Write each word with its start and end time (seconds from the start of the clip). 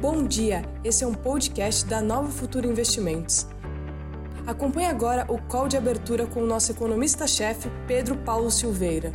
Bom 0.00 0.26
dia, 0.26 0.62
esse 0.82 1.04
é 1.04 1.06
um 1.06 1.12
podcast 1.12 1.84
da 1.84 2.00
Nova 2.00 2.30
Futura 2.30 2.66
Investimentos. 2.66 3.46
Acompanhe 4.46 4.86
agora 4.86 5.26
o 5.28 5.38
call 5.38 5.68
de 5.68 5.76
abertura 5.76 6.26
com 6.26 6.42
o 6.42 6.46
nosso 6.46 6.72
economista-chefe, 6.72 7.70
Pedro 7.86 8.16
Paulo 8.16 8.50
Silveira. 8.50 9.12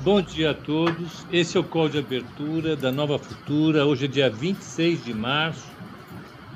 Bom 0.00 0.20
dia 0.20 0.50
a 0.50 0.54
todos, 0.54 1.24
esse 1.30 1.56
é 1.56 1.60
o 1.60 1.62
call 1.62 1.88
de 1.88 2.00
abertura 2.00 2.74
da 2.74 2.90
Nova 2.90 3.20
Futura. 3.20 3.86
Hoje 3.86 4.06
é 4.06 4.08
dia 4.08 4.28
26 4.28 5.04
de 5.04 5.14
março, 5.14 5.70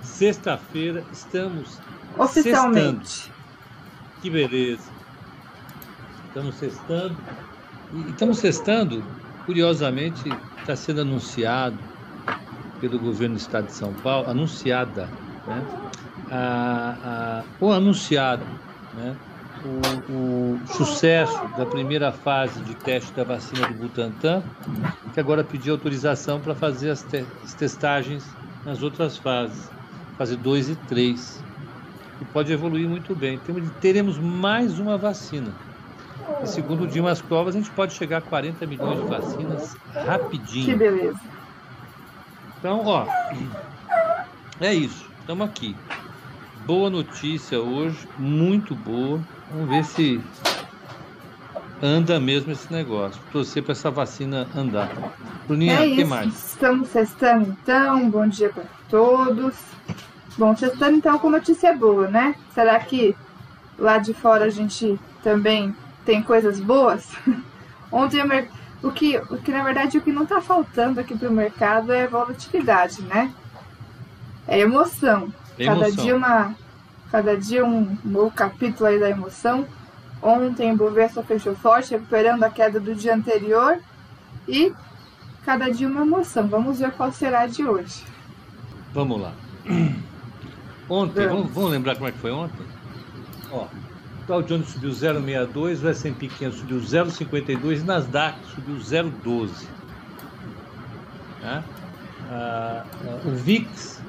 sexta-feira, 0.02 1.04
estamos 1.12 1.78
oficialmente. 2.18 3.08
Sextando. 3.08 3.34
Que 4.20 4.30
beleza. 4.30 4.90
Estamos 6.26 6.56
sextando. 6.56 7.16
E 7.94 8.10
estamos 8.10 8.38
sextando, 8.38 9.04
curiosamente, 9.46 10.28
está 10.58 10.74
sendo 10.74 11.02
anunciado 11.02 11.89
pelo 12.80 12.98
governo 12.98 13.36
do 13.36 13.38
estado 13.38 13.66
de 13.66 13.72
São 13.72 13.92
Paulo, 13.94 14.28
anunciada, 14.28 15.08
né? 15.46 15.64
a, 16.30 16.96
a, 17.04 17.44
ou 17.60 17.72
anunciado 17.72 18.44
né? 18.94 19.16
o, 20.08 20.12
o, 20.12 20.60
sucesso 20.66 21.38
da 21.56 21.66
primeira 21.66 22.10
fase 22.10 22.60
de 22.60 22.74
teste 22.74 23.12
da 23.12 23.24
vacina 23.24 23.68
do 23.68 23.74
Butantan, 23.74 24.42
que 25.12 25.20
agora 25.20 25.44
pediu 25.44 25.74
autorização 25.74 26.40
para 26.40 26.54
fazer 26.54 26.90
as, 26.90 27.02
te, 27.02 27.24
as, 27.44 27.54
testagens 27.54 28.24
nas 28.64 28.82
outras 28.82 29.16
fases, 29.16 29.70
fase 30.16 30.36
2 30.36 30.70
e 30.70 30.74
3, 30.76 31.44
e 32.20 32.24
pode 32.26 32.52
evoluir 32.52 32.88
muito 32.88 33.14
bem. 33.14 33.40
Teremos 33.80 34.18
mais 34.18 34.78
uma 34.78 34.96
vacina. 34.96 35.52
E 36.42 36.46
segundo 36.46 36.84
o 36.84 36.86
Dimas 36.86 37.20
Covas, 37.20 37.54
a 37.54 37.58
gente 37.58 37.70
pode 37.70 37.92
chegar 37.94 38.18
a 38.18 38.20
40 38.20 38.66
milhões 38.66 39.00
de 39.00 39.08
vacinas 39.08 39.76
rapidinho. 39.92 40.66
Que 40.66 40.74
beleza. 40.74 41.39
Então, 42.60 42.82
ó, 42.84 43.06
é 44.60 44.74
isso. 44.74 45.06
Estamos 45.18 45.48
aqui. 45.48 45.74
Boa 46.66 46.90
notícia 46.90 47.58
hoje, 47.58 48.06
muito 48.18 48.74
boa. 48.74 49.18
Vamos 49.50 49.70
ver 49.70 49.82
se 49.82 50.20
anda 51.82 52.20
mesmo 52.20 52.52
esse 52.52 52.70
negócio. 52.70 53.18
Torcer 53.32 53.62
para 53.62 53.72
essa 53.72 53.90
vacina 53.90 54.46
andar. 54.54 54.90
Bruninha, 55.46 55.80
o 55.80 55.84
é 55.84 55.94
que 55.94 56.04
mais? 56.04 56.50
Estamos 56.50 56.90
testando 56.90 57.56
então. 57.62 58.10
Bom 58.10 58.28
dia 58.28 58.50
para 58.50 58.64
todos. 58.90 59.54
Bom, 60.36 60.54
testando 60.54 60.98
então 60.98 61.18
com 61.18 61.30
notícia 61.30 61.74
boa, 61.74 62.08
né? 62.08 62.34
Será 62.54 62.78
que 62.78 63.16
lá 63.78 63.96
de 63.96 64.12
fora 64.12 64.44
a 64.44 64.50
gente 64.50 65.00
também 65.22 65.74
tem 66.04 66.22
coisas 66.22 66.60
boas? 66.60 67.08
Ontem 67.90 68.22
o 68.22 68.28
mercado 68.28 68.59
o 68.82 68.90
que, 68.90 69.16
o 69.18 69.36
que 69.36 69.52
na 69.52 69.62
verdade 69.62 69.98
o 69.98 70.00
que 70.00 70.12
não 70.12 70.22
está 70.22 70.40
faltando 70.40 71.00
aqui 71.00 71.16
para 71.16 71.28
o 71.28 71.32
mercado 71.32 71.92
é 71.92 72.06
volatilidade, 72.06 73.02
né? 73.02 73.32
É 74.48 74.58
emoção. 74.58 75.32
Cada 75.56 75.88
emoção. 75.88 76.04
dia 76.04 76.16
uma, 76.16 76.54
cada 77.10 77.36
dia 77.36 77.64
um 77.64 77.96
novo 78.04 78.30
capítulo 78.30 78.88
aí 78.88 78.98
da 78.98 79.10
emoção. 79.10 79.66
Ontem 80.22 80.72
o 80.72 80.76
Bovespa 80.76 81.22
fechou 81.22 81.54
forte, 81.54 81.92
recuperando 81.92 82.42
a 82.42 82.50
queda 82.50 82.80
do 82.80 82.94
dia 82.94 83.14
anterior 83.14 83.78
e 84.48 84.72
cada 85.44 85.70
dia 85.70 85.88
uma 85.88 86.02
emoção. 86.02 86.48
Vamos 86.48 86.78
ver 86.78 86.92
qual 86.92 87.12
será 87.12 87.40
a 87.40 87.46
de 87.46 87.64
hoje. 87.66 88.04
Vamos 88.92 89.20
lá. 89.20 89.32
Ontem, 90.88 91.28
vamos, 91.28 91.52
vamos 91.52 91.70
lembrar 91.70 91.94
como 91.94 92.08
é 92.08 92.12
que 92.12 92.18
foi 92.18 92.32
ontem? 92.32 92.66
Ó, 93.52 93.66
Dow 94.30 94.42
Jones 94.42 94.68
subiu 94.68 94.90
0,62, 94.90 95.82
o 95.82 95.88
S&P 95.88 96.28
500 96.28 96.58
subiu 96.60 96.78
0,52 96.78 97.80
e 97.80 97.82
Nasdaq 97.82 98.38
subiu 98.54 98.76
0,12. 98.76 99.66
Tá? 101.40 101.64
Ah, 102.30 102.84
o 103.24 103.30
VIX 103.32 104.00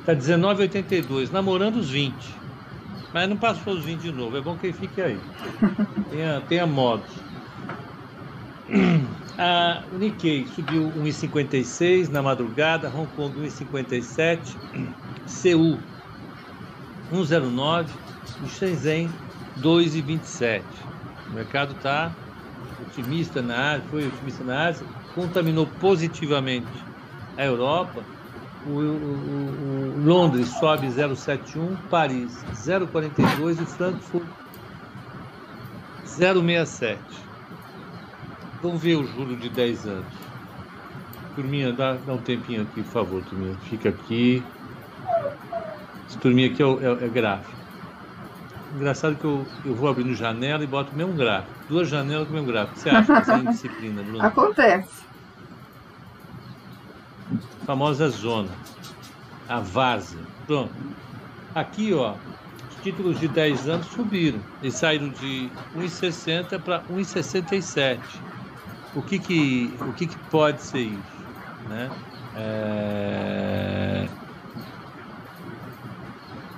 está 0.00 0.14
19,82, 0.14 1.30
namorando 1.30 1.76
os 1.76 1.88
20. 1.88 2.14
Mas 3.14 3.26
não 3.26 3.38
passou 3.38 3.72
os 3.72 3.82
20 3.82 4.02
de 4.02 4.12
novo, 4.12 4.36
é 4.36 4.42
bom 4.42 4.54
que 4.54 4.66
ele 4.66 4.74
fique 4.74 5.00
aí. 5.00 5.18
Tenha, 6.10 6.42
tenha 6.42 6.66
modos. 6.66 7.10
Ah, 9.42 9.82
o 9.90 9.96
Nikkei 9.96 10.46
subiu 10.54 10.92
1,56 10.98 12.10
na 12.10 12.20
madrugada, 12.20 12.92
Hong 12.94 13.08
Kong 13.16 13.40
1,57, 13.40 14.54
Seul 15.24 15.78
1,09 17.10 17.86
e 18.44 18.48
Shenzhen 18.50 19.08
2,27. 19.58 20.62
O 21.28 21.34
mercado 21.34 21.72
está 21.72 22.12
otimista 22.86 23.40
na 23.40 23.72
Ásia, 23.72 23.84
foi 23.90 24.06
otimista 24.06 24.44
na 24.44 24.68
Ásia, 24.68 24.86
contaminou 25.14 25.66
positivamente 25.80 26.68
a 27.36 27.44
Europa. 27.44 28.02
O, 28.66 28.70
o, 28.70 29.94
o 29.96 30.04
Londres 30.04 30.48
sobe 30.58 30.86
0,71, 30.88 31.76
Paris 31.88 32.44
0,42 32.54 33.62
e 33.62 33.66
Frankfurt 33.66 34.26
0,67. 36.06 36.98
Vamos 38.62 38.82
ver 38.82 38.96
o 38.96 39.06
juro 39.06 39.36
de 39.36 39.48
10 39.48 39.86
anos. 39.86 40.12
Turminha, 41.34 41.72
dá, 41.72 41.94
dá 41.94 42.12
um 42.12 42.18
tempinho 42.18 42.62
aqui, 42.62 42.82
por 42.82 42.92
favor, 42.92 43.24
turminha. 43.24 43.56
Fica 43.62 43.88
aqui. 43.88 44.42
Esse 46.06 46.18
turminha 46.18 46.50
aqui 46.50 46.62
é, 46.62 46.66
é, 46.66 47.04
é 47.06 47.08
gráfico. 47.08 47.59
Engraçado 48.74 49.16
que 49.16 49.24
eu, 49.24 49.46
eu 49.64 49.74
vou 49.74 49.88
abrindo 49.88 50.14
janela 50.14 50.62
e 50.62 50.66
boto 50.66 50.92
o 50.92 50.96
mesmo 50.96 51.14
gráfico. 51.14 51.52
Duas 51.68 51.88
janelas 51.88 52.26
com 52.26 52.32
o 52.32 52.36
mesmo 52.36 52.52
gráfico. 52.52 52.72
O 52.72 52.74
que 52.76 52.82
você 52.82 52.90
acha 52.90 53.12
dessa 53.14 53.38
indisciplina, 53.38 54.02
Bruno? 54.02 54.24
Acontece. 54.24 55.04
A 57.62 57.66
famosa 57.66 58.08
zona. 58.08 58.50
A 59.48 59.60
várzea. 59.60 60.20
Pronto. 60.46 60.72
Aqui, 61.54 61.92
ó, 61.92 62.14
os 62.70 62.82
títulos 62.82 63.18
de 63.18 63.26
10 63.26 63.68
anos 63.68 63.86
subiram. 63.88 64.40
Eles 64.62 64.74
saíram 64.74 65.08
de 65.08 65.50
1,60 65.76 66.60
para 66.60 66.82
1,67. 66.84 67.98
O 68.94 69.02
que 69.02 69.18
que, 69.18 69.74
o 69.80 69.92
que 69.92 70.06
que 70.06 70.16
pode 70.30 70.62
ser 70.62 70.80
isso? 70.80 71.20
Né? 71.68 71.90
É... 72.36 74.08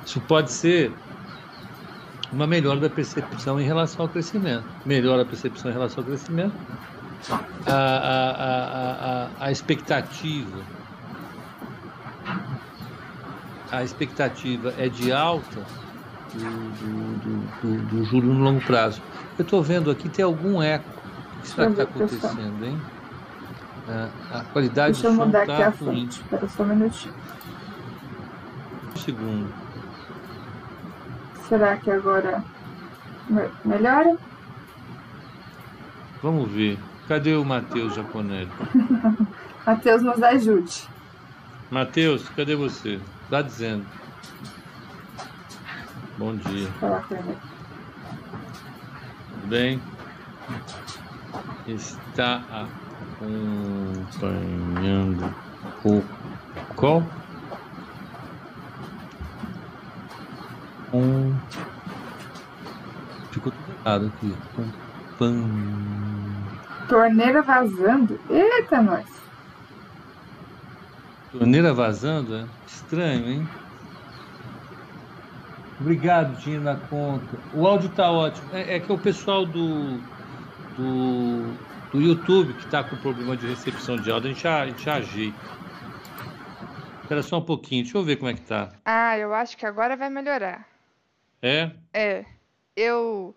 Isso 0.04 0.20
pode 0.22 0.52
ser 0.52 0.92
uma 2.32 2.46
melhora 2.46 2.80
da 2.80 2.90
percepção 2.90 3.60
em 3.60 3.64
relação 3.64 4.06
ao 4.06 4.08
crescimento. 4.08 4.64
Melhora 4.84 5.22
a 5.22 5.24
percepção 5.24 5.70
em 5.70 5.74
relação 5.74 6.02
ao 6.02 6.08
crescimento. 6.08 6.54
A, 7.66 7.72
a, 7.72 8.30
a, 8.30 9.24
a, 9.24 9.46
a 9.46 9.52
expectativa 9.52 10.62
a 13.72 13.82
expectativa 13.82 14.74
é 14.76 14.88
de 14.88 15.10
alta 15.10 15.62
do, 16.34 16.40
do, 16.40 17.60
do, 17.62 17.82
do, 17.86 18.04
juro 18.04 18.26
no 18.26 18.44
longo 18.44 18.60
prazo. 18.60 19.00
Eu 19.38 19.42
estou 19.42 19.62
vendo 19.62 19.90
aqui, 19.90 20.10
tem 20.10 20.22
algum 20.22 20.62
eco. 20.62 20.84
O 21.38 21.40
que 21.40 21.48
será 21.48 21.66
que 21.66 21.72
está 21.72 21.82
acontecendo, 21.84 22.64
hein? 22.64 22.78
A, 23.88 24.38
a 24.38 24.44
qualidade 24.44 25.00
Deixa 25.00 25.10
do 25.10 25.16
som 25.16 25.26
está 25.26 25.68
ruim. 25.70 26.06
Espera 26.06 26.48
só 26.48 26.62
um 26.62 26.66
minutinho. 26.66 27.14
Um 28.94 28.98
segundo. 28.98 29.61
Será 31.52 31.76
que 31.76 31.90
agora 31.90 32.42
melhora? 33.62 34.16
Vamos 36.22 36.50
ver. 36.50 36.78
Cadê 37.06 37.34
o 37.34 37.44
Matheus 37.44 37.94
Japonelli? 37.94 38.50
Matheus 39.66 40.00
nos 40.00 40.22
ajude. 40.22 40.88
Matheus, 41.70 42.26
cadê 42.30 42.56
você? 42.56 42.98
Tá 43.28 43.42
dizendo. 43.42 43.84
Bom 46.16 46.34
dia. 46.36 46.70
Ele. 47.10 47.36
Bem. 49.44 49.82
Está 51.66 52.66
acompanhando 53.20 55.34
o 55.84 56.02
qual? 56.76 57.02
Com. 60.92 61.34
Ficou 63.32 63.50
tudo 63.50 63.76
errado 63.84 64.12
aqui. 64.14 64.36
Com 64.54 64.64
pan. 65.18 65.48
Torneira 66.88 67.42
vazando? 67.42 68.20
Eita, 68.28 68.82
nós! 68.82 69.06
Torneira 71.32 71.72
vazando? 71.72 72.36
É? 72.36 72.46
Estranho, 72.66 73.26
hein? 73.26 73.48
Obrigado, 75.80 76.38
tinha 76.40 76.60
na 76.60 76.76
conta. 76.76 77.38
O 77.54 77.66
áudio 77.66 77.88
tá 77.88 78.10
ótimo. 78.10 78.48
É, 78.52 78.76
é 78.76 78.80
que 78.80 78.92
é 78.92 78.94
o 78.94 78.98
pessoal 78.98 79.46
do, 79.46 79.98
do, 80.76 81.56
do 81.90 82.00
YouTube 82.00 82.52
que 82.52 82.66
está 82.66 82.84
com 82.84 82.96
problema 82.96 83.36
de 83.36 83.46
recepção 83.48 83.96
de 83.96 84.10
áudio. 84.10 84.30
A 84.30 84.34
gente, 84.34 84.46
a 84.46 84.66
gente 84.66 84.90
ajeita. 84.90 85.38
Espera 87.02 87.22
só 87.22 87.38
um 87.38 87.42
pouquinho. 87.42 87.82
Deixa 87.82 87.98
eu 87.98 88.04
ver 88.04 88.16
como 88.16 88.30
é 88.30 88.34
que 88.34 88.42
tá. 88.42 88.68
Ah, 88.84 89.18
eu 89.18 89.34
acho 89.34 89.56
que 89.56 89.64
agora 89.64 89.96
vai 89.96 90.10
melhorar. 90.10 90.71
É? 91.42 91.72
É. 91.92 92.24
Eu. 92.76 93.34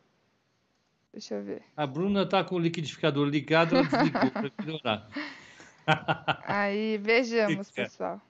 Deixa 1.12 1.36
eu 1.36 1.44
ver. 1.44 1.64
A 1.76 1.88
Bruna 1.88 2.26
tá 2.26 2.44
com 2.44 2.56
o 2.56 2.60
liquidificador 2.60 3.28
ligado, 3.28 3.76
ela 3.76 3.88
desligou 3.88 4.32
para 4.32 4.52
melhorar. 4.64 5.10
Aí, 6.46 6.98
vejamos, 6.98 7.72
pessoal. 7.72 8.22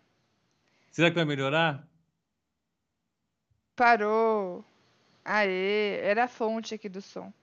Será 0.91 1.09
que 1.09 1.15
vai 1.15 1.25
melhorar? 1.25 1.85
Parou. 3.75 4.63
Aê, 5.25 5.99
era 6.01 6.25
a 6.25 6.27
fonte 6.27 6.75
aqui 6.75 6.87
do 6.87 7.01
som. 7.01 7.33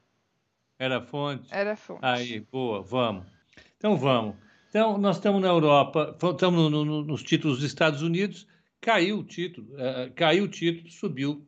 Era 0.79 0.99
a 0.99 1.03
fonte? 1.03 1.49
Era 1.51 1.73
a 1.73 1.77
fonte. 1.77 2.01
Aí, 2.03 2.41
boa, 2.41 2.81
vamos. 2.81 3.27
Então 3.77 3.97
vamos. 3.97 4.37
Então, 4.71 4.97
nós 4.97 5.17
estamos 5.17 5.43
na 5.43 5.49
Europa, 5.49 6.17
estamos 6.31 6.71
no, 6.71 6.85
no, 6.85 7.05
nos 7.05 7.23
títulos 7.23 7.59
dos 7.59 7.67
Estados 7.67 8.01
Unidos, 8.01 8.47
caiu 8.81 9.19
o 9.19 9.25
título, 9.25 9.79
é, 9.79 10.09
caiu 10.11 10.45
o 10.45 10.49
título, 10.49 10.91
subiu 10.91 11.47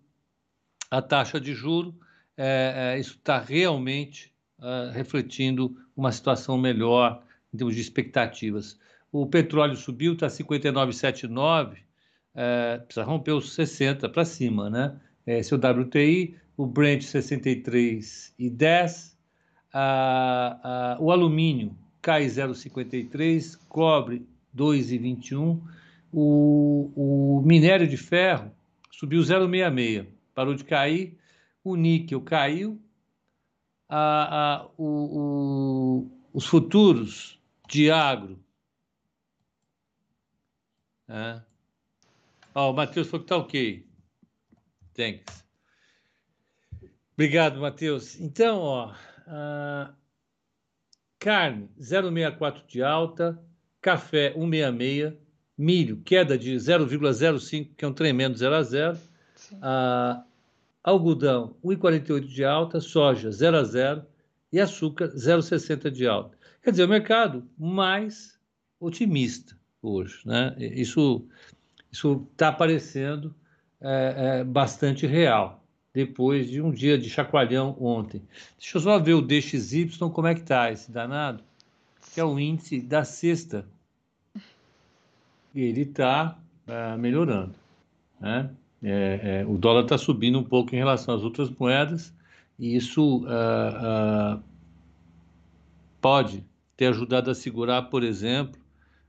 a 0.95 1.03
taxa 1.03 1.41
de 1.41 1.53
juro. 1.53 1.95
É, 2.37 2.95
é, 2.95 3.01
isso 3.01 3.17
está 3.17 3.39
realmente 3.39 4.33
é, 4.61 4.91
refletindo 4.93 5.77
uma 5.97 6.13
situação 6.13 6.59
melhor 6.59 7.23
em 7.53 7.57
termos 7.57 7.75
de 7.75 7.81
expectativas. 7.81 8.79
O 9.13 9.27
petróleo 9.27 9.77
subiu, 9.77 10.15
está 10.15 10.27
59,79, 10.27 11.77
é, 12.35 12.79
precisa 12.79 13.05
romper 13.05 13.33
os 13.33 13.55
60 13.55 14.09
para 14.09 14.25
cima, 14.25 14.69
né? 14.69 14.99
Esse 15.27 15.55
é 15.55 15.57
o 15.57 15.61
WTI, 15.61 16.37
o 16.57 16.67
Brent 16.67 17.03
63,10, 17.03 19.15
o 20.99 21.11
alumínio 21.11 21.77
cai 22.03 22.27
0,53, 22.27 23.59
cobre 23.69 24.27
2,21, 24.55 25.61
o, 26.13 26.93
o 26.95 27.43
minério 27.47 27.89
de 27.89 27.97
ferro 27.97 28.53
subiu 28.91 29.23
0,66, 29.23 30.14
parou 30.35 30.55
de 30.55 30.65
cair, 30.65 31.19
o 31.63 31.77
níquel 31.77 32.21
caiu, 32.21 32.81
a, 33.89 34.63
a, 34.63 34.67
o, 34.77 34.87
o, 34.87 36.21
os 36.33 36.47
futuros 36.47 37.41
de 37.69 37.91
agro. 37.91 38.43
É. 41.09 41.41
Ó, 42.55 42.71
o 42.71 42.75
Matheus 42.75 43.09
falou 43.09 43.25
que 43.25 43.33
está 43.33 43.37
ok. 43.37 43.87
Thanks. 44.95 45.45
Obrigado, 47.15 47.61
Matheus. 47.61 48.19
Então, 48.21 48.61
ó, 48.61 48.93
uh, 48.93 49.95
carne 51.19 51.69
0,64 51.79 52.67
de 52.67 52.83
alta, 52.83 53.41
café 53.81 54.35
1,66, 54.35 55.17
milho 55.57 56.03
queda 56.03 56.37
de 56.37 56.55
0,05, 56.57 57.75
que 57.77 57.85
é 57.85 57.89
um 57.89 57.93
tremendo 57.93 58.37
0 58.37 58.55
a 58.55 58.63
0. 58.63 59.14
Uh, 59.63 60.23
algodão 60.83 61.57
1,48 61.65 62.21
de 62.21 62.45
alta, 62.45 62.81
soja 62.81 63.31
0 63.31 63.57
a 63.57 63.65
0 63.65 64.07
e 64.53 64.61
açúcar 64.61 65.09
0,60 65.09 65.91
de 65.91 66.07
alta. 66.07 66.37
Quer 66.63 66.71
dizer, 66.71 66.85
o 66.85 66.89
mercado 66.89 67.45
mais 67.59 68.39
otimista 68.81 69.57
hoje, 69.83 70.21
né? 70.25 70.55
Isso 70.59 71.27
isso 71.95 72.27
está 72.33 72.49
aparecendo 72.49 73.33
é, 73.81 74.41
é, 74.41 74.45
bastante 74.45 75.07
real 75.07 75.63
depois 75.93 76.51
de 76.51 76.61
um 76.61 76.73
dia 76.73 76.99
de 76.99 77.09
chacoalhão 77.09 77.77
ontem. 77.81 78.21
Deixa 78.59 78.79
eu 78.79 78.81
só 78.81 78.99
ver 78.99 79.15
o 79.15 79.23
DXY, 79.23 79.97
como 80.13 80.27
é 80.27 80.35
que 80.35 80.41
está 80.41 80.73
esse 80.73 80.91
danado, 80.91 81.45
que 82.13 82.19
é 82.19 82.25
o 82.25 82.37
índice 82.37 82.81
da 82.81 83.05
sexta. 83.05 83.65
Ele 85.55 85.83
está 85.83 86.37
é, 86.67 86.97
melhorando. 86.97 87.55
Né? 88.21 88.51
É, 88.85 89.41
é, 89.41 89.47
o 89.47 89.57
dólar 89.57 89.83
está 89.83 89.97
subindo 89.97 90.39
um 90.39 90.45
pouco 90.45 90.75
em 90.75 90.79
relação 90.79 91.15
às 91.15 91.23
outras 91.23 91.51
moedas, 91.51 92.15
e 92.59 92.77
isso 92.77 93.25
uh, 93.25 94.37
uh, 94.37 94.43
pode 96.01 96.45
ter 96.77 96.87
ajudado 96.87 97.31
a 97.31 97.35
segurar, 97.35 97.83
por 97.83 98.03
exemplo, 98.03 98.61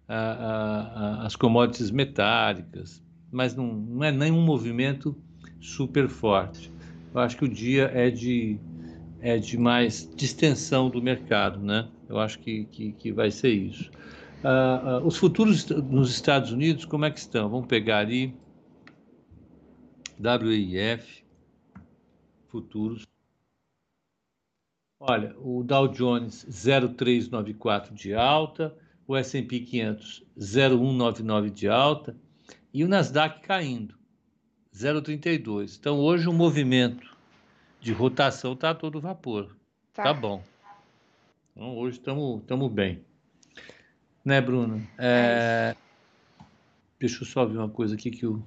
as 0.07 1.35
commodities 1.35 1.89
metálicas, 1.89 3.03
mas 3.31 3.55
não, 3.55 3.73
não 3.73 4.03
é 4.03 4.11
nenhum 4.11 4.41
movimento 4.41 5.17
super 5.59 6.07
forte 6.07 6.71
eu 7.15 7.21
acho 7.21 7.37
que 7.37 7.45
o 7.45 7.47
dia 7.47 7.89
é 7.93 8.09
de, 8.09 8.59
é 9.21 9.37
de 9.37 9.57
mais 9.57 10.11
distensão 10.17 10.89
do 10.89 11.01
mercado, 11.01 11.61
né? 11.61 11.87
Eu 12.09 12.19
acho 12.19 12.37
que, 12.39 12.65
que, 12.65 12.91
que 12.91 13.11
vai 13.13 13.31
ser 13.31 13.51
isso. 13.51 13.89
Uh, 14.43 15.07
os 15.07 15.15
futuros 15.15 15.65
nos 15.65 16.11
Estados 16.11 16.51
Unidos, 16.51 16.83
como 16.83 17.05
é 17.05 17.09
que 17.09 17.17
estão? 17.17 17.49
Vamos 17.49 17.67
pegar 17.67 17.99
ali 17.99 18.35
WIF, 20.19 21.23
futuros. 22.47 23.05
Olha, 24.99 25.35
o 25.39 25.63
Dow 25.63 25.87
Jones 25.87 26.45
0,394 26.49 27.93
de 27.93 28.13
alta, 28.13 28.75
o 29.07 29.15
S&P 29.15 29.59
500 29.59 30.25
0,199 30.39 31.49
de 31.49 31.67
alta 31.67 32.15
e 32.73 32.83
o 32.83 32.87
Nasdaq 32.87 33.41
caindo 33.41 33.95
0,32. 34.73 35.77
Então, 35.79 35.99
hoje 35.99 36.27
o 36.27 36.33
movimento 36.33 37.15
de 37.79 37.93
rotação 37.93 38.53
está 38.53 38.73
todo 38.73 38.99
vapor. 38.99 39.55
Tá, 39.93 40.03
tá 40.03 40.13
bom. 40.13 40.43
Então, 41.51 41.77
hoje 41.77 41.97
estamos 41.97 42.71
bem. 42.71 43.01
Né, 44.23 44.41
Bruno? 44.41 44.85
É... 44.97 45.75
Deixa 46.99 47.23
eu 47.23 47.27
só 47.27 47.45
ver 47.45 47.57
uma 47.57 47.69
coisa 47.69 47.95
aqui 47.95 48.09
que 48.09 48.25
o 48.25 48.43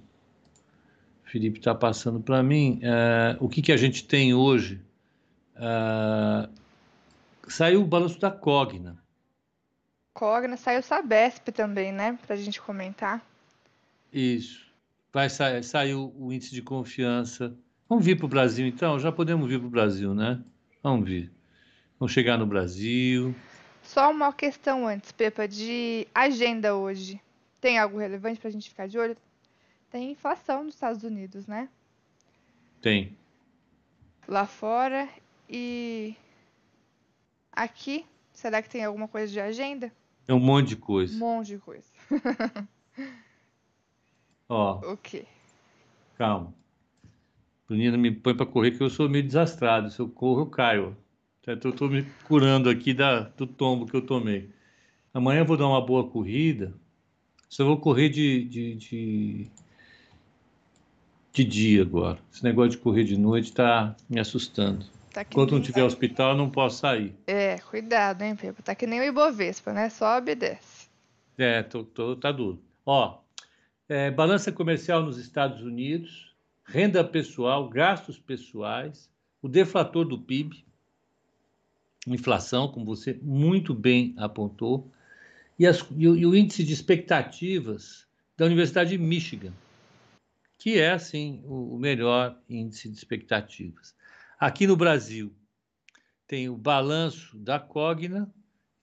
Felipe 1.31 1.59
está 1.59 1.75
passando 1.75 2.21
para 2.21 2.43
mim. 2.43 2.81
É... 2.83 3.37
O 3.41 3.49
que, 3.49 3.63
que 3.63 3.73
a 3.73 3.77
gente 3.77 4.05
tem 4.05 4.35
hoje? 4.35 4.81
É... 5.57 6.49
Saiu 7.49 7.83
o 7.83 7.87
balanço 7.87 8.19
da 8.19 8.31
Cogna. 8.31 8.97
Cogna, 10.15 10.57
saiu 10.57 10.81
o 10.81 10.83
Sabesp 10.83 11.49
também, 11.53 11.93
né? 11.93 12.19
Para 12.27 12.35
a 12.35 12.39
gente 12.39 12.61
comentar. 12.61 13.25
Isso 14.13 14.69
vai 15.13 15.29
sair, 15.29 15.65
saiu 15.65 16.13
o 16.17 16.33
índice 16.33 16.55
de 16.55 16.63
confiança. 16.63 17.55
Vamos 17.89 18.05
vir 18.05 18.17
para 18.17 18.27
o 18.27 18.29
Brasil, 18.29 18.67
então? 18.67 18.99
Já 18.99 19.11
podemos 19.11 19.49
vir 19.49 19.59
para 19.59 19.67
o 19.67 19.71
Brasil, 19.71 20.15
né? 20.15 20.41
Vamos 20.83 21.09
vir. 21.09 21.33
Vamos 21.99 22.13
chegar 22.13 22.37
no 22.39 22.47
Brasil. 22.47 23.35
Só 23.83 24.11
uma 24.11 24.33
questão 24.33 24.87
antes, 24.87 25.11
Pepa, 25.13 25.49
de 25.49 26.07
agenda 26.15 26.77
hoje. 26.77 27.21
Tem 27.61 27.79
algo 27.79 27.99
relevante 27.99 28.39
para 28.39 28.49
a 28.49 28.53
gente 28.53 28.69
ficar 28.69 28.87
de 28.87 28.99
olho? 28.99 29.17
Tem 29.91 30.13
inflação 30.13 30.65
nos 30.65 30.75
Estados 30.75 31.03
Unidos, 31.03 31.47
né? 31.47 31.69
Tem. 32.81 33.17
Lá 34.27 34.47
fora 34.47 35.09
e 35.49 36.15
aqui, 37.51 38.05
será 38.33 38.61
que 38.63 38.69
tem 38.69 38.85
alguma 38.85 39.09
coisa 39.09 39.33
de 39.33 39.41
agenda? 39.41 39.93
É 40.27 40.35
um 40.35 40.41
monte 40.41 40.69
de 40.69 40.77
coisa. 40.77 41.15
Um 41.15 41.19
monte 41.19 41.47
de 41.49 41.59
coisa. 41.59 41.87
Ó. 44.49 44.93
O 44.93 44.97
quê? 44.97 45.25
Calma. 46.17 46.55
Brunina 47.67 47.97
me 47.97 48.11
põe 48.11 48.35
para 48.35 48.47
correr 48.47 48.73
que 48.73 48.83
eu 48.83 48.91
sou 48.91 49.09
meio 49.09 49.25
desastrado. 49.25 49.91
Se 49.91 50.01
eu 50.01 50.09
corro, 50.09 50.43
eu 50.43 50.47
caio. 50.47 50.97
Eu 51.47 51.71
estou 51.71 51.89
me 51.89 52.05
curando 52.25 52.69
aqui 52.69 52.93
da, 52.93 53.21
do 53.21 53.47
tombo 53.47 53.87
que 53.87 53.97
eu 53.97 54.05
tomei. 54.05 54.51
Amanhã 55.15 55.41
eu 55.41 55.47
vou 55.47 55.57
dar 55.57 55.67
uma 55.67 55.85
boa 55.85 56.09
corrida. 56.11 56.75
Só 57.49 57.65
vou 57.65 57.79
correr 57.79 58.11
de, 58.11 58.45
de, 58.45 58.75
de, 58.75 59.51
de 61.33 61.45
dia 61.45 61.83
agora. 61.83 62.19
Esse 62.33 62.43
negócio 62.43 62.73
de 62.73 62.79
correr 62.79 63.05
de 63.05 63.17
noite 63.17 63.47
está 63.47 63.95
me 64.09 64.21
assustando. 64.21 64.85
Tá 65.13 65.23
Enquanto 65.23 65.53
não 65.53 65.61
tiver 65.61 65.83
hospital, 65.83 66.33
eu 66.33 66.37
não 66.37 66.51
posso 66.51 66.79
sair. 66.79 67.15
É, 67.27 67.59
cuidado, 67.59 68.23
hein, 68.23 68.37
Pepa? 68.37 68.63
Tá 68.63 68.75
que 68.75 68.87
nem 68.87 69.01
o 69.01 69.05
Ibovespa, 69.05 69.73
né? 69.73 69.89
Sobe 69.89 70.33
e 70.33 70.35
desce. 70.35 70.89
É, 71.37 71.63
tô, 71.63 71.85
tô, 71.85 72.17
tá 72.17 72.31
duro. 72.31 72.61
Ó, 72.85 73.19
é, 73.89 74.11
balança 74.11 74.53
comercial 74.53 75.03
nos 75.03 75.19
Estados 75.19 75.63
Unidos, 75.63 76.35
renda 76.65 77.03
pessoal, 77.03 77.69
gastos 77.69 78.19
pessoais, 78.19 79.09
o 79.41 79.49
deflator 79.49 80.05
do 80.05 80.19
PIB, 80.19 80.65
inflação, 82.07 82.69
como 82.69 82.85
você 82.85 83.19
muito 83.23 83.75
bem 83.75 84.15
apontou, 84.19 84.91
e, 85.59 85.67
as, 85.67 85.85
e, 85.97 86.09
o, 86.09 86.17
e 86.17 86.27
o 86.27 86.37
índice 86.37 86.63
de 86.63 86.73
expectativas 86.73 88.07
da 88.37 88.47
Universidade 88.47 88.91
de 88.91 88.99
Michigan, 88.99 89.53
que 90.59 90.81
é, 90.81 90.97
o, 91.45 91.77
o 91.77 91.79
melhor 91.79 92.39
índice 92.49 92.89
de 92.89 92.97
expectativas. 92.97 93.95
Aqui 94.39 94.67
no 94.67 94.77
Brasil, 94.77 95.35
tem 96.27 96.49
o 96.49 96.57
balanço 96.57 97.39
da 97.39 97.59
Cogna, 97.59 98.33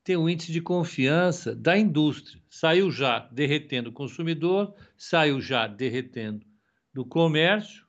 tem 0.04 0.16
o 0.16 0.30
índice 0.30 0.52
de 0.52 0.62
confiança 0.62 1.56
da 1.56 1.78
indústria. 1.78 2.42
Saiu 2.50 2.90
já 2.90 3.20
derretendo 3.32 3.90
o 3.90 3.94
consumidor, 3.94 4.76
saiu 4.98 5.42
já 5.42 5.68
derretendo 5.68 6.46
do 6.94 7.06
comércio 7.06 7.86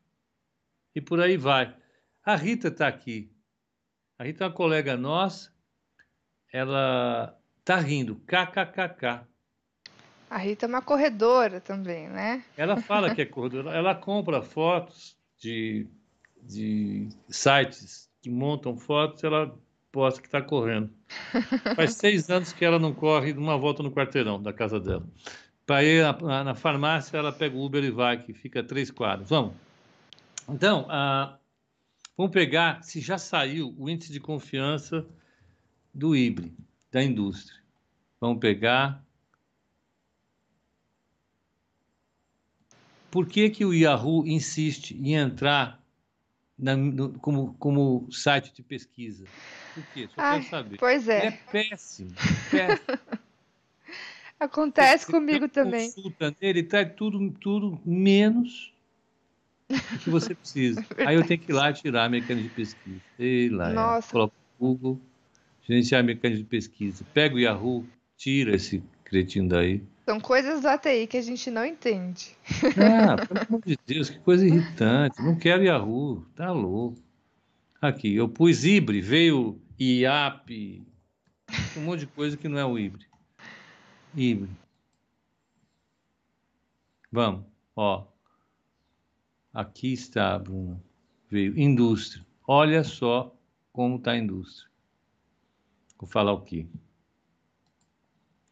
e 0.94 1.00
por 1.00 1.20
aí 1.20 1.36
vai. 1.36 1.76
A 2.24 2.34
Rita 2.34 2.68
está 2.68 2.88
aqui. 2.88 3.30
A 4.18 4.24
Rita 4.24 4.44
é 4.44 4.46
uma 4.48 4.52
colega 4.52 4.96
nossa, 4.96 5.52
ela 6.52 7.38
está 7.60 7.76
rindo, 7.78 8.16
kkkk. 8.26 9.26
A 10.28 10.38
Rita 10.38 10.66
é 10.66 10.68
uma 10.68 10.82
corredora 10.82 11.60
também, 11.60 12.08
né? 12.08 12.44
Ela 12.56 12.76
fala 12.80 13.14
que 13.14 13.22
é 13.22 13.26
corredora, 13.26 13.70
ela 13.70 13.94
compra 13.94 14.42
fotos 14.42 15.16
de, 15.38 15.86
de 16.42 17.08
sites 17.28 18.10
que 18.20 18.28
montam 18.28 18.76
fotos, 18.76 19.22
ela 19.22 19.56
posta 19.92 20.20
que 20.20 20.26
está 20.26 20.42
correndo. 20.42 20.90
Faz 21.74 21.94
seis 21.96 22.28
anos 22.28 22.52
que 22.52 22.64
ela 22.64 22.78
não 22.78 22.92
corre 22.92 23.32
uma 23.32 23.56
volta 23.56 23.82
no 23.82 23.90
quarteirão 23.92 24.42
da 24.42 24.52
casa 24.52 24.80
dela. 24.80 25.06
Para 25.64 25.84
ir 25.84 26.02
na, 26.02 26.44
na, 26.44 26.54
farmácia, 26.54 27.16
ela 27.16 27.32
pega 27.32 27.56
o 27.56 27.64
Uber 27.64 27.82
e 27.82 27.90
vai, 27.90 28.22
que 28.22 28.32
fica 28.32 28.62
três 28.62 28.90
quadros. 28.90 29.30
Vamos. 29.30 29.54
Então, 30.48 30.86
ah, 30.88 31.38
vamos 32.16 32.32
pegar 32.32 32.82
se 32.82 33.00
já 33.00 33.16
saiu 33.16 33.74
o 33.78 33.88
índice 33.88 34.12
de 34.12 34.20
confiança 34.20 35.06
do 35.94 36.14
IBRE, 36.14 36.52
da 36.92 37.02
indústria. 37.02 37.60
Vamos 38.20 38.38
pegar. 38.38 39.05
Por 43.16 43.26
que, 43.26 43.48
que 43.48 43.64
o 43.64 43.72
Yahoo 43.72 44.26
insiste 44.26 44.94
em 44.94 45.14
entrar 45.14 45.82
na, 46.58 46.76
no, 46.76 47.18
como, 47.18 47.54
como 47.54 48.06
site 48.12 48.52
de 48.52 48.62
pesquisa? 48.62 49.24
Por 49.72 49.82
quê? 49.94 50.06
Só 50.14 50.20
Ai, 50.20 50.40
quero 50.40 50.50
saber. 50.50 50.76
Pois 50.76 51.08
é. 51.08 51.28
É 51.28 51.30
péssimo. 51.30 52.10
péssimo. 52.50 52.98
Acontece 54.38 55.06
Você 55.06 55.12
comigo 55.12 55.48
também. 55.48 55.90
Consulta 55.92 56.36
nele, 56.38 56.62
traz 56.62 56.92
tudo, 56.94 57.30
tudo 57.40 57.80
menos 57.86 58.70
o 59.70 59.98
que 59.98 60.10
você 60.10 60.34
precisa. 60.34 60.84
Aí 61.08 61.16
eu 61.16 61.26
tenho 61.26 61.40
que 61.40 61.50
ir 61.50 61.54
lá 61.54 61.72
tirar 61.72 62.04
a 62.04 62.08
mecânica 62.10 62.46
de 62.46 62.54
pesquisa. 62.54 63.00
Sei 63.16 63.48
lá, 63.48 63.70
Nossa. 63.70 64.08
É. 64.08 64.12
coloca 64.12 64.34
o 64.58 64.74
Google, 64.74 65.00
gerenciar 65.62 66.02
a 66.02 66.04
mecânica 66.04 66.38
de 66.38 66.44
pesquisa. 66.44 67.02
Pega 67.14 67.34
o 67.34 67.38
Yahoo, 67.40 67.86
tira 68.14 68.54
esse 68.54 68.82
cretino 69.04 69.48
daí. 69.48 69.80
São 70.06 70.20
coisas 70.20 70.62
do 70.62 70.68
ATI 70.68 71.08
que 71.08 71.16
a 71.16 71.20
gente 71.20 71.50
não 71.50 71.64
entende. 71.64 72.36
Ah, 72.78 73.16
pelo 73.26 73.40
amor 73.48 73.62
de 73.66 73.76
Deus, 73.84 74.08
que 74.08 74.20
coisa 74.20 74.46
irritante. 74.46 75.20
Não 75.20 75.36
quero 75.36 75.64
Yahoo, 75.64 76.24
tá 76.36 76.52
louco. 76.52 77.02
Aqui, 77.82 78.14
eu 78.14 78.28
pus 78.28 78.64
Ibre, 78.64 79.00
veio 79.00 79.60
IAP, 79.76 80.86
um 81.76 81.80
monte 81.80 82.00
de 82.00 82.06
coisa 82.06 82.36
que 82.36 82.46
não 82.46 82.56
é 82.56 82.64
o 82.64 82.78
Ibre. 82.78 83.04
Ibre. 84.14 84.48
Vamos, 87.10 87.44
ó. 87.74 88.06
Aqui 89.52 89.92
está, 89.92 90.38
Bruno. 90.38 90.80
Veio 91.28 91.58
indústria. 91.58 92.24
Olha 92.46 92.84
só 92.84 93.36
como 93.72 93.96
está 93.96 94.12
a 94.12 94.18
indústria. 94.18 94.70
Vou 95.98 96.08
falar 96.08 96.32
o 96.32 96.42
quê? 96.42 96.64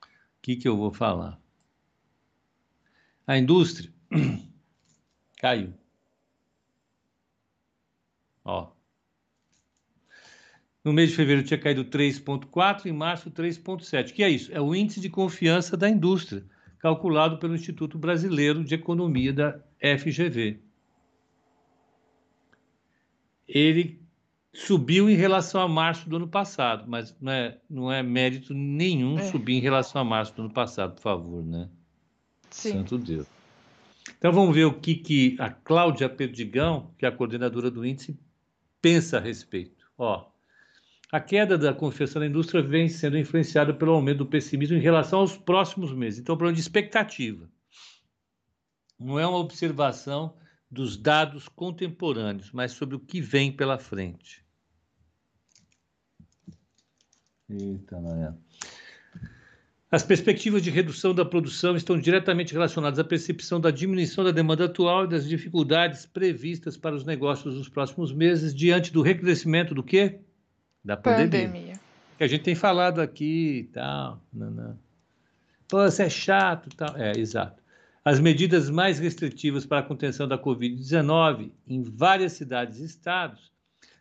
O 0.03 0.07
que, 0.43 0.57
que 0.57 0.67
eu 0.67 0.77
vou 0.77 0.93
falar? 0.93 1.44
A 3.27 3.39
indústria 3.39 3.93
caiu. 5.39 5.73
Ó. 8.45 8.73
No 10.85 10.93
mês 10.93 11.11
de 11.11 11.17
fevereiro 11.17 11.47
tinha 11.47 11.59
caído 11.59 11.85
3,4, 11.85 12.87
em 12.87 12.93
março 12.93 13.31
3,7. 13.31 14.11
O 14.11 14.15
que 14.15 14.23
é 14.23 14.29
isso? 14.29 14.53
É 14.53 14.61
o 14.61 14.75
índice 14.75 15.01
de 15.01 15.09
confiança 15.09 15.77
da 15.77 15.89
indústria, 15.89 16.45
calculado 16.79 17.39
pelo 17.39 17.55
Instituto 17.55 17.99
Brasileiro 17.99 18.63
de 18.63 18.75
Economia 18.75 19.33
da 19.33 19.59
FGV 19.99 20.61
ele 23.49 24.03
subiu 24.53 25.11
em 25.11 25.15
relação 25.15 25.61
a 25.61 25.69
março 25.69 26.09
do 26.09 26.17
ano 26.17 26.29
passado, 26.29 26.85
mas 26.89 27.17
não 27.21 27.33
é, 27.33 27.59
não 27.69 27.93
é 27.93 28.03
mérito 28.03 28.55
nenhum 28.55 29.19
é. 29.19 29.23
subir 29.23 29.55
em 29.55 29.61
relação 29.61 30.01
a 30.01 30.05
março 30.05 30.35
do 30.35 30.43
ano 30.43 30.53
passado, 30.53 30.95
por 30.95 31.03
favor, 31.03 31.45
né? 31.45 31.69
Sim. 32.55 32.73
Santo 32.73 32.97
Deus. 32.97 33.27
Então 34.17 34.33
vamos 34.33 34.55
ver 34.55 34.65
o 34.65 34.73
que, 34.73 34.95
que 34.95 35.37
a 35.41 35.51
Cláudia 35.51 36.09
Perdigão, 36.09 36.95
que 36.97 37.05
é 37.05 37.09
a 37.09 37.13
coordenadora 37.13 37.69
do 37.69 37.85
índice, 37.85 38.17
pensa 38.81 39.19
a 39.19 39.21
respeito. 39.21 39.85
Ó, 39.99 40.31
a 41.11 41.21
queda 41.21 41.59
da 41.59 41.75
confiança 41.75 42.21
na 42.21 42.27
indústria 42.27 42.63
vem 42.63 42.89
sendo 42.89 43.19
influenciada 43.19 43.75
pelo 43.75 43.93
aumento 43.93 44.19
do 44.19 44.27
pessimismo 44.27 44.77
em 44.77 44.81
relação 44.81 45.19
aos 45.19 45.37
próximos 45.37 45.93
meses. 45.93 46.21
Então, 46.21 46.37
é 46.37 46.39
problema 46.39 46.55
de 46.55 46.61
expectativa. 46.61 47.51
Não 48.99 49.19
é 49.19 49.27
uma 49.27 49.39
observação 49.39 50.37
dos 50.71 50.97
dados 50.97 51.49
contemporâneos, 51.49 52.53
mas 52.53 52.71
sobre 52.71 52.95
o 52.95 53.01
que 53.01 53.21
vem 53.21 53.51
pela 53.51 53.79
frente. 53.79 54.45
Eita, 57.51 58.01
Maria. 58.01 58.44
As 59.91 60.03
perspectivas 60.03 60.63
de 60.63 60.71
redução 60.71 61.15
da 61.15 61.25
produção 61.25 61.77
estão 61.77 61.99
diretamente 61.99 62.53
relacionadas 62.53 62.99
à 62.99 63.05
percepção 63.05 63.61
da 63.61 63.71
diminuição 63.71 64.25
da 64.25 64.31
demanda 64.31 64.65
atual 64.65 65.05
e 65.05 65.09
das 65.09 65.29
dificuldades 65.29 66.05
previstas 66.05 66.77
para 66.77 66.95
os 66.95 67.05
negócios 67.05 67.55
nos 67.55 67.69
próximos 67.69 68.13
meses 68.13 68.55
diante 68.55 68.93
do 68.93 69.03
recrudescimento 69.03 69.75
do 69.75 69.83
quê? 69.83 70.19
Da 70.85 70.97
pandemia. 70.97 71.49
pandemia. 71.49 71.81
Que 72.19 72.25
a 72.25 72.27
gente 72.27 72.43
tem 72.43 72.55
falado 72.55 73.01
aqui 73.01 73.59
e 73.59 73.65
tal. 73.65 74.21
Não. 74.33 74.77
Pô, 75.69 75.87
isso 75.87 76.03
é 76.03 76.11
chato 76.11 76.69
tal. 76.77 76.97
É, 76.97 77.13
exato. 77.17 77.63
As 78.05 78.21
medidas 78.21 78.69
mais 78.69 78.99
restritivas 78.99 79.65
para 79.65 79.79
a 79.79 79.83
contenção 79.83 80.29
da 80.29 80.39
Covid-19 80.39 81.51
em 81.67 81.83
várias 81.83 82.33
cidades 82.33 82.81
e 82.81 82.85
estados, 82.85 83.51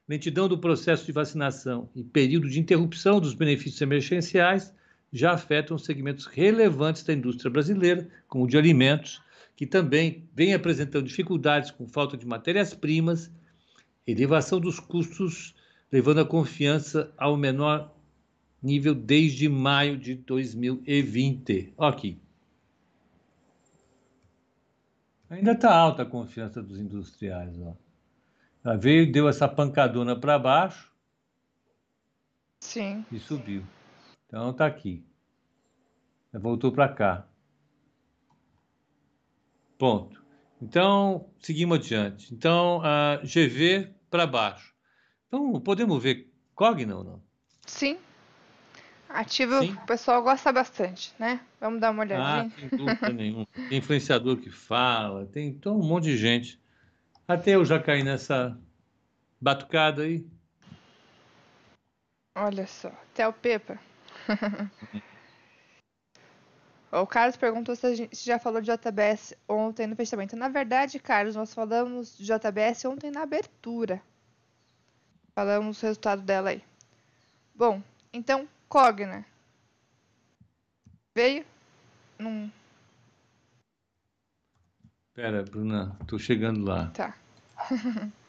lentidão 0.10 0.50
do 0.50 0.58
processo 0.58 1.06
de 1.06 1.12
vacinação 1.12 1.90
e 1.96 2.04
período 2.04 2.50
de 2.50 2.60
interrupção 2.60 3.20
dos 3.20 3.34
benefícios 3.34 3.82
emergenciais 3.82 4.74
já 5.14 5.34
afetam 5.34 5.78
segmentos 5.78 6.26
relevantes 6.26 7.04
da 7.04 7.14
indústria 7.14 7.52
brasileira, 7.52 8.10
como 8.28 8.46
o 8.46 8.48
de 8.48 8.58
alimentos, 8.58 9.22
que 9.56 9.68
também 9.68 10.28
vem 10.34 10.56
apresentando 10.56 11.06
dificuldades 11.06 11.70
com 11.70 11.88
falta 11.88 12.18
de 12.18 12.26
matérias-primas, 12.26 13.32
elevação 14.08 14.60
dos 14.60 14.80
custos, 14.80 15.54
levando 15.92 16.22
a 16.22 16.26
confiança 16.26 17.14
ao 17.16 17.38
menor 17.38 17.94
nível 18.62 18.96
desde 18.96 19.48
maio 19.48 20.00
de 20.00 20.16
2020. 20.16 21.76
Aqui. 21.78 22.20
Ainda 25.30 25.52
está 25.52 25.76
alta 25.76 26.02
a 26.02 26.06
confiança 26.08 26.62
dos 26.62 26.80
industriais. 26.80 27.56
Ó. 27.62 27.76
Ela 28.66 28.78
veio, 28.78 29.12
deu 29.12 29.30
essa 29.30 29.48
pancadona 29.48 30.16
para 30.16 30.40
baixo. 30.40 30.92
Sim. 32.62 33.06
E 33.12 33.20
subiu. 33.20 33.64
Então 34.34 34.50
está 34.50 34.66
aqui. 34.66 35.06
Voltou 36.34 36.72
para 36.72 36.90
cá. 36.90 37.28
Ponto. 39.78 40.26
Então, 40.60 41.30
seguimos 41.40 41.78
adiante. 41.78 42.34
Então, 42.34 42.82
a 42.84 43.18
GV 43.18 43.94
para 44.10 44.26
baixo. 44.26 44.74
Então, 45.28 45.62
podemos 45.62 46.02
ver 46.02 46.34
Cogna 46.56 46.96
ou 46.96 47.04
não? 47.04 47.24
Sim. 47.68 48.00
Ativo, 49.08 49.60
Sim. 49.60 49.74
o 49.74 49.86
pessoal 49.86 50.24
gosta 50.24 50.52
bastante, 50.52 51.14
né? 51.20 51.40
Vamos 51.62 51.80
dar 51.80 51.92
uma 51.92 52.02
olhadinha. 52.02 52.52
Ah, 52.52 52.60
sem 52.60 52.70
dúvida 52.70 53.10
nenhuma. 53.10 53.46
Tem 53.70 53.78
influenciador 53.78 54.38
que 54.38 54.50
fala, 54.50 55.28
tem 55.28 55.54
todo 55.54 55.80
um 55.80 55.88
monte 55.88 56.06
de 56.06 56.18
gente. 56.18 56.60
Até 57.28 57.52
eu 57.52 57.64
já 57.64 57.80
caí 57.80 58.02
nessa 58.02 58.60
batucada 59.40 60.02
aí. 60.02 60.26
Olha 62.36 62.66
só, 62.66 62.88
até 62.88 63.28
o 63.28 63.32
Pepa. 63.32 63.80
o 66.92 67.08
Carlos 67.08 67.36
perguntou 67.38 67.76
se 67.76 67.86
a 67.86 67.96
gente 67.96 68.16
já 68.24 68.40
falou 68.40 68.62
de 68.62 68.72
JBS 68.72 69.36
ontem 69.48 69.88
no 69.88 69.96
fechamento. 69.96 70.36
Na 70.36 70.50
verdade, 70.50 71.00
Carlos, 71.00 71.36
nós 71.36 71.54
falamos 71.54 72.18
de 72.18 72.26
JBS 72.26 72.86
ontem 72.86 73.12
na 73.12 73.24
abertura. 73.24 74.02
Falamos 75.36 75.82
o 75.82 75.86
resultado 75.86 76.22
dela 76.22 76.52
aí. 76.52 76.64
Bom, 77.56 77.82
então 78.12 78.48
Cogna. 78.68 79.26
Veio? 81.16 81.46
Num. 82.18 82.52
Pera, 85.14 85.44
Bruna, 85.44 85.96
tô 86.08 86.18
chegando 86.18 86.64
lá. 86.64 86.90
Tá. 86.92 87.16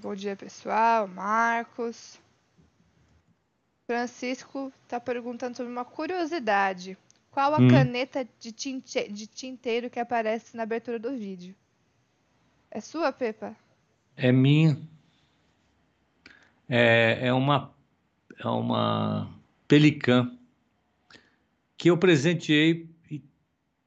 Bom 0.00 0.14
dia, 0.14 0.34
pessoal. 0.34 1.06
Marcos. 1.06 2.18
Francisco 3.86 4.72
está 4.82 5.00
perguntando 5.00 5.56
sobre 5.56 5.72
uma 5.72 5.84
curiosidade. 5.84 6.96
Qual 7.30 7.54
a 7.54 7.58
hum. 7.58 7.68
caneta 7.68 8.26
de, 8.38 8.52
tinte... 8.52 9.08
de 9.08 9.26
tinteiro 9.26 9.88
que 9.88 10.00
aparece 10.00 10.56
na 10.56 10.64
abertura 10.64 10.98
do 10.98 11.16
vídeo? 11.16 11.54
É 12.70 12.80
sua, 12.80 13.12
Pepa? 13.12 13.56
É 14.16 14.32
minha 14.32 14.76
é, 16.68 17.28
é 17.28 17.32
uma 17.32 17.72
é 18.38 18.46
uma 18.46 19.32
Pelican 19.66 20.36
que 21.76 21.90
eu 21.90 21.96
presenteei 21.96 22.88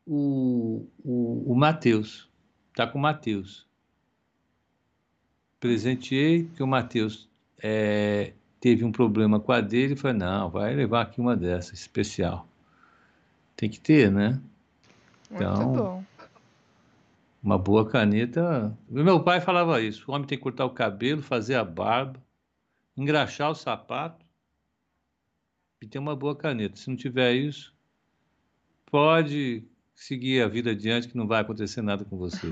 o, 0.05 0.87
o, 1.03 1.51
o 1.51 1.55
Matheus. 1.55 2.29
Tá 2.75 2.87
com 2.87 2.97
o 2.97 3.01
Matheus. 3.01 3.67
Presenteei, 5.61 6.49
que 6.55 6.63
o 6.63 6.67
Matheus 6.67 7.29
é, 7.61 8.33
teve 8.59 8.83
um 8.83 8.91
problema 8.91 9.39
com 9.39 9.51
a 9.51 9.61
dele 9.61 9.93
e 9.93 9.95
falei, 9.95 10.17
não, 10.17 10.49
vai 10.49 10.73
levar 10.73 11.03
aqui 11.03 11.21
uma 11.21 11.37
dessa, 11.37 11.75
especial. 11.75 12.47
Tem 13.55 13.69
que 13.69 13.79
ter, 13.79 14.11
né? 14.11 14.41
Muito 15.29 15.43
então, 15.43 15.73
bom. 15.73 16.03
Uma 17.43 17.59
boa 17.59 17.87
caneta. 17.87 18.75
Meu 18.89 19.23
pai 19.23 19.39
falava 19.39 19.79
isso: 19.81 20.03
o 20.07 20.13
homem 20.13 20.27
tem 20.27 20.37
que 20.37 20.43
cortar 20.43 20.65
o 20.65 20.71
cabelo, 20.71 21.21
fazer 21.21 21.55
a 21.55 21.63
barba, 21.63 22.19
engraxar 22.97 23.49
o 23.49 23.55
sapato 23.55 24.25
e 25.79 25.87
ter 25.87 25.99
uma 25.99 26.15
boa 26.15 26.35
caneta. 26.35 26.75
Se 26.75 26.89
não 26.89 26.97
tiver 26.97 27.33
isso, 27.33 27.73
pode 28.87 29.63
seguir 29.95 30.41
a 30.41 30.47
vida 30.47 30.71
adiante 30.71 31.07
que 31.07 31.17
não 31.17 31.27
vai 31.27 31.41
acontecer 31.41 31.81
nada 31.81 32.03
com 32.03 32.17
você. 32.17 32.47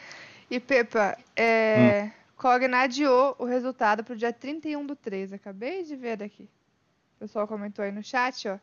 e 0.50 0.58
Pepa, 0.58 1.16
é... 1.36 2.04
hum. 2.04 2.23
Cogna 2.44 2.82
adiou 2.82 3.34
o 3.38 3.46
resultado 3.46 4.04
para 4.04 4.12
o 4.12 4.16
dia 4.18 4.30
31 4.30 4.84
do 4.84 4.94
3. 4.94 5.32
Acabei 5.32 5.82
de 5.82 5.96
ver 5.96 6.18
daqui. 6.18 6.42
O 7.16 7.20
pessoal 7.20 7.48
comentou 7.48 7.82
aí 7.82 7.90
no 7.90 8.02
chat, 8.02 8.46
ó. 8.46 8.58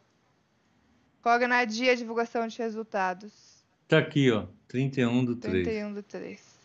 Cogna 1.24 1.58
adia 1.58 1.94
a 1.94 1.96
divulgação 1.96 2.46
de 2.46 2.60
resultados. 2.60 3.66
Tá 3.88 3.98
aqui, 3.98 4.30
ó. 4.30 4.46
31 4.68 5.26
do 5.26 5.36
3. 5.36 5.64
31 5.64 5.94
do 5.96 6.04
3. 6.04 6.60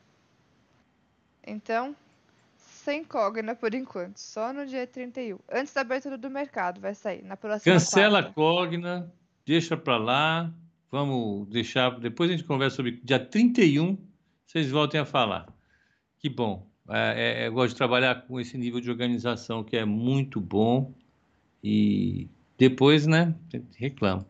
Então, 1.46 1.96
sem 2.58 3.02
Cogna 3.02 3.54
por 3.54 3.72
enquanto. 3.72 4.18
Só 4.18 4.52
no 4.52 4.66
dia 4.66 4.86
31. 4.86 5.38
Antes 5.50 5.72
da 5.72 5.80
abertura 5.80 6.18
do 6.18 6.28
mercado 6.28 6.82
vai 6.82 6.94
sair. 6.94 7.24
Na 7.24 7.34
próxima 7.34 7.72
Cancela 7.72 8.24
quarta. 8.24 8.30
a 8.30 8.34
Cogna. 8.34 9.12
Deixa 9.46 9.74
para 9.74 9.96
lá. 9.96 10.52
Vamos 10.90 11.48
deixar. 11.48 11.98
Depois 11.98 12.28
a 12.28 12.34
gente 12.34 12.44
conversa 12.44 12.76
sobre. 12.76 13.00
Dia 13.02 13.18
31, 13.18 13.96
vocês 14.46 14.70
voltem 14.70 15.00
a 15.00 15.06
falar. 15.06 15.46
Que 16.18 16.28
bom. 16.28 16.75
É, 16.88 17.44
é, 17.44 17.46
eu 17.48 17.52
gosto 17.52 17.70
de 17.70 17.76
trabalhar 17.76 18.26
com 18.26 18.40
esse 18.40 18.56
nível 18.56 18.80
de 18.80 18.90
organização 18.90 19.64
que 19.64 19.76
é 19.76 19.84
muito 19.84 20.40
bom. 20.40 20.94
E 21.62 22.28
depois, 22.56 23.06
né? 23.06 23.34
Reclamo. 23.76 24.26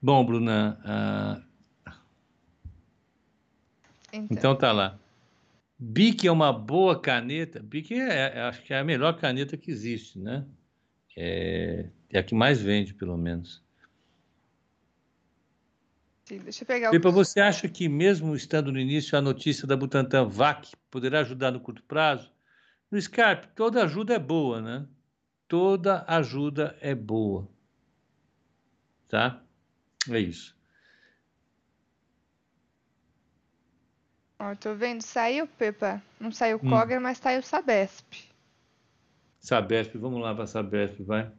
Bom, 0.00 0.24
Bruna. 0.24 0.78
Uh, 0.84 1.50
então. 4.12 4.28
então 4.30 4.56
tá 4.56 4.72
lá. 4.72 4.98
Bic 5.78 6.26
é 6.26 6.32
uma 6.32 6.52
boa 6.52 7.00
caneta. 7.00 7.60
Bic 7.60 7.94
é, 7.94 8.36
é, 8.36 8.40
acho 8.42 8.62
que 8.62 8.72
é 8.72 8.78
a 8.78 8.84
melhor 8.84 9.16
caneta 9.16 9.56
que 9.56 9.70
existe, 9.70 10.18
né? 10.18 10.44
É, 11.16 11.86
é 12.10 12.18
a 12.18 12.22
que 12.22 12.34
mais 12.34 12.60
vende, 12.60 12.94
pelo 12.94 13.16
menos. 13.16 13.62
Deixa 16.38 16.62
eu 16.62 16.66
pegar 16.66 16.90
Pepa, 16.90 17.08
o... 17.08 17.12
você 17.12 17.40
acha 17.40 17.68
que 17.68 17.88
mesmo 17.88 18.34
estando 18.34 18.70
no 18.70 18.78
início 18.78 19.16
a 19.16 19.22
notícia 19.22 19.66
da 19.66 19.76
Butantan 19.76 20.28
VAC 20.28 20.72
poderá 20.90 21.20
ajudar 21.20 21.50
no 21.50 21.60
curto 21.60 21.82
prazo? 21.82 22.30
No 22.90 23.00
Scarpe, 23.00 23.48
toda 23.54 23.84
ajuda 23.84 24.14
é 24.14 24.18
boa, 24.18 24.60
né? 24.60 24.86
Toda 25.48 26.04
ajuda 26.06 26.76
é 26.80 26.94
boa. 26.94 27.48
Tá? 29.08 29.42
É 30.08 30.18
isso. 30.18 30.56
Ó, 34.38 34.54
tô 34.54 34.74
vendo, 34.74 35.02
saiu, 35.02 35.46
Pepa. 35.46 36.02
Não 36.18 36.32
saiu 36.32 36.58
hum. 36.62 36.70
Cogre, 36.70 36.98
mas 36.98 37.18
saiu 37.18 37.42
Sabesp. 37.42 38.30
Sabesp, 39.38 39.96
vamos 39.98 40.20
lá 40.20 40.34
para 40.34 40.46
Sabesp, 40.46 41.02
vai. 41.02 41.30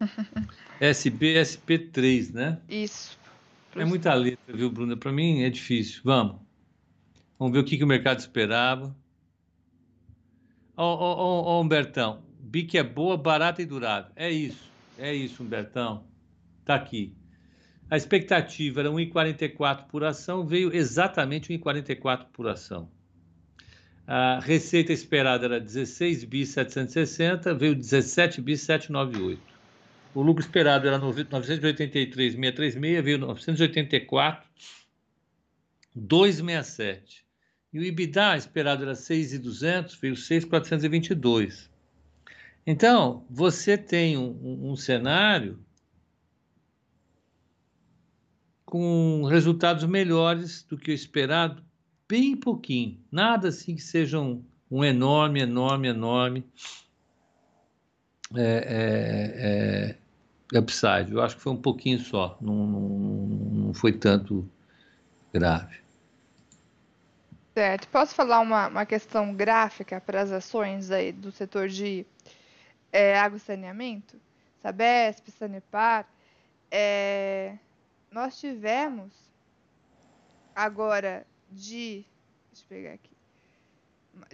SB, 0.80 1.34
SP3, 1.40 2.32
né? 2.34 2.60
Isso. 2.68 3.18
É 3.76 3.84
muita 3.84 4.14
letra, 4.14 4.56
viu, 4.56 4.70
Bruna? 4.70 4.96
Para 4.96 5.12
mim 5.12 5.42
é 5.42 5.50
difícil. 5.50 6.00
Vamos. 6.04 6.40
Vamos 7.38 7.52
ver 7.52 7.60
o 7.60 7.64
que, 7.64 7.76
que 7.76 7.84
o 7.84 7.86
mercado 7.86 8.18
esperava. 8.18 8.96
Ó, 10.76 11.60
Humbertão. 11.60 12.22
BIC 12.38 12.78
é 12.78 12.82
boa, 12.82 13.16
barata 13.16 13.60
e 13.60 13.66
durável. 13.66 14.10
É 14.16 14.30
isso. 14.30 14.70
É 14.98 15.14
isso, 15.14 15.42
Humbertão. 15.42 16.04
Tá 16.64 16.74
aqui. 16.74 17.14
A 17.90 17.96
expectativa 17.96 18.80
era 18.80 18.90
1,44 18.90 19.86
por 19.86 20.04
ação, 20.04 20.44
veio 20.44 20.74
exatamente 20.74 21.52
1,44 21.52 22.26
por 22.32 22.48
ação. 22.48 22.90
A 24.06 24.40
receita 24.40 24.92
esperada 24.92 25.46
era 25.46 25.60
16 25.60 26.24
bi 26.24 26.46
760, 26.46 27.54
veio 27.54 27.74
17 27.74 28.40
bi 28.40 28.56
798. 28.56 29.55
O 30.16 30.22
lucro 30.22 30.42
esperado 30.42 30.88
era 30.88 30.96
983,636, 30.96 32.74
veio 33.04 33.18
984, 33.18 34.48
267. 35.94 37.22
E 37.70 37.78
o 37.78 37.84
EBITDA 37.84 38.34
esperado 38.38 38.84
era 38.84 38.94
6,200, 38.94 39.94
veio 39.96 40.16
6,422. 40.16 41.70
Então, 42.66 43.26
você 43.28 43.76
tem 43.76 44.16
um, 44.16 44.70
um 44.70 44.74
cenário 44.74 45.62
com 48.64 49.22
resultados 49.24 49.84
melhores 49.84 50.62
do 50.62 50.78
que 50.78 50.92
o 50.92 50.94
esperado, 50.94 51.62
bem 52.08 52.34
pouquinho. 52.34 52.98
Nada 53.12 53.48
assim 53.48 53.74
que 53.76 53.82
seja 53.82 54.18
um, 54.18 54.42
um 54.70 54.82
enorme, 54.82 55.42
enorme, 55.42 55.88
enorme 55.88 56.42
é, 58.34 58.40
é, 58.40 59.90
é, 59.92 60.05
upside. 60.54 61.12
Eu 61.12 61.22
acho 61.22 61.36
que 61.36 61.42
foi 61.42 61.52
um 61.52 61.60
pouquinho 61.60 61.98
só, 61.98 62.36
não, 62.40 62.54
não, 62.66 62.80
não 62.80 63.74
foi 63.74 63.92
tanto 63.92 64.48
grave. 65.32 65.80
Certo. 67.54 67.88
Posso 67.88 68.14
falar 68.14 68.40
uma, 68.40 68.68
uma 68.68 68.86
questão 68.86 69.34
gráfica 69.34 70.00
para 70.00 70.20
as 70.20 70.30
ações 70.30 70.90
aí 70.90 71.10
do 71.10 71.32
setor 71.32 71.68
de 71.68 72.04
é, 72.92 73.18
água 73.18 73.38
e 73.38 73.40
saneamento? 73.40 74.20
Sabesp, 74.62 75.30
Sanepar. 75.30 76.06
É, 76.70 77.56
nós 78.10 78.38
tivemos 78.38 79.12
agora 80.54 81.26
de. 81.50 82.04
Deixa 82.52 82.64
eu 82.64 82.68
pegar 82.68 82.92
aqui. 82.92 83.16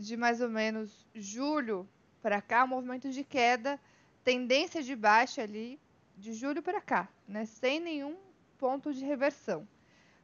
De 0.01 0.17
mais 0.17 0.41
ou 0.41 0.49
menos 0.49 1.07
julho 1.15 1.89
para 2.21 2.41
cá, 2.41 2.65
um 2.65 2.69
movimento 2.69 3.11
de 3.11 3.23
queda, 3.25 3.79
tendência 4.25 4.83
de 4.83 4.95
baixa 4.95 5.43
ali, 5.43 5.79
de 6.23 6.33
julho 6.33 6.63
para 6.63 6.81
cá, 6.81 7.09
né? 7.27 7.45
Sem 7.45 7.81
nenhum 7.81 8.17
ponto 8.57 8.95
de 8.95 9.05
reversão. 9.05 9.67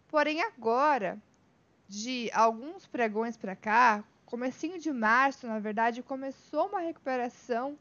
Porém, 0.07 0.41
agora, 0.41 1.21
de 1.89 2.31
alguns 2.33 2.87
pregões 2.87 3.37
para 3.37 3.57
cá, 3.57 4.05
comecinho 4.25 4.79
de 4.79 4.93
março, 4.93 5.49
na 5.49 5.59
verdade, 5.59 6.01
começou 6.01 6.69
uma 6.69 6.79
recuperação 6.79 7.77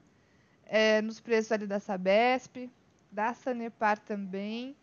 é, 0.66 1.00
nos 1.00 1.20
preços 1.20 1.52
ali 1.52 1.68
da 1.68 1.80
Sabesp, 1.80 2.72
da 3.12 3.36
Sanepar 3.36 4.00
também. 4.00 4.76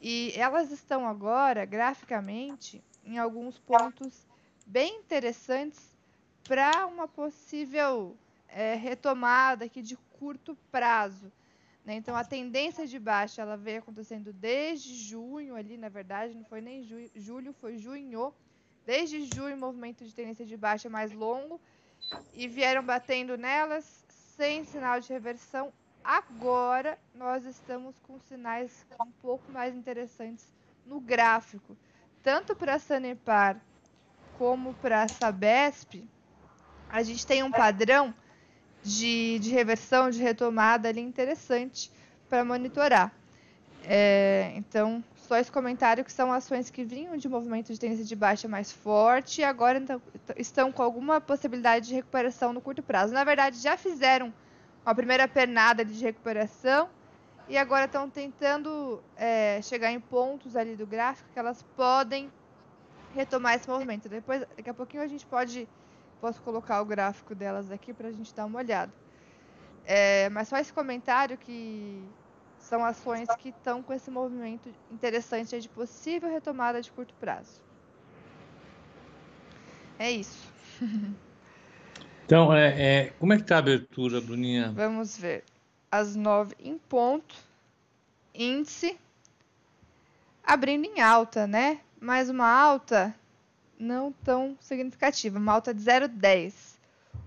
E 0.00 0.32
elas 0.36 0.70
estão 0.70 1.08
agora, 1.08 1.64
graficamente, 1.64 2.82
em 3.04 3.18
alguns 3.18 3.58
pontos 3.58 4.28
bem 4.64 5.00
interessantes 5.00 5.98
para 6.44 6.86
uma 6.86 7.08
possível 7.08 8.16
é, 8.46 8.74
retomada 8.74 9.64
aqui 9.64 9.82
de 9.82 9.96
curto 10.20 10.56
prazo. 10.70 11.32
Né? 11.84 11.94
Então, 11.94 12.14
a 12.14 12.24
tendência 12.24 12.86
de 12.86 12.98
baixa 12.98 13.42
ela 13.42 13.56
veio 13.56 13.78
acontecendo 13.78 14.32
desde 14.32 14.94
junho, 14.94 15.54
ali, 15.54 15.76
na 15.76 15.88
verdade, 15.88 16.34
não 16.34 16.44
foi 16.44 16.60
nem 16.60 16.82
ju 16.82 17.10
julho, 17.14 17.52
foi 17.52 17.76
junho. 17.76 18.32
Desde 18.84 19.24
junho, 19.34 19.56
movimento 19.56 20.04
de 20.04 20.14
tendência 20.14 20.44
de 20.44 20.56
baixa 20.56 20.88
mais 20.88 21.12
longo 21.12 21.60
e 22.34 22.48
vieram 22.48 22.82
batendo 22.82 23.36
nelas 23.36 24.04
sem 24.08 24.64
sinal 24.64 25.00
de 25.00 25.12
reversão 25.12 25.72
Agora 26.02 26.98
nós 27.14 27.44
estamos 27.44 27.94
com 28.00 28.18
sinais 28.20 28.84
um 29.00 29.12
pouco 29.22 29.52
mais 29.52 29.74
interessantes 29.74 30.46
no 30.86 30.98
gráfico. 31.00 31.76
Tanto 32.22 32.56
para 32.56 32.74
a 32.74 32.78
Sanepar 32.78 33.60
como 34.38 34.72
para 34.74 35.02
a 35.02 35.08
Sabesp, 35.08 36.08
a 36.88 37.02
gente 37.02 37.26
tem 37.26 37.42
um 37.42 37.50
padrão 37.50 38.14
de, 38.82 39.38
de 39.38 39.50
reversão, 39.50 40.10
de 40.10 40.20
retomada 40.20 40.88
ali 40.88 41.00
interessante 41.00 41.90
para 42.28 42.44
monitorar. 42.44 43.12
É, 43.84 44.52
então, 44.56 45.02
só 45.16 45.36
esse 45.36 45.50
comentário 45.50 46.04
que 46.04 46.12
são 46.12 46.32
ações 46.32 46.70
que 46.70 46.84
vinham 46.84 47.16
de 47.16 47.28
movimento 47.28 47.72
de 47.72 47.78
tendência 47.78 48.04
de 48.04 48.16
baixa 48.16 48.46
mais 48.48 48.70
forte 48.72 49.40
e 49.40 49.44
agora 49.44 49.78
então, 49.78 50.02
estão 50.36 50.70
com 50.70 50.82
alguma 50.82 51.20
possibilidade 51.20 51.88
de 51.88 51.94
recuperação 51.94 52.52
no 52.52 52.60
curto 52.60 52.82
prazo. 52.82 53.14
Na 53.14 53.24
verdade, 53.24 53.58
já 53.58 53.76
fizeram 53.76 54.32
uma 54.84 54.94
primeira 54.94 55.28
pernada 55.28 55.84
de 55.84 56.02
recuperação 56.02 56.88
e 57.48 57.56
agora 57.56 57.86
estão 57.86 58.08
tentando 58.08 59.02
é, 59.16 59.60
chegar 59.62 59.90
em 59.90 60.00
pontos 60.00 60.56
ali 60.56 60.76
do 60.76 60.86
gráfico 60.86 61.28
que 61.32 61.38
elas 61.38 61.62
podem 61.76 62.30
retomar 63.14 63.54
esse 63.54 63.68
movimento. 63.68 64.08
Depois, 64.08 64.40
daqui 64.56 64.70
a 64.70 64.74
pouquinho 64.74 65.02
a 65.02 65.06
gente 65.06 65.26
pode, 65.26 65.68
posso 66.20 66.40
colocar 66.42 66.80
o 66.80 66.84
gráfico 66.84 67.34
delas 67.34 67.70
aqui 67.70 67.92
para 67.92 68.08
a 68.08 68.12
gente 68.12 68.34
dar 68.34 68.46
uma 68.46 68.58
olhada. 68.58 68.92
É, 69.84 70.28
mas 70.28 70.48
só 70.48 70.58
esse 70.58 70.72
comentário 70.72 71.36
que 71.38 72.02
são 72.58 72.84
ações 72.84 73.28
que 73.38 73.48
estão 73.48 73.82
com 73.82 73.92
esse 73.92 74.10
movimento 74.10 74.68
interessante 74.90 75.58
de 75.58 75.68
possível 75.68 76.30
retomada 76.30 76.80
de 76.80 76.90
curto 76.92 77.14
prazo. 77.14 77.60
É 79.98 80.10
isso. 80.10 80.48
Então, 82.30 82.54
é, 82.54 82.68
é, 82.80 83.12
como 83.18 83.32
é 83.32 83.36
que 83.36 83.42
está 83.42 83.56
a 83.56 83.58
abertura, 83.58 84.20
Bruninha? 84.20 84.70
Vamos 84.70 85.18
ver. 85.18 85.42
Às 85.90 86.14
nove 86.14 86.54
em 86.60 86.78
ponto. 86.78 87.34
Índice 88.32 88.96
abrindo 90.44 90.84
em 90.84 91.00
alta, 91.00 91.48
né? 91.48 91.80
Mais 92.00 92.30
uma 92.30 92.48
alta 92.48 93.12
não 93.80 94.12
tão 94.12 94.56
significativa, 94.60 95.38
uma 95.38 95.54
alta 95.54 95.72
de 95.72 95.80
0,10. 95.80 96.52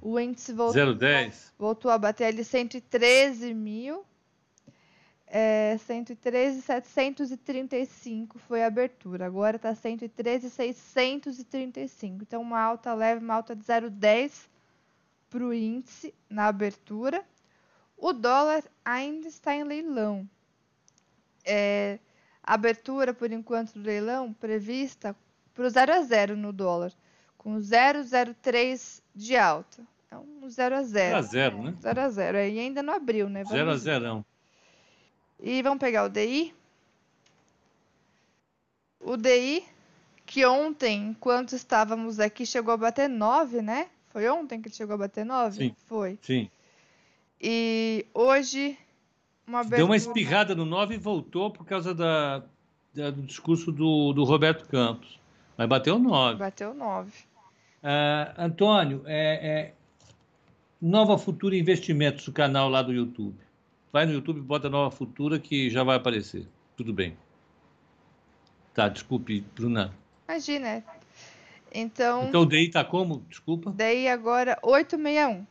O 0.02 0.20
índice 0.20 0.54
voltou, 0.54 0.96
0,10? 0.96 1.52
voltou 1.58 1.90
a 1.90 1.98
bater 1.98 2.26
ali 2.26 2.44
113 2.44 3.52
mil. 3.54 4.06
É, 5.26 5.78
113,735 5.80 8.38
foi 8.38 8.62
a 8.64 8.68
abertura. 8.68 9.26
Agora 9.26 9.56
está 9.56 9.74
113,635. 9.74 12.22
Então, 12.22 12.40
uma 12.40 12.62
alta 12.62 12.94
leve, 12.94 13.24
uma 13.24 13.34
alta 13.34 13.56
de 13.56 13.64
0,10 13.64 14.48
para 15.32 15.44
o 15.44 15.52
índice 15.52 16.14
na 16.30 16.46
abertura. 16.46 17.26
O 17.98 18.14
dólar 18.14 18.64
ainda 18.86 19.28
está 19.28 19.56
em 19.56 19.64
leilão. 19.64 20.30
É, 21.44 21.98
abertura, 22.44 23.12
por 23.12 23.32
enquanto, 23.32 23.74
do 23.74 23.82
leilão 23.82 24.32
prevista 24.34 25.16
para 25.54 25.66
o 25.66 25.70
0 25.70 25.94
a 25.94 26.02
0 26.02 26.36
no 26.36 26.52
dólar, 26.52 26.92
com 27.38 27.58
0,03 27.58 29.02
de 29.14 29.36
alta. 29.36 29.84
É 30.12 30.18
um 30.18 30.50
0 30.50 30.76
a 30.76 30.84
0. 30.84 30.88
0 30.88 31.18
a 31.18 31.22
0, 31.22 31.64
né? 31.64 31.76
0 31.82 32.02
a 32.02 32.10
0. 32.10 32.38
E 32.38 32.60
ainda 32.60 32.84
não 32.84 32.94
abriu, 32.94 33.30
né? 33.30 33.44
0 33.44 33.70
a 33.70 33.78
0. 33.78 34.26
E 35.40 35.62
vamos 35.62 35.80
pegar 35.80 36.06
o 36.06 36.10
DI. 36.10 36.54
O 39.00 39.18
DI, 39.18 39.64
que 40.26 40.46
ontem, 40.46 41.10
enquanto 41.10 41.54
estávamos 41.54 42.20
aqui, 42.20 42.46
chegou 42.46 42.74
a 42.74 42.78
bater 42.78 43.10
9, 43.10 43.62
né? 43.62 43.90
Foi 44.08 44.30
ontem 44.30 44.62
que 44.62 44.70
ele 44.70 44.76
chegou 44.76 44.94
a 44.94 44.98
bater 44.98 45.26
9? 45.26 45.58
Sim. 45.58 45.76
Foi. 45.88 46.18
Sim. 46.22 46.50
E 47.42 48.06
hoje, 48.14 48.78
uma 49.46 49.60
abertura... 49.60 49.78
Deu 49.78 49.86
uma 49.88 49.98
espirrada 49.98 50.56
no 50.56 50.64
9 50.64 50.96
e 50.96 50.98
voltou 50.98 51.52
por 51.52 51.66
causa 51.66 51.94
da, 51.94 52.44
da 52.94 53.10
do 53.10 53.24
discurso 53.24 53.72
do, 53.72 54.14
do 54.14 54.24
Roberto 54.24 54.68
Campos. 54.70 55.20
Mas 55.58 55.68
bateu 55.68 56.00
9. 56.00 56.40
Bateu 56.40 56.74
9. 56.74 57.10
Uh, 57.10 57.14
ah, 57.84 58.34
Antônio, 58.38 59.04
é, 59.06 59.48
é, 59.48 59.74
Nova 60.82 61.18
Futura 61.18 61.56
Investimentos, 61.56 62.28
o 62.28 62.32
canal 62.32 62.70
lá 62.70 62.82
do 62.82 62.94
YouTube. 62.94 63.36
Vai 63.92 64.06
no 64.06 64.14
YouTube, 64.14 64.42
bota 64.42 64.70
Nova 64.70 64.90
Futura 64.96 65.40
que 65.40 65.70
já 65.70 65.84
vai 65.84 65.98
aparecer. 65.98 66.48
Tudo 66.76 66.92
bem. 66.92 67.16
Tá, 68.74 68.90
desculpe, 68.90 69.42
Bruna. 69.56 69.94
Imagina. 70.28 70.84
Então. 71.72 72.28
Então 72.28 72.42
o 72.42 72.46
DI 72.46 72.70
tá 72.70 72.84
como? 72.84 73.24
Desculpa. 73.30 73.72
DI 73.72 74.08
agora 74.08 74.58
861. 74.64 75.46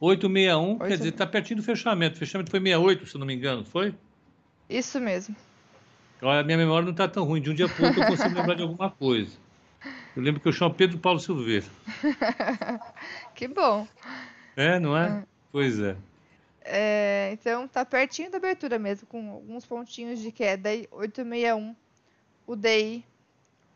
861, 0.00 0.70
8... 0.70 0.84
quer 0.86 0.96
dizer, 0.96 1.12
tá 1.12 1.26
pertinho 1.26 1.58
do 1.58 1.62
fechamento. 1.62 2.16
O 2.16 2.18
fechamento 2.18 2.50
foi 2.50 2.60
68, 2.60 3.06
se 3.06 3.18
não 3.18 3.26
me 3.26 3.34
engano, 3.34 3.64
foi? 3.64 3.94
Isso 4.68 5.00
mesmo. 5.00 5.34
Olha, 6.20 6.40
a 6.40 6.44
minha 6.44 6.58
memória 6.58 6.86
não 6.86 6.94
tá 6.94 7.06
tão 7.06 7.24
ruim. 7.24 7.40
De 7.40 7.50
um 7.50 7.54
dia 7.54 7.68
para 7.68 7.86
outro 7.86 8.02
eu 8.02 8.06
consigo 8.06 8.34
lembrar 8.34 8.54
de 8.54 8.62
alguma 8.62 8.90
coisa. 8.90 9.36
Eu 10.16 10.22
lembro 10.22 10.40
que 10.40 10.48
eu 10.48 10.52
chamo 10.52 10.74
Pedro 10.74 10.98
Paulo 10.98 11.20
Silveira. 11.20 11.66
que 13.34 13.46
bom. 13.46 13.86
É, 14.56 14.80
não 14.80 14.96
é? 14.96 15.10
Hum. 15.10 15.22
Pois 15.52 15.78
é. 15.78 15.96
é. 16.64 17.30
Então 17.32 17.68
tá 17.68 17.84
pertinho 17.84 18.30
da 18.30 18.38
abertura 18.38 18.78
mesmo, 18.78 19.06
com 19.06 19.30
alguns 19.30 19.64
pontinhos 19.64 20.18
de 20.18 20.32
queda. 20.32 20.70
861 20.90 21.76
o 22.46 22.56
DI 22.56 23.04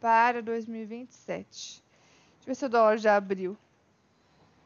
para 0.00 0.42
2027. 0.42 1.46
Deixa 1.46 1.82
eu 2.40 2.46
ver 2.46 2.54
se 2.56 2.64
o 2.64 2.68
dólar 2.68 2.96
já 2.96 3.16
abriu. 3.16 3.56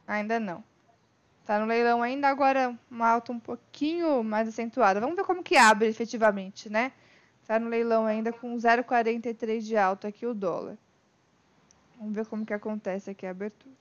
Ainda 0.07 0.41
não. 0.41 0.65
Tá 1.45 1.61
no 1.61 1.67
leilão 1.67 2.03
ainda, 2.03 2.29
agora 2.29 2.75
uma 2.91 3.09
alta 3.09 3.33
um 3.33 3.39
pouquinho 3.39 4.25
mais 4.25 4.49
acentuada. 4.49 5.01
Vamos 5.01 5.15
ver 5.15 5.25
como 5.25 5.43
que 5.43 5.57
abre 5.57 5.89
efetivamente, 5.89 6.71
né? 6.71 6.93
Tá 7.47 7.61
no 7.61 7.69
leilão 7.69 8.07
ainda 8.07 8.33
com 8.33 8.57
0,43 8.57 9.61
de 9.61 9.77
alta 9.77 10.09
aqui 10.09 10.27
o 10.27 10.35
dólar. 10.35 10.77
Vamos 11.97 12.15
ver 12.15 12.27
como 12.27 12.45
que 12.45 12.53
acontece 12.53 13.11
aqui 13.11 13.25
a 13.25 13.31
abertura. 13.31 13.75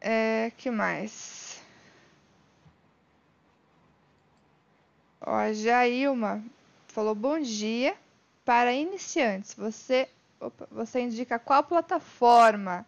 É, 0.00 0.52
que 0.56 0.70
mais? 0.70 1.62
Ó, 5.20 5.34
a 5.34 5.52
Jailma 5.52 6.44
falou 6.88 7.14
bom 7.14 7.38
dia. 7.38 7.96
Para 8.44 8.72
iniciantes, 8.72 9.54
você, 9.54 10.08
opa, 10.40 10.68
você 10.70 11.00
indica 11.00 11.36
qual 11.36 11.64
plataforma? 11.64 12.86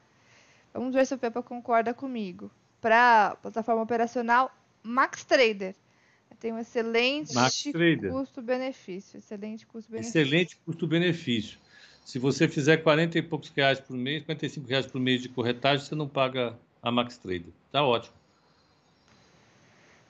Vamos 0.72 0.94
ver 0.94 1.04
se 1.04 1.14
o 1.14 1.18
Pepa 1.18 1.42
concorda 1.42 1.92
comigo. 1.92 2.48
Para 2.80 3.36
plataforma 3.42 3.82
operacional, 3.82 4.52
Max 4.82 5.24
Trader. 5.24 5.74
Tem 6.40 6.52
um 6.52 6.58
excelente 6.58 7.32
custo-benefício. 8.10 9.18
Excelente 9.18 9.66
custo-benefício. 9.66 10.20
Excelente 10.20 10.56
custo-benefício. 10.64 11.58
Se 12.04 12.18
você 12.18 12.48
fizer 12.48 12.78
40 12.78 13.18
e 13.18 13.22
poucos 13.22 13.50
reais 13.50 13.80
por 13.80 13.96
mês, 13.96 14.24
45 14.24 14.66
reais 14.68 14.86
por 14.86 15.00
mês 15.00 15.20
de 15.20 15.28
corretagem, 15.28 15.84
você 15.84 15.94
não 15.94 16.08
paga 16.08 16.56
a 16.82 16.90
Max 16.90 17.18
Trader. 17.18 17.52
Tá 17.72 17.82
ótimo. 17.82 18.14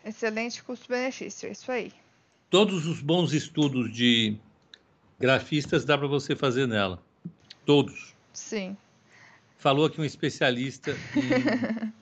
Excelente 0.05 0.63
custo-benefício, 0.63 1.49
é 1.49 1.53
isso 1.53 1.73
aí. 1.73 1.93
Todos 2.51 2.87
os 2.87 3.01
bons 3.01 3.33
estudos 3.33 3.93
de 3.93 4.37
Grafistas 5.19 5.85
dá 5.85 5.99
para 5.99 6.07
você 6.07 6.37
fazer 6.37 6.69
nela. 6.69 7.03
Todos. 7.67 8.15
Sim. 8.33 8.77
Falou 9.59 9.87
aqui 9.87 10.01
um 10.01 10.05
especialista 10.05 10.93
em, 11.17 11.93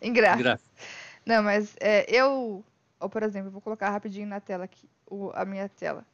em 0.08 0.12
gráficos. 0.12 0.62
Não, 1.26 1.42
mas 1.42 1.74
é, 1.80 2.06
eu, 2.08 2.64
ou, 3.04 3.10
por 3.10 3.22
exemplo, 3.22 3.50
vou 3.50 3.60
colocar 3.60 3.90
rapidinho 3.90 4.26
na 4.26 4.40
tela 4.40 4.64
aqui, 4.64 4.88
o, 5.06 5.30
a 5.34 5.44
minha 5.44 5.68
tela. 5.68 6.06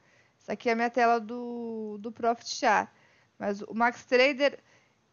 Essa 0.42 0.54
aqui 0.54 0.68
é 0.68 0.72
a 0.72 0.74
minha 0.74 0.90
tela 0.90 1.20
do, 1.20 1.96
do 2.00 2.10
Profit 2.10 2.56
Chart. 2.56 2.90
Mas 3.38 3.62
o 3.62 3.72
Max 3.72 4.04
Trader, 4.04 4.58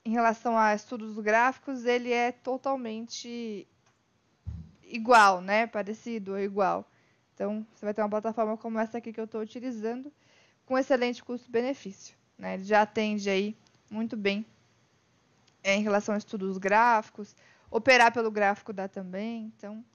em 0.03 0.09
relação 0.09 0.57
a 0.57 0.73
estudos 0.73 1.19
gráficos, 1.19 1.85
ele 1.85 2.11
é 2.11 2.31
totalmente 2.31 3.67
igual, 4.83 5.39
né? 5.39 5.67
Parecido 5.67 6.31
ou 6.31 6.39
igual. 6.39 6.83
Então, 7.35 7.63
você 7.75 7.85
vai 7.85 7.93
ter 7.93 8.01
uma 8.01 8.09
plataforma 8.09 8.57
como 8.57 8.79
essa 8.79 8.97
aqui 8.97 9.13
que 9.13 9.19
eu 9.19 9.25
estou 9.25 9.41
utilizando 9.41 10.11
com 10.65 10.79
excelente 10.79 11.23
custo-benefício. 11.23 12.15
Né? 12.39 12.55
Ele 12.55 12.63
já 12.63 12.81
atende 12.81 13.29
aí 13.29 13.55
muito 13.91 14.17
bem 14.17 14.43
é, 15.63 15.75
em 15.75 15.83
relação 15.83 16.15
a 16.15 16.17
estudos 16.17 16.57
gráficos, 16.57 17.35
operar 17.69 18.11
pelo 18.11 18.31
gráfico 18.31 18.73
dá 18.73 18.87
também, 18.87 19.53
então 19.55 19.85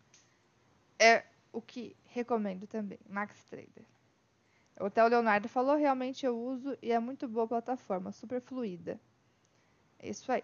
é 0.96 1.24
o 1.52 1.60
que 1.60 1.94
recomendo 2.06 2.66
também, 2.66 2.98
Max 3.08 3.44
Trader. 3.44 3.84
Até 4.76 5.04
o 5.04 5.08
Leonardo 5.08 5.48
falou, 5.48 5.76
realmente 5.76 6.24
eu 6.26 6.36
uso 6.36 6.76
e 6.82 6.90
é 6.90 6.98
muito 6.98 7.28
boa 7.28 7.44
a 7.44 7.48
plataforma, 7.48 8.10
super 8.10 8.40
fluida. 8.40 8.98
É 9.98 10.08
isso 10.08 10.32
aí. 10.32 10.42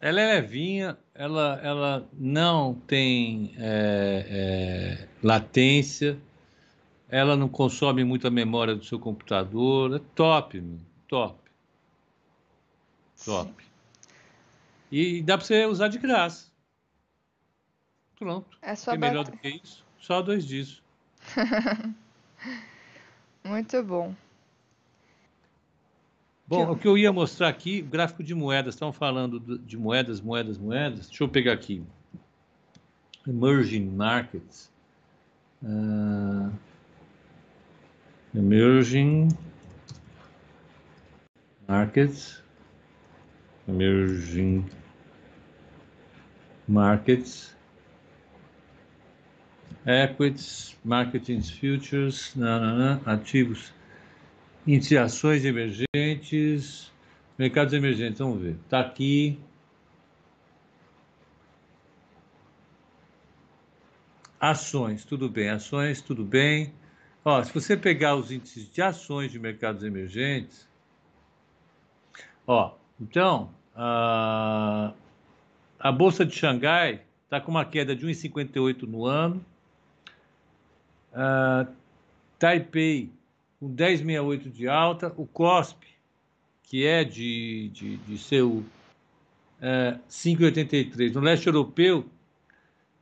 Ela 0.00 0.20
é 0.20 0.34
levinha, 0.34 0.98
ela, 1.14 1.60
ela 1.62 2.08
não 2.12 2.74
tem 2.74 3.54
é, 3.58 4.26
é, 4.28 5.08
latência, 5.22 6.20
ela 7.08 7.36
não 7.36 7.48
consome 7.48 8.04
muita 8.04 8.30
memória 8.30 8.74
do 8.74 8.84
seu 8.84 8.98
computador. 8.98 9.96
É 9.96 10.00
top, 10.14 10.60
meu. 10.60 10.80
top. 11.08 11.38
Top. 13.24 13.50
Sim. 13.62 13.68
E 14.90 15.22
dá 15.22 15.38
para 15.38 15.46
você 15.46 15.64
usar 15.64 15.88
de 15.88 15.98
graça. 15.98 16.50
Pronto. 18.18 18.58
É 18.62 18.72
é 18.72 18.96
melhor 18.98 19.24
do 19.24 19.32
que 19.32 19.48
isso? 19.48 19.85
Só 20.06 20.22
dois 20.22 20.46
disso. 20.46 20.80
Muito 23.42 23.82
bom. 23.82 24.14
Bom, 26.46 26.70
o 26.70 26.78
que 26.78 26.86
eu 26.86 26.96
ia 26.96 27.12
mostrar 27.12 27.48
aqui, 27.48 27.82
gráfico 27.82 28.22
de 28.22 28.32
moedas. 28.32 28.76
Estão 28.76 28.92
falando 28.92 29.40
de 29.58 29.76
moedas, 29.76 30.20
moedas, 30.20 30.58
moedas. 30.58 31.08
Deixa 31.08 31.24
eu 31.24 31.28
pegar 31.28 31.54
aqui. 31.54 31.82
Emerging 33.26 33.86
markets. 33.86 34.70
Uh, 35.64 36.52
emerging 38.32 39.30
markets, 41.66 42.44
emerging 43.66 44.70
markets, 46.68 47.55
equities, 49.86 50.76
marketing 50.84 51.40
futures, 51.42 52.34
nanana, 52.34 53.00
ativos, 53.06 53.72
índice 54.66 54.98
ações 54.98 55.44
emergentes, 55.44 56.92
mercados 57.38 57.72
emergentes, 57.72 58.18
vamos 58.18 58.42
ver. 58.42 58.56
Está 58.64 58.80
aqui. 58.80 59.38
Ações, 64.40 65.04
tudo 65.04 65.28
bem. 65.28 65.50
Ações, 65.50 66.02
tudo 66.02 66.24
bem. 66.24 66.74
Ó, 67.24 67.42
se 67.42 67.52
você 67.54 67.76
pegar 67.76 68.16
os 68.16 68.30
índices 68.30 68.70
de 68.70 68.82
ações 68.82 69.30
de 69.30 69.38
mercados 69.38 69.82
emergentes, 69.82 70.68
ó, 72.46 72.74
então 73.00 73.50
a, 73.74 74.92
a 75.78 75.92
bolsa 75.92 76.24
de 76.24 76.34
Xangai 76.34 77.02
está 77.24 77.40
com 77.40 77.50
uma 77.50 77.64
queda 77.64 77.94
de 77.94 78.06
1,58 78.06 78.82
no 78.82 79.06
ano, 79.06 79.44
a 81.16 81.66
Taipei 82.38 83.10
com 83.58 83.74
10,68 83.74 84.52
de 84.52 84.68
alta, 84.68 85.12
o 85.16 85.26
COSP 85.26 85.96
que 86.66 86.84
é 86.84 87.04
de, 87.04 87.70
de, 87.72 87.96
de 87.98 88.18
seu 88.18 88.64
é, 89.60 89.98
5,83. 90.10 91.14
No 91.14 91.20
leste 91.20 91.46
europeu, 91.46 92.04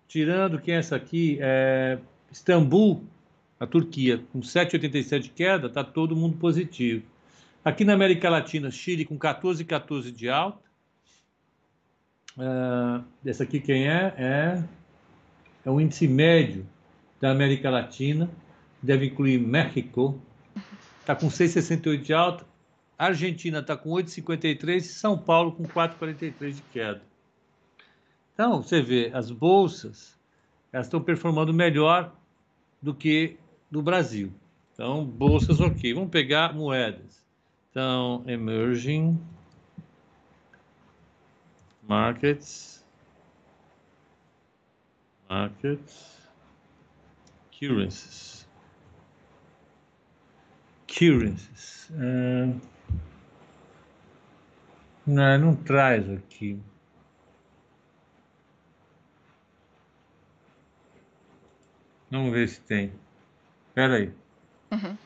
tirando 0.07 0.61
quem 0.61 0.75
é 0.75 0.79
essa 0.79 0.97
aqui, 0.97 1.39
é, 1.41 1.99
Istambul, 2.31 3.03
a 3.59 3.67
Turquia, 3.67 4.23
com 4.33 4.41
7,87 4.41 5.19
de 5.21 5.29
queda, 5.31 5.67
está 5.69 5.83
todo 5.83 6.15
mundo 6.15 6.37
positivo. 6.37 7.05
Aqui 7.65 7.85
na 7.85 7.95
América 7.95 8.29
Latina, 8.29 8.71
Chile 8.71 9.05
com 9.05 9.19
14,14 9.19 10.13
de 10.13 10.29
alta. 10.29 10.63
Uh, 12.37 13.03
essa 13.25 13.45
aqui 13.45 13.61
quem 13.61 13.89
é? 13.89 14.13
É, 14.19 14.65
é 15.65 15.71
o 15.71 15.81
índice 15.81 16.07
médio 16.07 16.67
da 17.25 17.31
América 17.31 17.71
Latina, 17.71 18.31
deve 18.83 19.07
incluir 19.07 19.39
México, 19.39 20.21
está 21.01 21.17
com 21.17 21.29
6,68 21.29 22.03
de 22.03 22.13
alta. 22.13 22.47
Argentina 22.99 23.61
está 23.61 23.75
com 23.75 23.89
8,53 23.93 24.77
e 24.77 24.81
São 24.83 25.17
Paulo 25.17 25.53
com 25.53 25.65
4,43 25.65 26.57
de 26.57 26.63
queda. 26.71 27.03
Então, 28.35 28.63
você 28.63 28.83
vê, 28.83 29.11
as 29.15 29.31
bolsas 29.31 30.21
elas 30.71 30.85
estão 30.85 31.01
performando 31.01 31.55
melhor 31.55 32.15
do 32.83 32.95
que 32.95 33.39
no 33.71 33.81
Brasil. 33.81 34.31
Então, 34.75 35.03
bolsas 35.03 35.61
ok. 35.61 35.95
Vamos 35.95 36.11
pegar 36.11 36.53
moedas. 36.53 37.25
Então, 37.71 38.23
emerging 38.27 39.19
markets, 41.89 42.85
markets, 45.27 46.14
currencies, 47.69 48.49
currencies. 50.87 51.91
Uh, 51.91 52.61
não, 55.07 55.39
não 55.39 55.57
traz 55.57 56.09
aqui. 56.11 56.59
Vamos 62.11 62.33
ver 62.33 62.49
se 62.49 62.61
tem. 62.61 62.93
Espera 63.69 63.97
aí. 63.97 64.13
Uhum. 64.71 64.97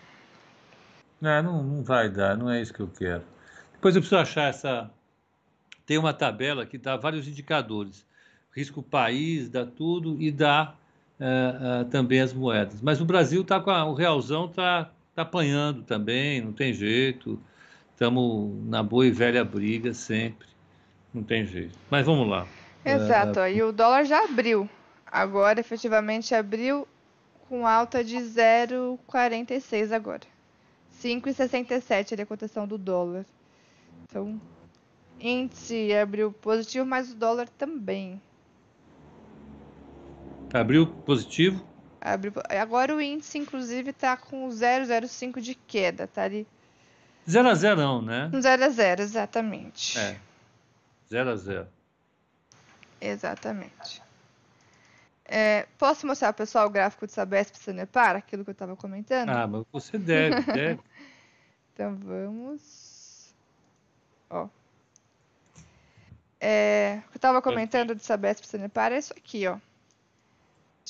Não, 1.20 1.42
não, 1.42 1.62
não 1.64 1.82
vai 1.82 2.10
dar, 2.10 2.36
não 2.36 2.50
é 2.50 2.60
isso 2.60 2.72
que 2.72 2.80
eu 2.80 2.88
quero. 2.88 3.24
Depois 3.72 3.96
eu 3.96 4.02
preciso 4.02 4.20
achar 4.20 4.50
essa. 4.50 4.90
Tem 5.86 5.96
uma 5.98 6.12
tabela 6.12 6.66
que 6.66 6.76
dá 6.76 6.96
vários 6.96 7.26
indicadores. 7.26 8.06
Risco 8.52 8.82
país, 8.82 9.48
dá 9.48 9.64
tudo 9.64 10.20
e 10.20 10.30
dá 10.30 10.76
uh, 11.20 11.82
uh, 11.82 11.84
também 11.86 12.20
as 12.20 12.32
moedas. 12.32 12.80
Mas 12.80 13.00
o 13.00 13.04
Brasil 13.04 13.42
está 13.42 13.60
com 13.60 13.70
a, 13.70 13.84
o 13.84 13.94
realzão 13.94 14.46
está 14.46 14.90
tá 15.14 15.22
apanhando 15.22 15.82
também, 15.82 16.40
não 16.40 16.52
tem 16.52 16.72
jeito. 16.72 17.40
Estamos 17.92 18.64
na 18.66 18.82
boa 18.82 19.06
e 19.06 19.10
velha 19.10 19.44
briga 19.44 19.92
sempre. 19.92 20.46
Não 21.12 21.22
tem 21.22 21.44
jeito. 21.44 21.76
Mas 21.90 22.06
vamos 22.06 22.28
lá. 22.28 22.46
Exato. 22.84 23.40
Uh, 23.40 23.48
e 23.48 23.62
o 23.62 23.72
dólar 23.72 24.04
já 24.04 24.24
abriu. 24.24 24.68
Agora, 25.06 25.58
efetivamente, 25.58 26.34
abriu 26.34 26.86
com 27.48 27.66
alta 27.66 28.04
de 28.04 28.16
0,46 28.16 29.92
agora. 29.92 30.20
5,67 31.02 32.18
é 32.18 32.22
a 32.22 32.26
cotação 32.26 32.66
do 32.66 32.76
dólar. 32.76 33.24
Então, 34.04 34.40
índice 35.20 35.94
abriu 35.94 36.32
positivo, 36.32 36.84
mas 36.84 37.10
o 37.10 37.16
dólar 37.16 37.48
também. 37.48 38.20
Abriu 40.52 40.86
positivo? 40.86 41.66
Abriu, 42.00 42.32
agora 42.48 42.94
o 42.94 43.00
índice, 43.00 43.38
inclusive, 43.38 43.90
está 43.90 44.16
com 44.16 44.48
0,05 44.48 45.40
de 45.40 45.54
queda, 45.54 46.06
tá 46.06 46.22
ali 46.22 46.46
0 47.28 47.48
a 47.48 47.54
0 47.54 47.76
não, 47.76 48.00
né? 48.00 48.30
0 48.40 48.64
a 48.64 48.68
0 48.70 49.02
exatamente. 49.02 49.98
É. 49.98 50.18
0 51.10 51.30
a 51.30 51.36
0 51.36 51.68
Exatamente. 53.00 54.02
É, 55.26 55.66
posso 55.76 56.06
mostrar 56.06 56.32
para 56.32 56.44
pessoal 56.44 56.66
o 56.66 56.70
gráfico 56.70 57.06
de 57.06 57.12
Sabesp 57.12 57.54
e 57.54 57.58
Sanepar, 57.58 58.16
aquilo 58.16 58.44
que 58.44 58.50
eu 58.50 58.52
estava 58.52 58.74
comentando? 58.74 59.28
Ah, 59.28 59.46
mas 59.46 59.62
você 59.70 59.98
deve, 59.98 60.40
deve. 60.52 60.80
então 61.74 61.94
vamos. 61.96 63.34
Ó. 64.30 64.48
É, 66.40 67.02
o 67.04 67.10
que 67.10 67.16
eu 67.16 67.18
estava 67.18 67.42
comentando 67.42 67.94
de 67.94 68.02
Sabesp 68.02 68.42
e 68.42 68.48
Sanepar 68.48 68.90
é 68.90 68.98
isso 68.98 69.12
aqui, 69.14 69.46
ó. 69.46 69.58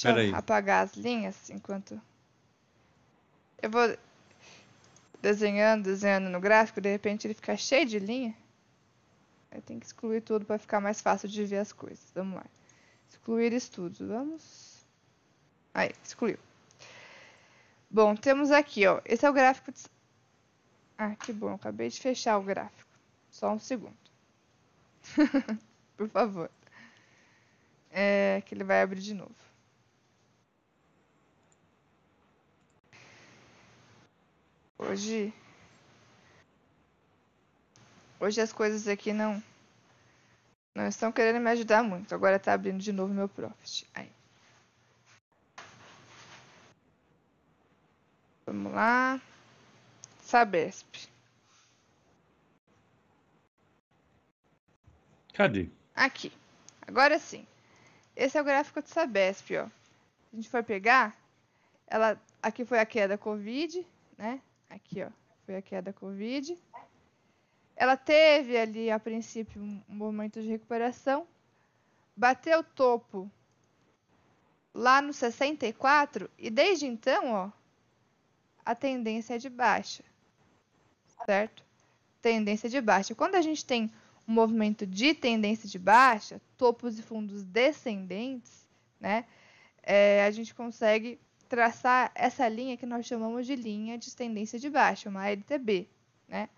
Deixa 0.03 0.23
eu 0.23 0.37
apagar 0.37 0.85
as 0.85 0.95
linhas 0.95 1.51
enquanto. 1.51 2.01
Eu 3.61 3.69
vou 3.69 3.97
desenhando, 5.21 5.85
desenhando 5.85 6.31
no 6.31 6.41
gráfico, 6.41 6.81
de 6.81 6.89
repente 6.89 7.27
ele 7.27 7.35
fica 7.35 7.57
cheio 7.57 7.85
de 7.85 7.99
linha. 7.99 8.35
Aí 9.51 9.61
tem 9.61 9.81
que 9.81 9.87
excluir 9.87 10.21
tudo 10.21 10.45
para 10.45 10.59
ficar 10.59 10.81
mais 10.81 11.01
fácil 11.01 11.29
de 11.29 11.45
ver 11.45 11.59
as 11.59 11.73
coisas. 11.73 12.05
Vamos 12.15 12.37
lá. 12.37 12.47
Excluir 13.11 13.53
estudos. 13.53 13.99
Vamos. 13.99 14.87
Aí, 15.75 15.91
excluiu. 16.05 16.39
Bom, 17.91 18.15
temos 18.15 18.51
aqui, 18.53 18.87
ó. 18.87 19.01
Esse 19.05 19.27
é 19.27 19.31
o 19.31 19.33
gráfico 19.33 19.73
de... 19.73 19.81
Ah, 20.97 21.17
que 21.17 21.33
bom. 21.33 21.55
Acabei 21.55 21.89
de 21.89 21.99
fechar 21.99 22.39
o 22.39 22.43
gráfico. 22.43 22.91
Só 23.31 23.53
um 23.53 23.59
segundo. 23.59 23.97
Por 25.97 26.09
favor. 26.09 26.51
É, 27.91 28.43
que 28.45 28.55
ele 28.55 28.65
vai 28.65 28.83
abrir 28.83 29.01
de 29.01 29.15
novo. 29.15 29.48
Hoje. 34.79 35.35
Hoje 38.21 38.41
as 38.41 38.53
coisas 38.53 38.87
aqui 38.87 39.13
não. 39.13 39.43
Não 40.75 40.87
estão 40.87 41.11
querendo 41.11 41.43
me 41.43 41.51
ajudar 41.51 41.83
muito. 41.83 42.15
Agora 42.15 42.39
tá 42.39 42.53
abrindo 42.53 42.79
de 42.79 42.93
novo 42.93 43.13
meu 43.13 43.29
Profit. 43.29 43.89
Aí. 43.93 44.11
Vamos 48.47 48.73
lá. 48.73 49.21
Sabesp. 50.23 51.09
Cadê? 55.35 55.69
Aqui. 55.95 56.33
Agora 56.83 57.19
sim. 57.19 57.47
Esse 58.15 58.39
é 58.39 58.41
o 58.41 58.45
gráfico 58.45 58.81
de 58.81 58.91
Sabesp, 58.91 59.57
ó. 59.57 59.67
Se 59.67 59.73
a 60.33 60.37
gente 60.37 60.49
for 60.49 60.63
pegar, 60.63 61.17
ela 61.87 62.21
aqui 62.43 62.65
foi 62.65 62.79
a 62.79 62.87
queda 62.87 63.19
Covid, 63.19 63.85
né? 64.17 64.41
Aqui, 64.69 65.03
ó, 65.03 65.11
foi 65.45 65.57
a 65.57 65.63
queda 65.63 65.93
Covid. 65.93 66.57
Ela 67.77 67.97
teve 67.97 68.57
ali, 68.57 68.91
a 68.91 68.99
princípio, 68.99 69.63
um 69.63 69.83
momento 69.89 70.43
de 70.43 70.49
recuperação. 70.49 71.27
Bateu 72.17 72.61
o 72.61 72.65
topo 72.65 73.31
lá 74.75 75.01
no 75.01 75.13
64 75.13 76.29
e 76.37 76.51
desde 76.51 76.87
então, 76.87 77.33
ó, 77.33 77.51
a 78.65 78.75
tendência 78.75 79.35
é 79.35 79.39
de 79.39 79.49
baixa. 79.49 80.05
Certo? 81.25 81.65
Tendência 82.21 82.69
de 82.69 82.81
baixa. 82.81 83.15
Quando 83.15 83.37
a 83.37 83.41
gente 83.41 83.65
tem 83.65 83.91
um 84.27 84.33
movimento 84.33 84.87
de 84.87 85.15
tendência 85.15 85.69
de 85.69 85.79
baixa, 85.79 86.41
topos 86.57 86.99
e 86.99 87.03
fundos 87.03 87.43
descendentes, 87.45 88.67
né? 89.01 89.25
É, 89.83 90.25
a 90.25 90.31
gente 90.31 90.55
consegue 90.55 91.19
traçar 91.49 92.13
essa 92.15 92.49
linha 92.49 92.77
que 92.77 92.87
nós 92.87 93.07
chamamos 93.07 93.47
de 93.47 93.57
linha 93.57 93.97
de 93.97 94.15
tendência 94.15 94.59
de 94.59 94.69
baixa, 94.69 95.09
uma 95.09 95.29
LTB. 95.29 95.89
Né? 96.29 96.49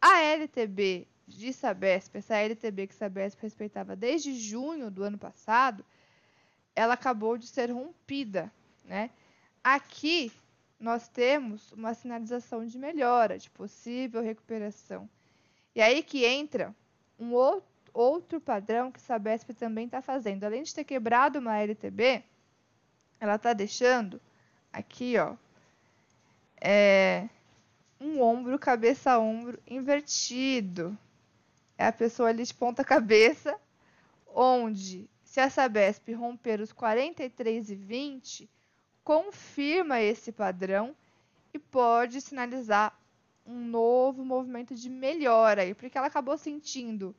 A 0.00 0.20
LTB 0.20 1.08
de 1.26 1.52
Sabesp, 1.52 2.16
essa 2.16 2.36
LTB 2.36 2.86
que 2.86 2.94
Sabesp 2.94 3.40
respeitava 3.42 3.96
desde 3.96 4.34
junho 4.34 4.90
do 4.90 5.02
ano 5.02 5.18
passado, 5.18 5.84
ela 6.74 6.94
acabou 6.94 7.38
de 7.38 7.46
ser 7.46 7.70
rompida. 7.70 8.52
Né? 8.84 9.10
Aqui 9.64 10.30
nós 10.78 11.08
temos 11.08 11.72
uma 11.72 11.94
sinalização 11.94 12.64
de 12.64 12.78
melhora, 12.78 13.38
de 13.38 13.48
possível 13.50 14.22
recuperação. 14.22 15.08
E 15.74 15.80
aí 15.80 16.02
que 16.02 16.24
entra 16.24 16.74
um 17.18 17.32
outro 17.92 18.40
padrão 18.40 18.92
que 18.92 19.00
Sabesp 19.00 19.50
também 19.54 19.86
está 19.86 20.02
fazendo. 20.02 20.44
Além 20.44 20.62
de 20.62 20.74
ter 20.74 20.84
quebrado 20.84 21.38
uma 21.38 21.58
LTB, 21.58 22.22
ela 23.20 23.36
está 23.36 23.52
deixando 23.52 24.20
aqui, 24.72 25.16
ó, 25.18 25.36
é 26.60 27.28
um 28.00 28.20
ombro, 28.20 28.58
cabeça 28.58 29.18
ombro 29.18 29.58
invertido. 29.66 30.96
É 31.78 31.86
a 31.86 31.92
pessoa 31.92 32.28
ali 32.28 32.44
de 32.44 32.54
ponta 32.54 32.84
cabeça, 32.84 33.58
onde 34.34 35.08
se 35.24 35.40
a 35.40 35.50
Sabesp 35.50 36.12
romper 36.14 36.60
os 36.60 36.72
43 36.72 37.70
e 37.70 37.74
20, 37.74 38.50
confirma 39.04 40.00
esse 40.00 40.32
padrão 40.32 40.96
e 41.52 41.58
pode 41.58 42.20
sinalizar 42.20 42.98
um 43.46 43.66
novo 43.66 44.24
movimento 44.24 44.74
de 44.74 44.90
melhora 44.90 45.62
aí, 45.62 45.74
porque 45.74 45.96
ela 45.96 46.08
acabou 46.08 46.36
sentindo 46.36 47.14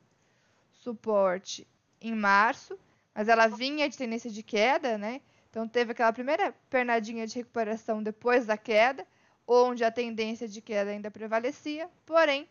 suporte 0.72 1.66
em 2.00 2.14
março, 2.14 2.78
mas 3.14 3.28
ela 3.28 3.46
vinha 3.46 3.88
de 3.88 3.96
tendência 3.96 4.30
de 4.30 4.42
queda, 4.42 4.98
né? 4.98 5.20
Então 5.50 5.68
teve 5.68 5.92
aquela 5.92 6.12
primeira 6.12 6.52
pernadinha 6.70 7.26
de 7.26 7.36
recuperação 7.36 8.02
depois 8.02 8.46
da 8.46 8.56
queda, 8.56 9.06
onde 9.46 9.84
a 9.84 9.90
tendência 9.90 10.46
de 10.48 10.60
queda 10.60 10.90
ainda 10.90 11.10
prevalecia, 11.10 11.90
porém 12.06 12.48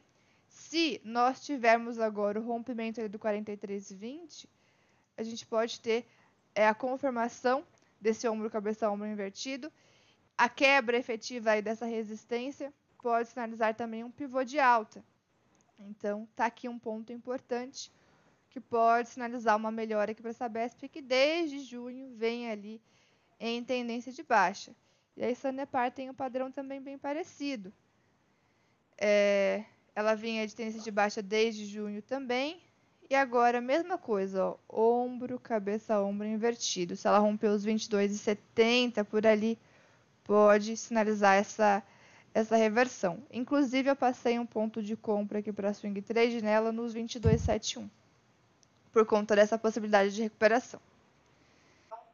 Se 0.50 1.02
nós 1.04 1.46
tivermos 1.46 2.00
agora 2.00 2.40
o 2.40 2.44
rompimento 2.44 3.08
do 3.10 3.20
43,20, 3.20 4.48
a 5.18 5.24
gente 5.24 5.46
pode 5.46 5.80
ter 5.80 6.06
é, 6.56 6.68
a 6.68 6.74
confirmação 6.76 7.66
desse 8.02 8.28
ombro 8.28 8.50
cabeça 8.50 8.90
ombro 8.90 9.08
invertido, 9.08 9.72
a 10.38 10.50
quebra 10.50 10.98
efetiva 10.98 11.52
aí 11.52 11.62
dessa 11.62 11.86
resistência 11.86 12.74
pode 13.02 13.30
sinalizar 13.30 13.74
também 13.76 14.04
um 14.04 14.12
pivô 14.12 14.44
de 14.44 14.60
alta. 14.60 15.04
Então, 15.80 16.28
tá 16.36 16.46
aqui 16.46 16.68
um 16.68 16.78
ponto 16.78 17.14
importante 17.14 17.92
que 18.50 18.60
pode 18.60 19.10
sinalizar 19.10 19.56
uma 19.56 19.72
melhora 19.72 20.12
aqui 20.12 20.22
para 20.22 20.32
essa 20.32 20.50
BESP 20.50 20.88
que 20.90 21.02
desde 21.02 21.60
junho 21.60 22.16
vem 22.16 22.50
ali 22.50 22.82
em 23.40 23.64
tendência 23.64 24.12
de 24.12 24.24
baixa. 24.24 24.76
E 25.16 25.24
aí 25.24 25.36
Sanepar 25.36 25.92
tem 25.92 26.10
um 26.10 26.14
padrão 26.14 26.52
também 26.52 26.82
bem 26.82 26.98
parecido. 26.98 27.74
É, 28.98 29.64
ela 29.96 30.16
vinha 30.16 30.46
de 30.46 30.56
tendência 30.56 30.82
de 30.82 30.92
baixa 30.92 31.22
desde 31.22 31.66
junho 31.66 32.02
também. 32.02 32.62
E 33.10 33.16
agora, 33.16 33.62
mesma 33.62 33.98
coisa, 33.98 34.46
ó, 34.46 34.58
ombro, 34.70 35.40
cabeça, 35.40 36.02
ombro 36.02 36.28
invertido. 36.28 36.96
Se 36.96 37.08
ela 37.08 37.20
romper 37.20 37.48
os 37.48 37.66
22,70 37.66 39.04
por 39.06 39.26
ali, 39.26 39.58
pode 40.26 40.76
sinalizar 40.76 41.36
essa, 41.36 41.82
essa 42.34 42.58
reversão. 42.58 43.24
Inclusive, 43.32 43.90
eu 43.90 43.96
passei 43.96 44.38
um 44.38 44.46
ponto 44.46 44.84
de 44.84 44.96
compra 44.98 45.40
aqui 45.40 45.54
para 45.54 45.74
swing 45.74 46.02
trade 46.02 46.44
nela 46.44 46.72
nos 46.72 46.94
22,71, 46.94 47.90
por 48.92 49.06
conta 49.06 49.36
dessa 49.36 49.58
possibilidade 49.58 50.14
de 50.14 50.24
recuperação. 50.24 50.80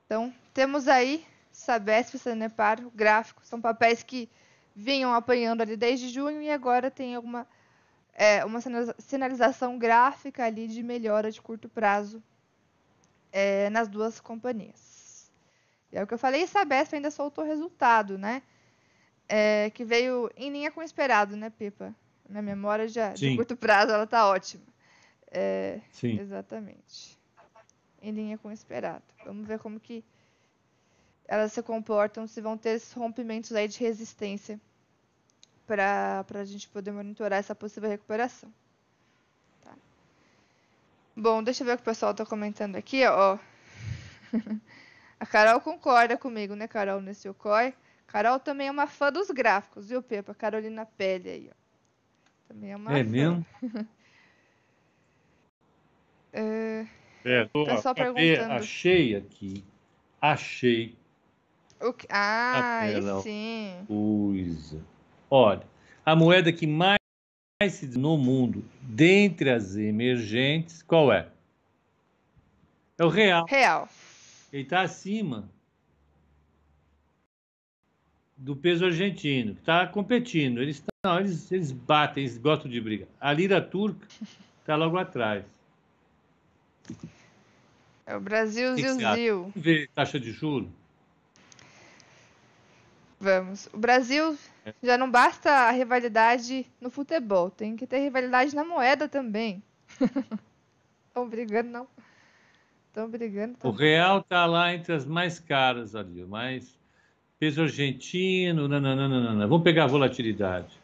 Então, 0.05 0.33
temos 0.53 0.87
aí 0.87 1.25
Sabesp 1.51 2.15
e 2.15 2.19
Sanepar, 2.19 2.79
gráfico, 2.93 3.45
são 3.45 3.61
papéis 3.61 4.03
que 4.03 4.29
vinham 4.75 5.13
apanhando 5.13 5.61
ali 5.61 5.77
desde 5.77 6.09
junho 6.09 6.41
e 6.41 6.49
agora 6.49 6.89
tem 6.89 7.15
alguma 7.15 7.47
é, 8.13 8.45
uma 8.45 8.59
sinalização 8.99 9.77
gráfica 9.77 10.45
ali 10.45 10.67
de 10.67 10.83
melhora 10.83 11.31
de 11.31 11.41
curto 11.41 11.67
prazo 11.67 12.21
é, 13.31 13.69
nas 13.71 13.87
duas 13.87 14.19
companhias. 14.19 15.31
E 15.91 15.97
é 15.97 16.03
o 16.03 16.07
que 16.07 16.13
eu 16.13 16.19
falei, 16.19 16.45
Sabesp 16.45 16.95
ainda 16.95 17.09
soltou 17.09 17.43
resultado, 17.43 18.17
né? 18.17 18.41
É, 19.27 19.71
que 19.71 19.83
veio 19.83 20.29
em 20.35 20.51
linha 20.51 20.71
com 20.71 20.81
o 20.81 20.83
esperado, 20.83 21.35
né, 21.35 21.49
Pipa? 21.49 21.93
Na 22.29 22.41
memória 22.41 22.87
já, 22.87 23.13
de 23.13 23.35
curto 23.35 23.55
prazo 23.55 23.91
ela 23.91 24.05
tá 24.05 24.27
ótima. 24.27 24.63
É, 25.33 25.81
Sim. 25.91 26.19
Exatamente. 26.19 27.17
Em 28.01 28.11
linha 28.11 28.37
com 28.37 28.49
o 28.49 28.51
esperado. 28.51 29.03
Vamos 29.25 29.47
ver 29.47 29.57
como 29.59 29.79
que 29.79 30.03
elas 31.27 31.51
se 31.51 31.63
comportam, 31.63 32.27
se 32.27 32.39
vão 32.39 32.57
ter 32.57 32.71
esses 32.71 32.93
rompimentos 32.93 33.51
aí 33.53 33.67
de 33.67 33.79
resistência 33.79 34.59
para 35.65 36.23
a 36.35 36.45
gente 36.45 36.69
poder 36.69 36.91
monitorar 36.91 37.39
essa 37.39 37.55
possível 37.55 37.89
recuperação. 37.89 38.53
Tá. 39.61 39.73
Bom, 41.15 41.41
deixa 41.41 41.63
eu 41.63 41.67
ver 41.67 41.73
o 41.73 41.77
que 41.77 41.81
o 41.81 41.85
pessoal 41.85 42.11
está 42.11 42.25
comentando 42.25 42.75
aqui, 42.75 43.03
ó. 43.07 43.39
a 45.19 45.25
Carol 45.25 45.59
concorda 45.61 46.17
comigo, 46.17 46.55
né, 46.55 46.67
Carol, 46.67 47.01
nesse 47.01 47.27
OCOI. 47.27 47.73
Carol 48.05 48.39
também 48.39 48.67
é 48.67 48.71
uma 48.71 48.85
fã 48.85 49.11
dos 49.11 49.31
gráficos, 49.31 49.89
viu, 49.89 50.03
Pepa? 50.03 50.35
Carolina 50.35 50.85
Pele 50.85 51.29
aí, 51.29 51.49
ó. 51.51 51.55
Também 52.49 52.73
é 52.73 52.75
uma 52.75 52.95
É 52.95 53.03
fã. 53.03 53.09
mesmo? 53.09 53.45
é... 56.33 56.85
É, 57.25 57.45
tô, 57.45 57.63
tá 57.65 57.93
perguntando. 57.93 58.53
Achei 58.53 59.15
aqui. 59.15 59.63
Achei 60.19 60.95
que... 61.91 62.07
Ah, 62.09 62.79
aí 62.81 63.01
sim. 63.21 63.73
Coisa. 63.87 64.81
Olha, 65.29 65.63
a 66.05 66.15
moeda 66.15 66.51
que 66.53 66.65
mais 66.67 66.97
se 67.69 67.87
no 67.97 68.17
mundo, 68.17 68.63
dentre 68.81 69.49
as 69.49 69.75
emergentes, 69.75 70.81
qual 70.81 71.11
é? 71.11 71.27
É 72.97 73.05
o 73.05 73.09
real. 73.09 73.45
Real. 73.47 73.89
Ele 74.51 74.63
está 74.63 74.81
acima 74.81 75.49
do 78.37 78.55
peso 78.55 78.85
argentino, 78.85 79.55
que 79.55 79.61
está 79.61 79.87
competindo. 79.87 80.61
Eles, 80.61 80.83
não, 81.05 81.19
eles, 81.19 81.51
eles 81.51 81.71
batem, 81.71 82.23
eles 82.23 82.37
gostam 82.37 82.69
de 82.69 82.79
briga. 82.79 83.07
A 83.19 83.31
lira 83.31 83.61
turca 83.61 84.07
está 84.59 84.75
logo 84.75 84.97
atrás. 84.97 85.45
É 88.05 88.15
o 88.15 88.19
Brasil, 88.19 88.75
Zil, 88.75 88.95
Zil. 89.15 89.39
Vamos 89.39 89.53
ver 89.55 89.89
taxa 89.95 90.19
de 90.19 90.31
juros. 90.31 90.69
Vamos. 93.19 93.69
O 93.71 93.77
Brasil 93.77 94.37
é. 94.65 94.73
já 94.83 94.97
não 94.97 95.09
basta 95.09 95.49
a 95.49 95.71
rivalidade 95.71 96.65
no 96.81 96.89
futebol, 96.89 97.49
tem 97.49 97.77
que 97.77 97.87
ter 97.87 97.99
rivalidade 97.99 98.53
na 98.53 98.65
moeda 98.65 99.07
também. 99.07 99.63
Estão 101.07 101.29
brigando, 101.29 101.69
não. 101.69 101.87
Estão 102.89 103.09
brigando. 103.09 103.55
Tão... 103.57 103.71
O 103.71 103.73
real 103.73 104.21
tá 104.21 104.45
lá 104.45 104.73
entre 104.73 104.93
as 104.93 105.05
mais 105.05 105.39
caras 105.39 105.95
ali, 105.95 106.25
mais 106.25 106.77
peso 107.39 107.61
argentino, 107.61 108.67
nananana. 108.67 109.47
Vamos 109.47 109.63
pegar 109.63 109.85
a 109.85 109.87
volatilidade. 109.87 110.82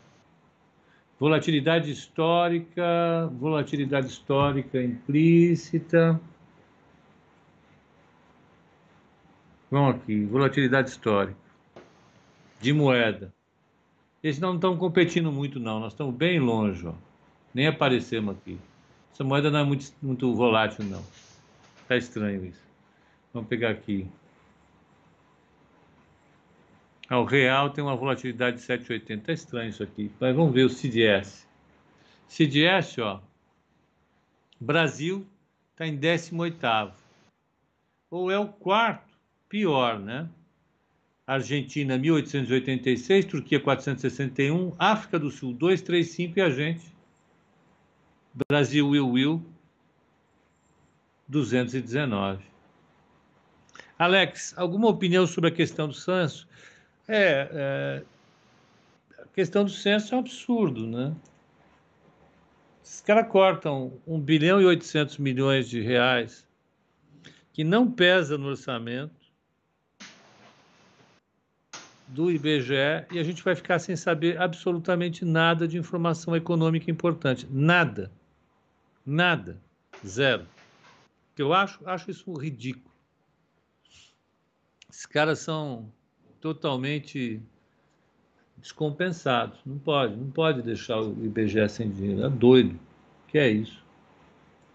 Volatilidade 1.20 1.92
histórica, 1.92 3.28
volatilidade 3.34 4.08
histórica 4.08 4.82
implícita. 4.82 6.20
Vamos 9.70 9.96
aqui, 9.96 10.26
volatilidade 10.26 10.90
histórica 10.90 11.38
de 12.62 12.74
moeda. 12.74 13.34
Eles 14.24 14.40
não 14.40 14.56
estão 14.56 14.78
competindo 14.78 15.32
muito, 15.32 15.60
não. 15.60 15.80
Nós 15.80 15.94
estamos 15.94 16.16
bem 16.16 16.40
longe, 16.40 16.86
ó. 16.88 16.94
Nem 17.54 17.68
aparecemos 17.68 18.36
aqui. 18.36 18.58
Essa 19.14 19.24
moeda 19.24 19.52
não 19.52 19.60
é 19.60 19.64
muito, 19.64 19.92
muito 20.02 20.34
volátil, 20.34 20.86
não. 20.86 21.04
Tá 21.88 21.98
estranho 21.98 22.46
isso. 22.46 22.62
Vamos 23.34 23.50
pegar 23.50 23.72
aqui. 23.72 24.08
Ah, 27.10 27.20
o 27.20 27.26
real 27.26 27.72
tem 27.72 27.84
uma 27.84 27.96
volatilidade 27.96 28.58
de 28.58 28.64
7,80. 28.64 29.24
Tá 29.24 29.34
estranho 29.34 29.70
isso 29.70 29.82
aqui. 29.82 30.12
Mas 30.20 30.36
vamos 30.36 30.54
ver 30.54 30.66
o 30.66 30.70
CDS. 30.70 31.48
CDS, 32.28 33.00
ó. 33.00 33.20
Brasil 34.60 35.26
está 35.72 35.88
em 35.88 35.98
18º. 35.98 36.92
Ou 38.12 38.30
é 38.30 38.38
o 38.38 38.48
quarto 38.48 39.18
pior, 39.48 39.98
né? 40.00 40.30
Argentina 41.26 41.98
1886, 41.98 43.26
Turquia 43.26 43.60
461, 43.60 44.74
África 44.80 45.20
do 45.20 45.30
Sul 45.30 45.54
235 45.54 46.40
e 46.40 46.42
a 46.42 46.50
gente, 46.50 46.92
Brasil 48.50 48.88
Will 48.90 49.08
Will 49.08 49.46
219. 51.28 52.44
Alex, 53.98 54.58
alguma 54.58 54.88
opinião 54.88 55.28
sobre 55.28 55.50
a 55.50 55.54
questão 55.54 55.88
do 55.88 55.94
censo? 55.94 56.48
É, 57.12 57.50
é, 57.52 58.04
a 59.20 59.26
questão 59.34 59.66
do 59.66 59.72
censo 59.72 60.14
é 60.14 60.18
um 60.18 60.20
absurdo, 60.20 60.86
né? 60.86 61.16
Os 62.84 63.02
caras 63.02 63.28
cortam 63.28 64.00
1 64.06 64.20
bilhão 64.20 64.62
e 64.62 64.66
800 64.66 65.18
milhões 65.18 65.68
de 65.68 65.82
reais, 65.82 66.46
que 67.52 67.64
não 67.64 67.90
pesa 67.90 68.38
no 68.38 68.50
orçamento, 68.50 69.20
do 72.10 72.30
IBGE 72.30 73.08
e 73.12 73.18
a 73.18 73.24
gente 73.24 73.44
vai 73.44 73.56
ficar 73.56 73.80
sem 73.80 73.96
saber 73.96 74.40
absolutamente 74.40 75.26
nada 75.26 75.68
de 75.68 75.80
informação 75.80 76.36
econômica 76.36 76.92
importante. 76.92 77.48
Nada. 77.50 78.12
Nada. 79.04 79.60
Zero. 80.06 80.46
Eu 81.36 81.54
acho, 81.56 81.80
acho 81.88 82.12
isso 82.12 82.32
ridículo. 82.34 82.94
Esses 84.92 85.08
caras 85.08 85.40
são 85.40 85.92
totalmente 86.42 87.42
descompensados. 88.58 89.60
Não 89.66 89.78
pode, 89.78 90.16
não 90.16 90.30
pode 90.30 90.62
deixar 90.62 91.00
o 91.02 91.12
IBGE 91.26 91.68
sem 91.70 91.90
dinheiro. 91.90 92.26
É 92.26 92.30
doido. 92.30 92.80
Que 93.28 93.38
é 93.38 93.50
isso? 93.50 93.84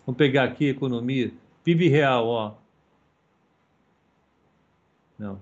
Vamos 0.07 0.19
pegar 0.19 0.45
aqui 0.45 0.69
economia. 0.69 1.33
PIB 1.63 1.89
real, 1.89 2.27
ó. 2.27 2.55
Não, 5.19 5.39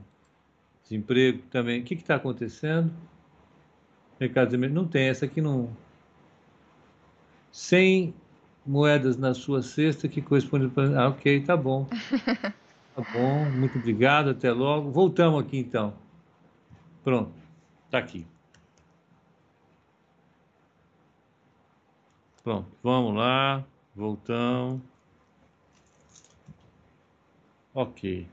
desemprego 0.82 1.42
também. 1.50 1.80
O 1.80 1.84
que 1.84 1.94
está 1.94 2.16
acontecendo? 2.16 2.92
Mercado 4.20 4.56
de 4.56 4.68
não 4.68 4.86
tem, 4.86 5.08
essa 5.08 5.24
aqui 5.24 5.40
não. 5.40 5.74
100 7.50 8.14
moedas 8.64 9.16
na 9.16 9.34
sua 9.34 9.62
cesta 9.62 10.06
que 10.08 10.22
corresponde 10.22 10.68
para. 10.68 11.00
Ah, 11.02 11.08
ok, 11.08 11.40
tá 11.42 11.56
bom. 11.56 11.88
Tá 12.94 13.02
bom, 13.10 13.50
muito 13.52 13.78
obrigado, 13.78 14.28
até 14.28 14.52
logo. 14.52 14.90
Voltamos 14.90 15.40
aqui 15.40 15.56
então. 15.56 15.94
Pronto, 17.04 17.32
tá 17.90 17.98
aqui. 17.98 18.26
Pronto, 22.42 22.68
vamos 22.82 23.16
lá, 23.16 23.64
voltamos. 23.94 24.80
Ok. 27.74 28.28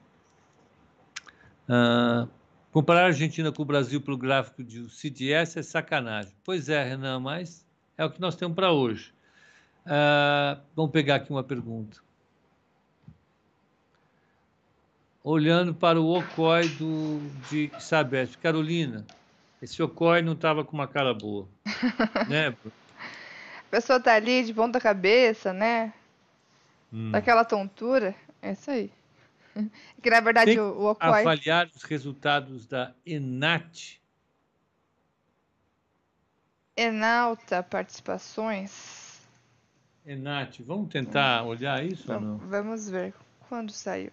Uh, 1.69 2.27
Comparar 2.71 3.01
a 3.01 3.05
Argentina 3.07 3.51
com 3.51 3.63
o 3.63 3.65
Brasil 3.65 3.99
pelo 3.99 4.15
gráfico 4.15 4.63
de 4.63 4.87
CDS 4.91 5.57
é 5.57 5.63
sacanagem. 5.63 6.31
Pois 6.43 6.69
é, 6.69 6.83
Renan, 6.83 7.19
mas 7.19 7.65
é 7.97 8.05
o 8.05 8.11
que 8.11 8.21
nós 8.21 8.35
temos 8.35 8.55
para 8.55 8.71
hoje. 8.71 9.11
Uh, 9.85 10.61
vamos 10.75 10.91
pegar 10.91 11.15
aqui 11.15 11.31
uma 11.31 11.43
pergunta. 11.43 11.99
Olhando 15.23 15.73
para 15.73 15.99
o 15.99 16.17
Ocói 16.17 16.67
do, 16.69 17.19
de 17.49 17.69
Sabesp. 17.79 18.37
Carolina, 18.37 19.05
esse 19.61 19.81
Ocói 19.83 20.21
não 20.21 20.33
estava 20.33 20.63
com 20.63 20.73
uma 20.73 20.87
cara 20.87 21.13
boa. 21.13 21.47
né? 22.29 22.55
A 23.59 23.69
pessoa 23.69 23.99
tá 23.99 24.13
ali 24.15 24.43
de 24.43 24.53
ponta 24.53 24.79
cabeça, 24.79 25.51
né? 25.51 25.93
Hum. 26.91 27.11
Daquela 27.11 27.43
tontura. 27.43 28.15
É 28.41 28.53
isso 28.53 28.71
aí. 28.71 28.91
Que 30.01 30.09
na 30.09 30.21
verdade 30.21 30.51
Tem 30.51 30.59
o, 30.59 30.71
o 30.71 30.91
Ocói... 30.91 31.21
avaliar 31.21 31.69
os 31.75 31.83
resultados 31.83 32.65
da 32.65 32.93
ENAT. 33.05 33.99
Enalta 36.77 37.61
Participações. 37.61 39.19
Enat, 40.05 40.61
vamos 40.63 40.89
tentar 40.89 41.43
olhar 41.43 41.83
isso 41.85 42.07
vamos, 42.07 42.23
ou 42.23 42.29
não? 42.29 42.37
Vamos 42.47 42.89
ver 42.89 43.13
quando 43.49 43.71
saiu. 43.71 44.11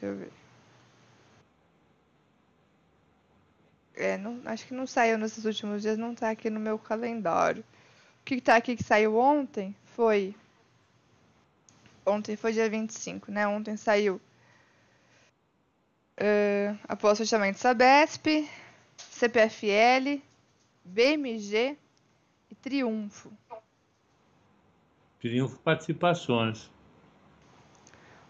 Deixa 0.00 0.06
eu 0.06 0.16
ver. 0.16 0.32
É, 3.94 4.18
não, 4.18 4.42
acho 4.44 4.66
que 4.66 4.74
não 4.74 4.86
saiu 4.86 5.16
nesses 5.16 5.46
últimos 5.46 5.80
dias, 5.80 5.96
não 5.96 6.14
tá 6.14 6.28
aqui 6.28 6.50
no 6.50 6.60
meu 6.60 6.78
calendário. 6.78 7.64
O 8.20 8.24
que, 8.26 8.38
tá 8.42 8.56
aqui 8.56 8.76
que 8.76 8.84
saiu 8.84 9.16
ontem 9.16 9.74
foi 9.94 10.34
Ontem 12.04 12.36
foi 12.36 12.52
dia 12.52 12.68
25, 12.68 13.32
né? 13.32 13.48
Ontem 13.48 13.76
saiu 13.76 14.20
uh, 16.20 16.78
após 16.86 17.18
o 17.18 17.22
fechamento 17.22 17.58
Sabesp, 17.58 18.48
CPFL, 18.96 20.20
BMG 20.84 21.76
e 22.50 22.54
Triunfo. 22.54 23.32
Triunfo 25.18 25.58
Participações. 25.60 26.70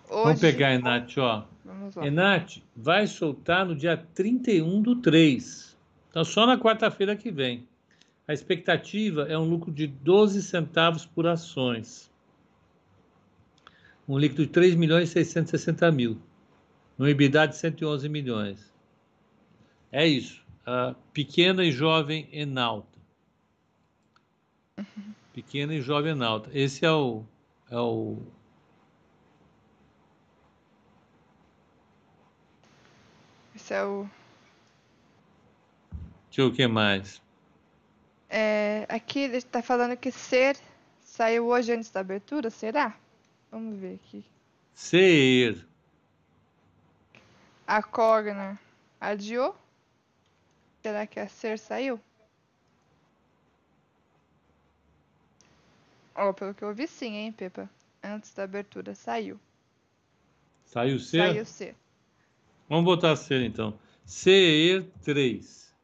Hoje... 0.08 0.24
Vamos 0.24 0.40
pegar 0.40 0.68
a 0.68 0.74
Enat, 0.74 1.18
ó. 1.18 1.44
Vamos 1.64 1.94
lá. 1.94 2.06
Enat 2.06 2.62
vai 2.76 3.06
soltar 3.06 3.66
no 3.66 3.74
dia 3.74 3.96
31 3.96 4.82
do 4.82 4.96
3. 4.96 5.76
Então, 6.10 6.24
só 6.24 6.46
na 6.46 6.58
quarta-feira 6.58 7.16
que 7.16 7.30
vem. 7.30 7.66
A 8.28 8.32
expectativa 8.32 9.22
é 9.28 9.38
um 9.38 9.44
lucro 9.44 9.70
de 9.70 9.86
12 9.86 10.42
centavos 10.42 11.06
por 11.06 11.26
ações 11.26 12.10
um 14.08 14.18
líquido 14.18 14.46
de 14.46 14.52
3 14.52 14.74
milhões 14.74 15.10
e 15.10 15.12
660 15.12 15.90
mil, 15.90 16.18
no 16.96 17.08
EBITDA 17.08 17.48
de 17.48 17.56
111 17.56 18.08
milhões. 18.08 18.72
É 19.90 20.06
isso. 20.06 20.44
A 20.64 20.94
pequena 21.12 21.64
e 21.64 21.72
jovem 21.72 22.28
Enalta. 22.32 22.98
Pequena 25.32 25.74
e 25.74 25.80
jovem 25.80 26.12
Enalta. 26.12 26.50
Esse 26.52 26.84
é 26.84 26.90
o, 26.90 27.24
é 27.70 27.78
o 27.78 28.18
O. 33.74 34.08
Deixa 36.26 36.42
eu 36.42 36.48
o 36.48 36.52
que 36.52 36.66
mais? 36.66 37.20
É, 38.28 38.86
aqui 38.88 39.20
ele 39.20 39.36
está 39.38 39.62
falando 39.62 39.96
que 39.96 40.10
ser 40.10 40.56
saiu 41.00 41.46
hoje 41.46 41.72
antes 41.72 41.90
da 41.90 42.00
abertura, 42.00 42.50
será? 42.50 42.96
Vamos 43.50 43.78
ver 43.78 43.94
aqui. 43.94 44.24
Ser. 44.74 45.66
A 47.66 47.82
Cogna 47.82 48.58
adiou? 49.00 49.56
Será 50.82 51.06
que 51.06 51.18
a 51.18 51.28
Ser 51.28 51.58
saiu? 51.58 51.98
Ó, 56.14 56.28
oh, 56.28 56.34
pelo 56.34 56.54
que 56.54 56.62
eu 56.62 56.72
vi 56.72 56.86
sim, 56.86 57.14
hein, 57.14 57.32
Pepa? 57.32 57.68
Antes 58.02 58.32
da 58.32 58.44
abertura, 58.44 58.94
saiu. 58.94 59.40
Saiu 60.64 60.98
Ser? 60.98 61.18
Saiu 61.18 61.44
Ser. 61.44 61.76
Vamos 62.68 62.84
botar 62.84 63.16
Ser 63.16 63.42
então. 63.42 63.78
Ser 64.04 64.90
3. 65.02 65.74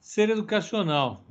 Ser 0.00 0.30
educacional. 0.30 1.24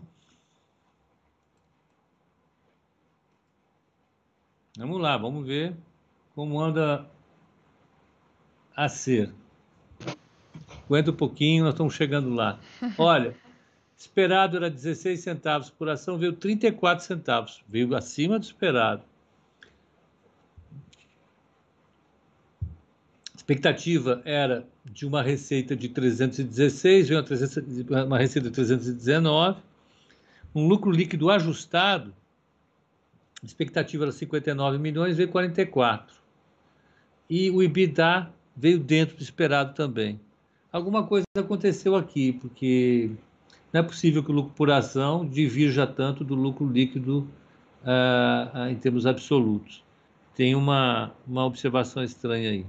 Vamos 4.77 5.01
lá, 5.01 5.17
vamos 5.17 5.45
ver 5.45 5.75
como 6.33 6.59
anda 6.59 7.09
a 8.75 8.89
ser. 8.89 9.33
Aguenta 10.85 11.11
um 11.11 11.15
pouquinho, 11.15 11.63
nós 11.65 11.73
estamos 11.73 11.93
chegando 11.93 12.33
lá. 12.33 12.59
Olha, 12.97 13.35
esperado 13.97 14.57
era 14.57 14.69
16 14.69 15.19
centavos 15.19 15.69
por 15.69 15.89
ação, 15.89 16.17
veio 16.17 16.33
34 16.33 17.05
centavos, 17.05 17.63
veio 17.67 17.95
acima 17.95 18.39
do 18.39 18.43
esperado. 18.43 19.03
Expectativa 23.51 24.21
era 24.23 24.65
de 24.85 25.05
uma 25.05 25.21
receita 25.21 25.75
de 25.75 25.89
316, 25.89 27.09
veio 27.09 27.23
uma 28.07 28.17
receita 28.17 28.49
de 28.49 28.55
319, 28.55 29.59
um 30.55 30.67
lucro 30.67 30.91
líquido 30.91 31.29
ajustado 31.29 32.13
a 33.43 33.45
expectativa 33.45 34.03
era 34.03 34.11
59 34.11 34.77
milhões, 34.77 35.17
veio 35.17 35.29
44. 35.29 36.15
E 37.27 37.49
o 37.49 37.63
EBITDA 37.63 38.31
veio 38.55 38.79
dentro 38.79 39.17
do 39.17 39.23
esperado 39.23 39.73
também. 39.73 40.19
Alguma 40.71 41.07
coisa 41.07 41.25
aconteceu 41.35 41.95
aqui, 41.95 42.33
porque 42.33 43.09
não 43.73 43.79
é 43.81 43.83
possível 43.83 44.23
que 44.23 44.29
o 44.31 44.33
lucro 44.33 44.53
por 44.55 44.69
ação 44.69 45.27
divirja 45.27 45.87
tanto 45.87 46.23
do 46.23 46.35
lucro 46.35 46.67
líquido 46.67 47.27
uh, 47.81 48.67
em 48.69 48.75
termos 48.75 49.07
absolutos. 49.07 49.83
Tem 50.35 50.53
uma, 50.53 51.11
uma 51.27 51.43
observação 51.43 52.03
estranha 52.03 52.51
aí. 52.51 52.65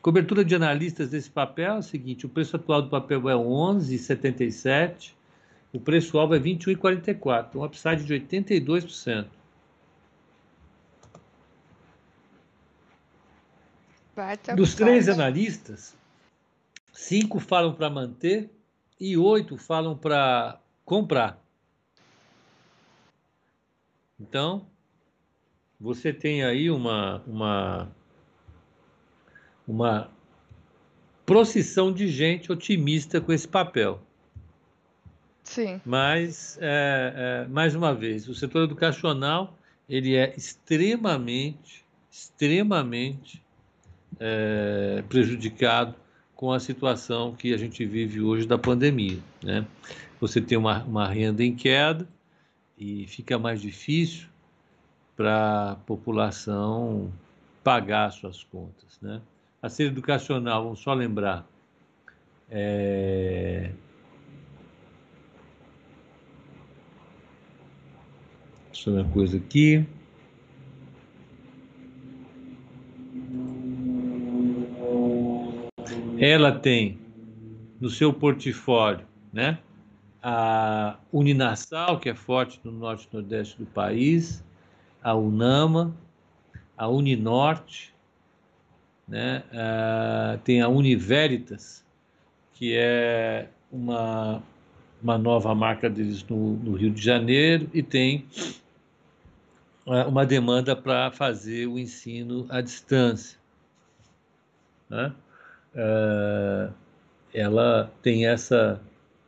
Cobertura 0.00 0.44
de 0.44 0.54
analistas 0.54 1.10
desse 1.10 1.30
papel 1.30 1.74
é 1.74 1.78
o 1.78 1.82
seguinte: 1.82 2.26
o 2.26 2.28
preço 2.28 2.56
atual 2.56 2.82
do 2.82 2.88
papel 2.88 3.28
é 3.28 3.34
11,77, 3.34 5.12
o 5.72 5.80
preço-alvo 5.80 6.34
é 6.34 6.38
21,44, 6.38 7.56
um 7.56 7.64
upside 7.64 8.04
de 8.04 8.14
82%. 8.14 9.26
Dos 14.56 14.74
três 14.74 15.08
analistas, 15.08 15.96
cinco 16.92 17.38
falam 17.38 17.72
para 17.72 17.88
manter 17.88 18.50
e 18.98 19.16
oito 19.16 19.56
falam 19.56 19.96
para 19.96 20.60
comprar. 20.84 21.40
Então, 24.18 24.66
você 25.78 26.12
tem 26.12 26.42
aí 26.42 26.68
uma, 26.68 27.22
uma, 27.24 27.96
uma 29.68 30.10
procissão 31.26 31.92
de 31.92 32.08
gente 32.08 32.50
otimista 32.50 33.20
com 33.20 33.32
esse 33.32 33.46
papel. 33.46 34.00
Sim. 35.44 35.80
Mas, 35.84 36.58
é, 36.60 37.44
é, 37.44 37.48
mais 37.48 37.74
uma 37.74 37.94
vez, 37.94 38.28
o 38.28 38.34
setor 38.34 38.64
educacional 38.64 39.54
ele 39.88 40.14
é 40.14 40.34
extremamente, 40.36 41.84
extremamente 42.10 43.42
é, 44.18 45.02
prejudicado 45.08 45.94
com 46.34 46.52
a 46.52 46.60
situação 46.60 47.34
que 47.34 47.52
a 47.52 47.56
gente 47.56 47.84
vive 47.84 48.20
hoje 48.20 48.46
da 48.46 48.58
pandemia. 48.58 49.18
Né? 49.42 49.66
Você 50.20 50.40
tem 50.40 50.56
uma, 50.56 50.82
uma 50.84 51.08
renda 51.08 51.42
em 51.42 51.54
queda 51.54 52.06
e 52.76 53.06
fica 53.06 53.38
mais 53.38 53.60
difícil 53.60 54.28
para 55.16 55.72
a 55.72 55.74
população 55.76 57.12
pagar 57.64 58.10
suas 58.12 58.44
contas. 58.44 58.98
Né? 59.00 59.20
A 59.60 59.68
ser 59.68 59.86
educacional, 59.86 60.64
vamos 60.64 60.80
só 60.80 60.94
lembrar, 60.94 61.46
é... 62.50 63.72
Deixa 68.72 68.90
eu 68.90 68.94
ver 68.94 69.00
uma 69.02 69.12
coisa 69.12 69.36
aqui. 69.36 69.86
ela 76.18 76.50
tem 76.52 76.98
no 77.80 77.88
seu 77.88 78.12
portfólio, 78.12 79.06
né, 79.32 79.58
a 80.20 80.98
Uninasal, 81.12 82.00
que 82.00 82.08
é 82.08 82.14
forte 82.14 82.60
no 82.64 82.72
norte 82.72 83.08
e 83.10 83.14
nordeste 83.14 83.56
do 83.58 83.66
país, 83.66 84.44
a 85.00 85.14
Unama, 85.14 85.96
a 86.76 86.88
Uninorte, 86.88 87.94
né, 89.08 89.42
a, 89.52 90.38
tem 90.44 90.60
a 90.60 90.68
Univeritas, 90.68 91.84
que 92.54 92.74
é 92.76 93.48
uma, 93.70 94.42
uma 95.02 95.16
nova 95.16 95.54
marca 95.54 95.88
deles 95.88 96.24
no, 96.28 96.54
no 96.56 96.74
Rio 96.74 96.90
de 96.90 97.02
Janeiro, 97.02 97.68
e 97.72 97.82
tem 97.82 98.26
uma 99.86 100.26
demanda 100.26 100.76
para 100.76 101.10
fazer 101.10 101.66
o 101.66 101.78
ensino 101.78 102.46
à 102.50 102.60
distância. 102.60 103.38
Né? 104.90 105.14
uh, 105.74 106.72
ela 107.32 107.92
tem 108.02 108.26
essa, 108.26 108.80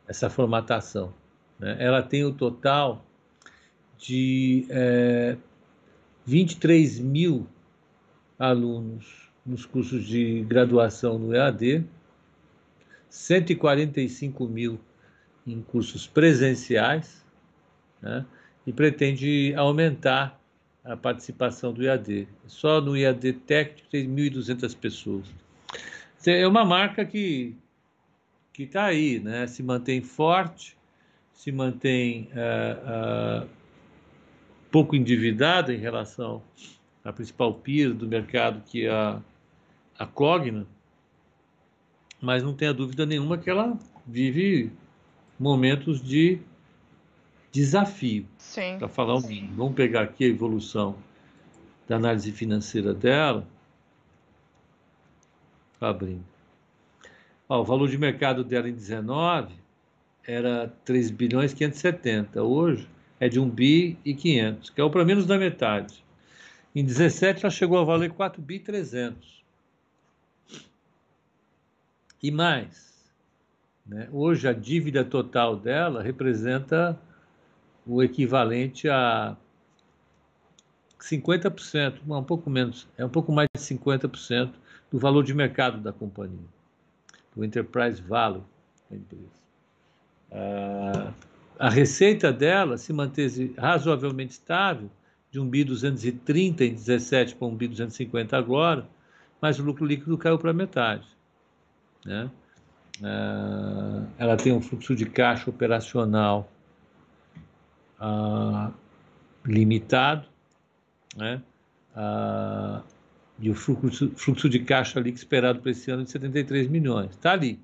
essa 0.07 0.29
formatação. 0.29 1.13
Né? 1.59 1.77
Ela 1.79 2.01
tem 2.01 2.23
o 2.23 2.33
total 2.33 3.05
de 3.97 4.65
é, 4.69 5.37
23 6.25 6.99
mil 6.99 7.47
alunos 8.39 9.20
nos 9.45 9.65
cursos 9.65 10.05
de 10.05 10.41
graduação 10.43 11.17
no 11.17 11.35
EAD, 11.35 11.85
145 13.09 14.47
mil 14.47 14.79
em 15.45 15.61
cursos 15.61 16.07
presenciais, 16.07 17.25
né? 18.01 18.25
e 18.65 18.71
pretende 18.71 19.53
aumentar 19.55 20.39
a 20.83 20.95
participação 20.95 21.73
do 21.73 21.83
IAD. 21.83 22.27
Só 22.47 22.79
no 22.81 22.95
IAD 22.95 23.33
técnico 23.33 23.87
tem 23.89 24.07
1.200 24.07 24.75
pessoas. 24.77 25.25
É 26.25 26.47
uma 26.47 26.63
marca 26.63 27.03
que 27.05 27.55
que 28.53 28.63
está 28.63 28.85
aí, 28.85 29.19
né? 29.19 29.47
se 29.47 29.63
mantém 29.63 30.01
forte, 30.01 30.77
se 31.33 31.51
mantém 31.51 32.29
uh, 32.33 33.45
uh, 33.45 33.49
pouco 34.69 34.95
endividada 34.95 35.73
em 35.73 35.77
relação 35.77 36.43
à 37.03 37.13
principal 37.13 37.53
peer 37.53 37.93
do 37.93 38.07
mercado, 38.07 38.61
que 38.65 38.85
é 38.85 38.91
a, 38.91 39.21
a 40.01 40.05
Cogna, 40.07 40.65
mas 42.19 42.41
não 42.41 42.55
tenha 42.55 42.73
dúvida 42.73 43.05
nenhuma 43.05 43.37
que 43.37 43.47
ela 43.51 43.77
vive 44.05 44.71
momentos 45.39 46.01
de 46.01 46.39
desafio. 47.51 48.25
Para 48.79 48.87
falar 48.87 49.21
mínimo. 49.21 49.55
Vamos 49.55 49.75
pegar 49.75 50.01
aqui 50.01 50.25
a 50.25 50.27
evolução 50.27 50.95
da 51.87 51.97
análise 51.97 52.31
financeira 52.31 52.95
dela. 52.95 53.47
Abrindo. 55.79 56.25
Ó, 57.47 57.61
o 57.61 57.63
valor 57.63 57.87
de 57.87 57.97
mercado 57.97 58.43
dela 58.43 58.67
em 58.67 58.73
19 58.73 59.53
era 60.25 60.73
3 60.83 61.11
bilhões 61.11 61.53
570. 61.53 62.41
Hoje 62.41 62.89
é 63.19 63.29
de 63.29 63.39
1 63.39 63.49
bi 63.49 63.99
e 64.03 64.15
500, 64.15 64.71
que 64.71 64.81
é 64.81 64.83
o 64.83 64.89
para 64.89 65.05
menos 65.05 65.27
da 65.27 65.37
metade. 65.37 66.03
Em 66.73 66.83
17 66.83 67.45
ela 67.45 67.51
chegou 67.51 67.77
a 67.77 67.83
valer 67.83 68.11
4 68.11 68.41
bi 68.41 68.57
300. 68.57 69.40
E 72.21 72.29
mais, 72.29 73.11
né? 73.85 74.07
hoje 74.11 74.47
a 74.47 74.53
dívida 74.53 75.03
total 75.03 75.55
dela 75.55 76.03
representa 76.03 76.99
o 77.85 78.03
equivalente 78.03 78.87
a 78.87 79.35
50%, 80.99 82.01
um 82.07 82.23
pouco 82.23 82.47
menos, 82.49 82.87
é 82.95 83.03
um 83.03 83.09
pouco 83.09 83.31
mais 83.31 83.47
de 83.55 83.61
50% 83.61 84.53
do 84.91 84.99
valor 84.99 85.23
de 85.23 85.33
mercado 85.33 85.79
da 85.79 85.91
companhia, 85.91 86.45
do 87.35 87.43
enterprise 87.43 87.99
value 87.99 88.43
da 88.89 88.97
empresa. 88.97 89.41
Ah, 90.31 91.13
a 91.57 91.69
receita 91.69 92.31
dela 92.31 92.77
se 92.77 92.93
manteve 92.93 93.53
razoavelmente 93.57 94.33
estável, 94.33 94.91
de 95.31 95.39
1 95.39 95.49
bi 95.49 95.63
230 95.63 96.65
em 96.65 96.73
17 96.73 97.35
para 97.35 97.47
1 97.47 97.55
bi 97.55 97.67
250 97.67 98.37
agora, 98.37 98.87
mas 99.41 99.57
o 99.59 99.63
lucro 99.63 99.85
líquido 99.85 100.17
caiu 100.17 100.37
para 100.37 100.53
metade. 100.53 101.07
Né? 102.05 102.29
Ah, 103.03 104.05
ela 104.17 104.37
tem 104.37 104.53
um 104.53 104.61
fluxo 104.61 104.95
de 104.95 105.05
caixa 105.05 105.49
operacional 105.49 106.51
ah, 107.99 108.71
limitado, 109.45 110.27
né? 111.15 111.41
Ah, 111.95 112.81
e 113.39 113.49
o 113.49 113.55
fluxo, 113.55 114.11
fluxo 114.15 114.47
de 114.47 114.59
caixa 114.59 114.99
ali 114.99 115.11
esperado 115.11 115.59
para 115.61 115.71
esse 115.71 115.89
ano 115.89 116.03
de 116.03 116.11
73 116.11 116.67
milhões. 116.67 117.11
Está 117.11 117.31
ali. 117.31 117.59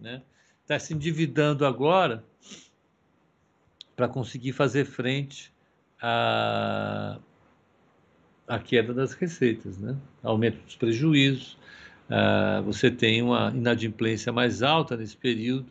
Né? 0.00 0.22
Está 0.62 0.78
se 0.78 0.94
endividando 0.94 1.66
agora 1.66 2.24
para 3.96 4.06
conseguir 4.06 4.52
fazer 4.52 4.84
frente 4.84 5.52
à, 6.00 7.18
à 8.46 8.58
queda 8.58 8.94
das 8.94 9.14
receitas, 9.14 9.78
né? 9.78 9.96
aumento 10.22 10.62
dos 10.64 10.76
prejuízos, 10.76 11.58
uh, 12.10 12.62
você 12.62 12.90
tem 12.90 13.22
uma 13.22 13.52
inadimplência 13.54 14.32
mais 14.32 14.62
alta 14.62 14.96
nesse 14.96 15.16
período, 15.16 15.66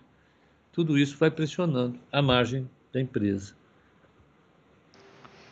tudo 0.71 0.97
isso 0.97 1.17
vai 1.17 1.31
pressionando 1.31 1.99
a 2.11 2.21
margem 2.21 2.69
da 2.91 2.99
empresa 2.99 3.55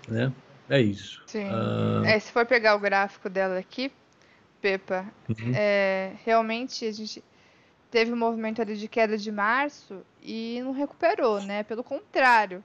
né? 0.07 0.31
É 0.69 0.79
isso. 0.79 1.21
Sim. 1.27 1.45
Uh... 1.49 2.05
É, 2.05 2.19
se 2.19 2.31
for 2.31 2.45
pegar 2.45 2.75
o 2.75 2.79
gráfico 2.79 3.29
dela 3.29 3.57
aqui, 3.57 3.91
Pepa, 4.61 5.05
uhum. 5.29 5.51
é, 5.53 6.13
realmente 6.23 6.85
a 6.85 6.91
gente 6.91 7.23
teve 7.91 8.11
um 8.13 8.17
movimento 8.17 8.61
ali 8.61 8.75
de 8.75 8.87
queda 8.87 9.17
de 9.17 9.31
março 9.31 10.01
e 10.21 10.61
não 10.63 10.71
recuperou, 10.71 11.41
né? 11.41 11.63
Pelo 11.63 11.83
contrário, 11.83 12.63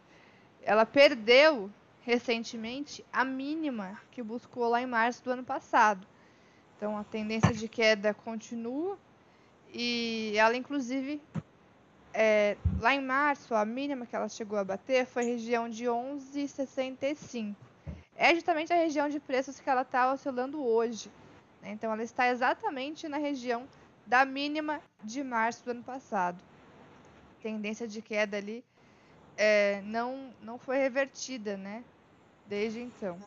ela 0.62 0.86
perdeu 0.86 1.70
recentemente 2.02 3.04
a 3.12 3.24
mínima 3.24 3.98
que 4.12 4.22
buscou 4.22 4.68
lá 4.68 4.80
em 4.80 4.86
março 4.86 5.22
do 5.24 5.30
ano 5.30 5.42
passado. 5.42 6.06
Então 6.78 6.96
a 6.96 7.04
tendência 7.04 7.52
de 7.52 7.68
queda 7.68 8.14
continua 8.14 8.96
e 9.74 10.32
ela 10.36 10.56
inclusive 10.56 11.20
é, 12.14 12.56
lá 12.80 12.94
em 12.94 13.00
março, 13.00 13.54
a 13.54 13.64
mínima 13.64 14.06
que 14.06 14.16
ela 14.16 14.28
chegou 14.28 14.58
a 14.58 14.64
bater 14.64 15.06
foi 15.06 15.24
região 15.24 15.68
de 15.68 15.84
11,65. 15.84 17.54
É 18.16 18.34
justamente 18.34 18.72
a 18.72 18.76
região 18.76 19.08
de 19.08 19.20
preços 19.20 19.60
que 19.60 19.68
ela 19.68 19.82
está 19.82 20.12
oscilando 20.12 20.64
hoje. 20.64 21.10
Né? 21.62 21.70
Então, 21.70 21.92
ela 21.92 22.02
está 22.02 22.28
exatamente 22.28 23.06
na 23.08 23.18
região 23.18 23.68
da 24.06 24.24
mínima 24.24 24.80
de 25.04 25.22
março 25.22 25.64
do 25.64 25.70
ano 25.70 25.84
passado. 25.84 26.42
Tendência 27.42 27.86
de 27.86 28.02
queda 28.02 28.36
ali 28.36 28.64
é, 29.36 29.80
não, 29.82 30.32
não 30.42 30.58
foi 30.58 30.78
revertida, 30.78 31.56
né? 31.56 31.84
Desde 32.46 32.80
então. 32.80 33.18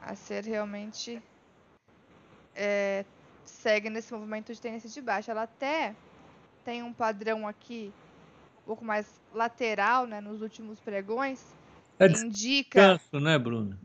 A 0.00 0.16
ser 0.16 0.42
realmente 0.44 1.22
é, 2.54 3.04
segue 3.44 3.90
nesse 3.90 4.12
movimento 4.12 4.52
de 4.52 4.60
tendência 4.60 4.88
de 4.88 5.00
baixa. 5.00 5.32
Ela 5.32 5.42
até 5.42 5.94
tem 6.64 6.82
um 6.82 6.92
padrão 6.92 7.46
aqui 7.46 7.92
um 8.62 8.64
pouco 8.64 8.84
mais 8.84 9.06
lateral, 9.32 10.06
né, 10.06 10.20
nos 10.20 10.40
últimos 10.40 10.78
pregões, 10.78 11.44
é 11.98 12.06
indica 12.06 12.80
descanso, 12.80 13.20
né, 13.20 13.38
Bruno? 13.38 13.78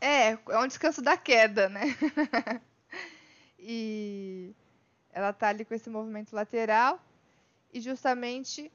É, 0.00 0.32
é 0.32 0.58
um 0.58 0.66
descanso 0.66 1.00
da 1.00 1.16
queda, 1.16 1.68
né? 1.68 1.82
e 3.58 4.52
ela 5.12 5.32
tá 5.32 5.48
ali 5.48 5.64
com 5.64 5.74
esse 5.74 5.88
movimento 5.88 6.34
lateral 6.34 7.00
e 7.72 7.80
justamente 7.80 8.70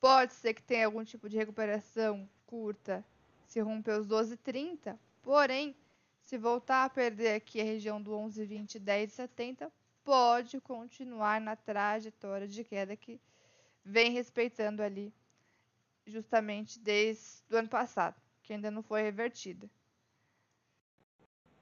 pode 0.00 0.32
ser 0.34 0.54
que 0.54 0.62
tenha 0.62 0.86
algum 0.86 1.02
tipo 1.04 1.28
de 1.28 1.36
recuperação 1.36 2.28
curta 2.46 3.04
se 3.46 3.60
romper 3.60 3.98
os 3.98 4.06
12,30, 4.06 4.96
porém, 5.22 5.74
se 6.24 6.38
voltar 6.38 6.84
a 6.84 6.90
perder 6.90 7.34
aqui 7.34 7.60
a 7.60 7.64
região 7.64 8.00
do 8.00 8.12
11,20 8.12 8.80
10,70, 8.80 9.70
pode 10.02 10.60
continuar 10.60 11.40
na 11.40 11.54
trajetória 11.54 12.48
de 12.48 12.64
queda 12.64 12.96
que 12.96 13.20
vem 13.84 14.12
respeitando 14.12 14.82
ali 14.82 15.12
justamente 16.06 16.78
desde 16.78 17.42
o 17.50 17.56
ano 17.56 17.68
passado, 17.68 18.16
que 18.42 18.52
ainda 18.52 18.70
não 18.70 18.82
foi 18.82 19.02
revertida. 19.02 19.68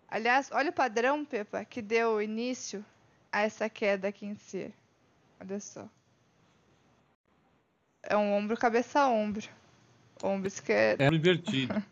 Aliás, 0.09 0.51
olha 0.53 0.71
o 0.71 0.75
padrão, 0.75 1.25
Pepa, 1.25 1.65
que 1.65 1.81
deu 1.81 2.21
início 2.21 2.85
a 3.31 3.41
essa 3.41 3.69
queda 3.69 4.09
aqui 4.09 4.27
em 4.27 4.35
si. 4.35 4.73
Olha 5.41 5.59
só. 5.59 5.89
É 8.03 8.17
um 8.17 8.33
ombro 8.35 8.57
cabeça 8.57 9.01
a 9.01 9.09
ombro. 9.09 9.49
Ombro 10.23 10.49
esquerdo. 10.49 11.01
É 11.01 11.09
invertido. 11.09 11.83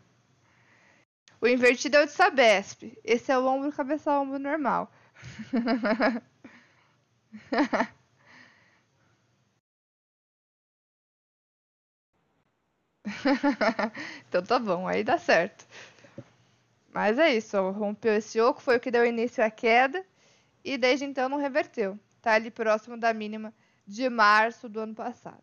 o 1.41 1.47
invertido 1.47 1.97
é 1.97 2.03
o 2.03 2.05
de 2.05 2.11
Sabesp. 2.11 2.97
Esse 3.03 3.31
é 3.31 3.37
o 3.37 3.45
ombro 3.47 3.71
cabeça 3.71 4.11
ombro 4.17 4.37
normal. 4.37 4.91
então 14.29 14.43
tá 14.43 14.59
bom, 14.59 14.87
aí 14.87 15.03
dá 15.03 15.17
certo. 15.17 15.65
Mas 16.93 17.17
é 17.17 17.33
isso, 17.35 17.57
ó, 17.57 17.71
rompeu 17.71 18.13
esse 18.13 18.39
oco, 18.39 18.61
foi 18.61 18.77
o 18.77 18.79
que 18.79 18.91
deu 18.91 19.05
início 19.05 19.43
à 19.43 19.49
queda 19.49 20.05
e 20.63 20.77
desde 20.77 21.05
então 21.05 21.27
não 21.27 21.37
reverteu. 21.37 21.97
Tá 22.21 22.33
ali 22.33 22.51
próximo 22.51 22.97
da 22.97 23.13
mínima 23.13 23.51
de 23.87 24.07
março 24.09 24.69
do 24.69 24.81
ano 24.81 24.93
passado. 24.93 25.41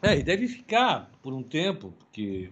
É, 0.00 0.16
e 0.16 0.22
deve 0.22 0.48
ficar 0.48 1.10
por 1.20 1.34
um 1.34 1.42
tempo, 1.42 1.92
porque 1.98 2.50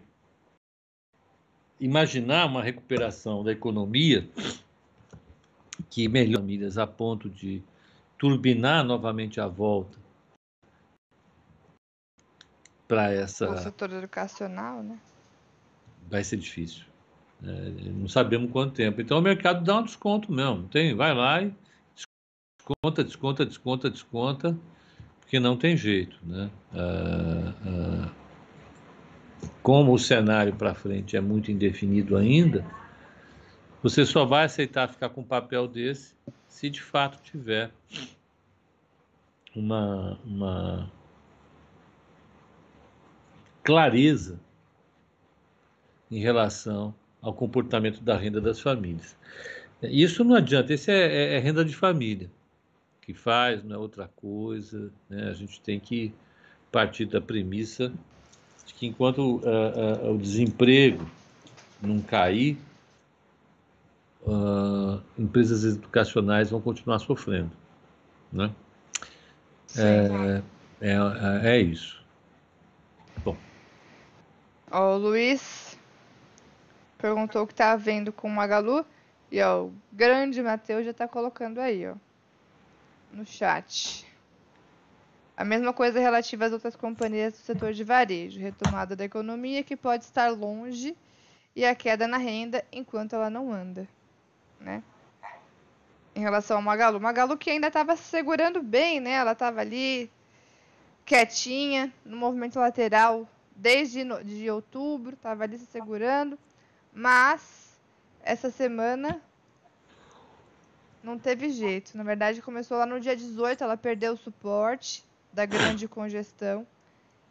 imaginar 1.80 2.46
uma 2.46 2.62
recuperação 2.62 3.42
da 3.44 3.52
economia 3.52 4.28
que 5.90 6.08
melhora 6.08 6.40
famílias 6.40 6.78
a 6.78 6.86
ponto 6.86 7.30
de 7.30 7.62
turbinar 8.18 8.84
novamente 8.84 9.40
a 9.40 9.46
volta 9.46 9.98
para 12.88 13.12
essa. 13.12 13.50
O 13.50 13.58
setor 13.58 13.92
educacional, 13.92 14.82
né? 14.82 14.98
Vai 16.10 16.24
ser 16.24 16.38
difícil. 16.38 16.84
É, 17.44 17.70
não 17.90 18.08
sabemos 18.08 18.50
quanto 18.50 18.72
tempo. 18.72 19.00
Então 19.00 19.18
o 19.18 19.22
mercado 19.22 19.62
dá 19.62 19.78
um 19.78 19.84
desconto 19.84 20.32
mesmo. 20.32 20.66
Tem, 20.68 20.94
vai 20.94 21.14
lá 21.14 21.42
e 21.42 21.54
desconta, 22.56 23.04
desconta, 23.04 23.46
desconta, 23.46 23.90
desconta, 23.90 24.58
porque 25.20 25.38
não 25.38 25.56
tem 25.56 25.76
jeito. 25.76 26.18
Né? 26.24 26.50
Ah, 26.72 27.54
ah, 27.66 28.10
como 29.68 29.92
o 29.92 29.98
cenário 29.98 30.54
para 30.56 30.72
frente 30.72 31.14
é 31.14 31.20
muito 31.20 31.52
indefinido 31.52 32.16
ainda, 32.16 32.64
você 33.82 34.06
só 34.06 34.24
vai 34.24 34.46
aceitar 34.46 34.88
ficar 34.88 35.10
com 35.10 35.20
um 35.20 35.24
papel 35.24 35.68
desse 35.68 36.14
se 36.46 36.70
de 36.70 36.80
fato 36.80 37.20
tiver 37.20 37.70
uma, 39.54 40.18
uma 40.24 40.90
clareza 43.62 44.40
em 46.10 46.18
relação 46.18 46.94
ao 47.20 47.34
comportamento 47.34 48.00
da 48.00 48.16
renda 48.16 48.40
das 48.40 48.58
famílias. 48.62 49.18
Isso 49.82 50.24
não 50.24 50.34
adianta, 50.34 50.72
esse 50.72 50.90
é, 50.90 51.34
é, 51.34 51.34
é 51.34 51.38
renda 51.40 51.62
de 51.62 51.76
família 51.76 52.30
que 53.02 53.12
faz, 53.12 53.62
não 53.62 53.76
é 53.76 53.78
outra 53.78 54.08
coisa. 54.16 54.90
Né? 55.10 55.28
A 55.28 55.34
gente 55.34 55.60
tem 55.60 55.78
que 55.78 56.14
partir 56.72 57.04
da 57.04 57.20
premissa 57.20 57.92
de 58.68 58.74
que 58.74 58.86
enquanto 58.86 59.36
uh, 59.36 60.06
uh, 60.06 60.14
o 60.14 60.18
desemprego 60.18 61.08
não 61.80 62.00
cair, 62.02 62.58
uh, 64.22 65.02
empresas 65.18 65.64
educacionais 65.64 66.50
vão 66.50 66.60
continuar 66.60 66.98
sofrendo. 66.98 67.50
Né? 68.30 68.50
É, 69.76 70.42
é, 70.82 70.92
é, 70.92 71.56
é, 71.56 71.60
isso. 71.60 72.04
Bom. 73.24 73.36
o 74.70 74.96
Luiz 74.96 75.78
perguntou 76.98 77.42
o 77.42 77.46
que 77.46 77.54
está 77.54 77.74
vendo 77.74 78.12
com 78.12 78.28
o 78.28 78.30
Magalu. 78.30 78.84
E 79.30 79.40
ó, 79.42 79.64
o 79.64 79.72
grande 79.92 80.42
Matheus 80.42 80.84
já 80.84 80.90
está 80.90 81.08
colocando 81.08 81.58
aí, 81.58 81.86
ó, 81.86 81.94
no 83.12 83.24
chat. 83.24 84.06
A 85.38 85.44
mesma 85.44 85.72
coisa 85.72 86.00
relativa 86.00 86.46
às 86.46 86.52
outras 86.52 86.74
companhias 86.74 87.32
do 87.32 87.38
setor 87.38 87.72
de 87.72 87.84
varejo, 87.84 88.40
retomada 88.40 88.96
da 88.96 89.04
economia 89.04 89.62
que 89.62 89.76
pode 89.76 90.02
estar 90.02 90.30
longe 90.30 90.96
e 91.54 91.64
a 91.64 91.76
queda 91.76 92.08
na 92.08 92.16
renda 92.16 92.64
enquanto 92.72 93.12
ela 93.12 93.30
não 93.30 93.52
anda, 93.52 93.86
né? 94.58 94.82
Em 96.12 96.18
relação 96.18 96.56
ao 96.56 96.62
Magalu, 96.64 96.98
Magalu 96.98 97.38
que 97.38 97.50
ainda 97.50 97.68
estava 97.68 97.94
se 97.94 98.02
segurando 98.02 98.60
bem, 98.60 98.98
né? 98.98 99.12
Ela 99.12 99.30
estava 99.30 99.60
ali 99.60 100.10
quietinha 101.06 101.92
no 102.04 102.16
movimento 102.16 102.58
lateral 102.58 103.24
desde 103.54 104.04
de 104.24 104.50
outubro, 104.50 105.14
estava 105.14 105.44
ali 105.44 105.56
se 105.56 105.66
segurando, 105.66 106.36
mas 106.92 107.78
essa 108.24 108.50
semana 108.50 109.22
não 111.00 111.16
teve 111.16 111.48
jeito. 111.50 111.96
Na 111.96 112.02
verdade, 112.02 112.42
começou 112.42 112.76
lá 112.76 112.84
no 112.84 112.98
dia 112.98 113.14
18, 113.14 113.62
ela 113.62 113.76
perdeu 113.76 114.14
o 114.14 114.16
suporte 114.16 115.06
da 115.32 115.46
grande 115.46 115.86
congestão 115.88 116.66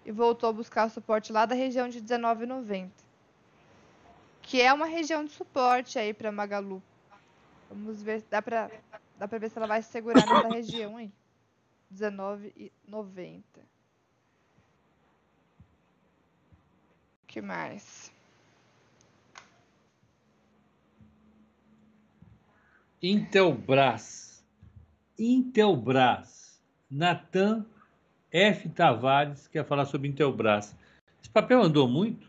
e 0.06 0.12
voltou 0.12 0.50
a 0.50 0.54
buscar 0.54 0.88
o 0.88 0.90
suporte 0.90 1.32
lá 1.32 1.46
da 1.46 1.56
região 1.56 1.90
de 1.90 2.02
19,90. 2.02 2.90
Que 4.42 4.62
é 4.62 4.72
uma 4.72 4.86
região 4.86 5.26
de 5.26 5.32
suporte 5.32 6.00
aí 6.00 6.14
para 6.14 6.32
Magalu. 6.32 6.82
Vamos 7.70 8.02
ver, 8.02 8.24
dá 8.30 8.42
para 8.42 8.72
dá 9.18 9.28
para 9.28 9.40
ver 9.40 9.50
se 9.50 9.58
ela 9.58 9.68
vai 9.68 9.82
se 9.82 9.92
segurar 9.92 10.26
nessa 10.26 10.48
região 10.54 10.98
aí. 10.98 11.12
19,90. 11.94 13.44
que 17.38 17.42
mais? 17.42 18.12
Intelbras. 23.02 24.44
Intelbras. 25.20 26.60
Natan 26.90 27.64
F. 28.32 28.70
Tavares 28.70 29.48
quer 29.48 29.66
falar 29.66 29.86
sobre 29.86 30.08
Intelbras. 30.08 30.76
Esse 31.22 31.30
papel 31.30 31.62
andou 31.62 31.88
muito? 31.88 32.28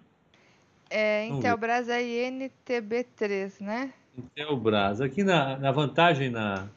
É, 0.90 1.26
Intelbras 1.26 1.88
é 1.88 2.01
INTB3, 2.03 3.61
né? 3.61 3.92
Intelbras. 4.16 5.01
Aqui 5.01 5.22
na, 5.22 5.59
na 5.59 5.70
vantagem 5.70 6.30
na, 6.30 6.68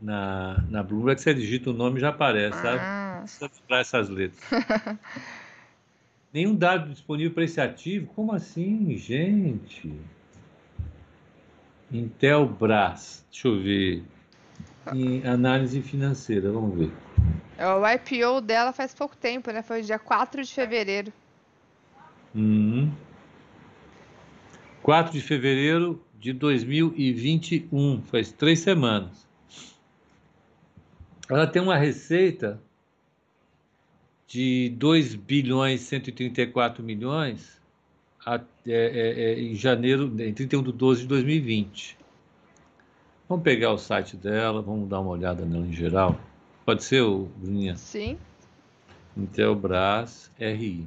na, 0.00 0.62
na 0.68 0.82
Bloomberg, 0.82 1.20
você 1.20 1.32
digita 1.32 1.70
o 1.70 1.72
nome 1.72 1.98
e 1.98 2.00
já 2.00 2.10
aparece, 2.10 2.60
sabe? 2.60 2.78
Ah. 2.80 3.20
Precisa 3.22 3.50
lembrar 3.60 3.80
essas 3.80 4.08
letras. 4.08 4.42
Nenhum 6.32 6.54
dado 6.54 6.90
disponível 6.90 7.32
para 7.32 7.44
esse 7.44 7.60
ativo? 7.60 8.06
Como 8.14 8.32
assim, 8.32 8.96
gente? 8.96 9.92
Intelbras, 11.90 13.24
deixa 13.30 13.48
eu 13.48 13.60
ver. 13.60 14.04
Em 14.92 15.26
análise 15.26 15.80
financeira, 15.80 16.52
vamos 16.52 16.78
ver. 16.78 16.92
É, 17.58 17.66
o 17.66 17.84
IPO 17.84 18.40
dela 18.40 18.72
faz 18.72 18.94
pouco 18.94 19.16
tempo, 19.16 19.50
né? 19.50 19.62
Foi 19.62 19.82
dia 19.82 19.98
4 19.98 20.44
de 20.44 20.54
fevereiro. 20.54 21.12
Uhum. 22.32 22.92
4 24.80 25.12
de 25.12 25.20
fevereiro 25.20 26.00
de 26.20 26.32
2021, 26.32 28.00
faz 28.02 28.30
três 28.30 28.60
semanas. 28.60 29.26
Ela 31.28 31.48
tem 31.48 31.60
uma 31.60 31.76
receita 31.76 32.60
de 34.28 34.68
2 34.76 35.16
bilhões 35.16 35.80
134 35.80 36.82
milhões 36.84 37.60
a, 38.24 38.36
é, 38.36 38.40
é, 38.66 39.22
é, 39.32 39.40
em 39.40 39.56
janeiro, 39.56 40.04
em 40.20 40.32
31 40.32 40.62
de 40.62 40.72
12 40.72 41.02
de 41.02 41.08
2020. 41.08 41.98
Vamos 43.28 43.42
pegar 43.42 43.72
o 43.72 43.78
site 43.78 44.16
dela, 44.16 44.62
vamos 44.62 44.88
dar 44.88 45.00
uma 45.00 45.10
olhada 45.10 45.44
nela 45.44 45.66
em 45.66 45.72
geral. 45.72 46.18
Pode 46.68 46.84
ser, 46.84 47.02
Bruninha? 47.02 47.74
Sim. 47.78 48.18
Intelbras 49.16 50.30
RI. 50.38 50.86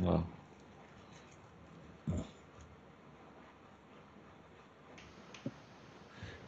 Ó. 0.00 0.20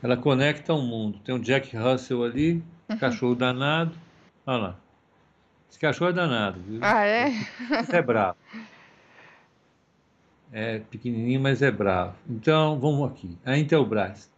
Ela 0.00 0.16
conecta 0.16 0.72
o 0.72 0.80
mundo. 0.80 1.18
Tem 1.24 1.34
o 1.34 1.40
Jack 1.40 1.76
Russell 1.76 2.22
ali, 2.22 2.62
uhum. 2.88 2.98
cachorro 2.98 3.34
danado. 3.34 3.98
Olha 4.46 4.58
lá. 4.58 4.76
Esse 5.68 5.80
cachorro 5.80 6.10
é 6.10 6.12
danado, 6.12 6.60
viu? 6.60 6.78
Ah, 6.80 7.04
é? 7.04 7.32
Esse 7.80 7.96
é 7.96 8.00
bravo. 8.00 8.36
É 10.52 10.78
pequenininho, 10.78 11.40
mas 11.40 11.60
é 11.62 11.70
bravo. 11.70 12.16
Então, 12.28 12.78
vamos 12.78 13.10
aqui. 13.10 13.36
A 13.44 13.58
Intelbras. 13.58 14.30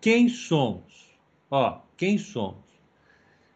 Quem 0.00 0.28
somos? 0.28 1.16
Ó, 1.50 1.80
quem 1.96 2.18
somos? 2.18 2.66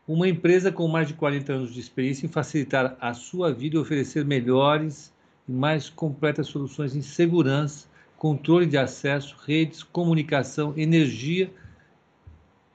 Uma 0.06 0.28
empresa 0.28 0.72
com 0.72 0.88
mais 0.88 1.08
de 1.08 1.14
40 1.14 1.52
anos 1.52 1.74
de 1.74 1.80
experiência 1.80 2.26
em 2.26 2.28
facilitar 2.28 2.96
a 3.00 3.14
sua 3.14 3.52
vida 3.52 3.76
e 3.76 3.78
oferecer 3.78 4.24
melhores 4.24 5.12
e 5.48 5.52
mais 5.52 5.88
completas 5.88 6.48
soluções 6.48 6.96
em 6.96 7.02
segurança, 7.02 7.88
controle 8.16 8.66
de 8.66 8.76
acesso, 8.76 9.36
redes, 9.46 9.82
comunicação, 9.82 10.74
energia 10.76 11.52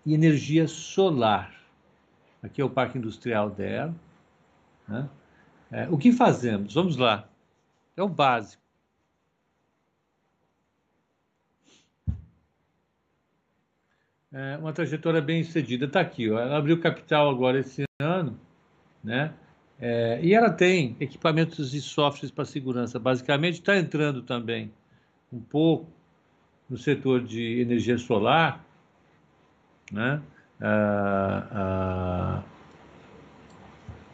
e 0.05 0.13
energia 0.13 0.67
solar. 0.67 1.53
Aqui 2.41 2.61
é 2.61 2.65
o 2.65 2.69
Parque 2.69 2.97
Industrial 2.97 3.49
dela. 3.49 3.95
Né? 4.87 5.09
É, 5.71 5.87
o 5.89 5.97
que 5.97 6.11
fazemos? 6.11 6.73
Vamos 6.73 6.95
lá. 6.95 7.27
É 7.97 8.03
o 8.03 8.07
básico. 8.09 8.64
É 14.37 14.57
uma 14.57 14.73
trajetória 14.73 15.21
bem 15.21 15.41
sucedida. 15.45 15.85
Está 15.85 16.01
aqui. 16.01 16.29
Ó. 16.29 16.37
Ela 16.37 16.57
abriu 16.57 16.77
capital 16.81 17.29
agora 17.29 17.59
esse 17.59 17.85
ano. 18.01 18.37
Né? 19.01 19.33
É, 19.79 20.19
e 20.21 20.33
ela 20.33 20.49
tem 20.49 20.97
equipamentos 20.99 21.73
e 21.73 21.79
softwares 21.81 22.31
para 22.31 22.43
segurança. 22.43 22.99
Basicamente, 22.99 23.55
está 23.55 23.77
entrando 23.77 24.21
também 24.21 24.73
um 25.31 25.39
pouco 25.39 25.87
no 26.69 26.77
setor 26.77 27.23
de 27.23 27.61
energia 27.61 27.97
solar, 27.97 28.65
né? 29.89 30.21
Ah, 30.59 31.47
ah, 31.51 32.43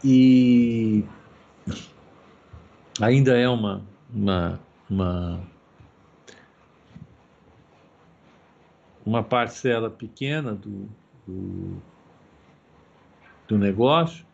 e 0.04 1.04
ainda 3.00 3.38
é 3.38 3.48
uma, 3.48 3.84
uma, 4.12 4.60
uma, 4.90 5.42
uma 9.06 9.24
parcela 9.24 9.90
pequena 9.90 10.54
do, 10.54 10.90
do, 11.28 11.82
do 13.48 13.58
negócio, 13.58 14.26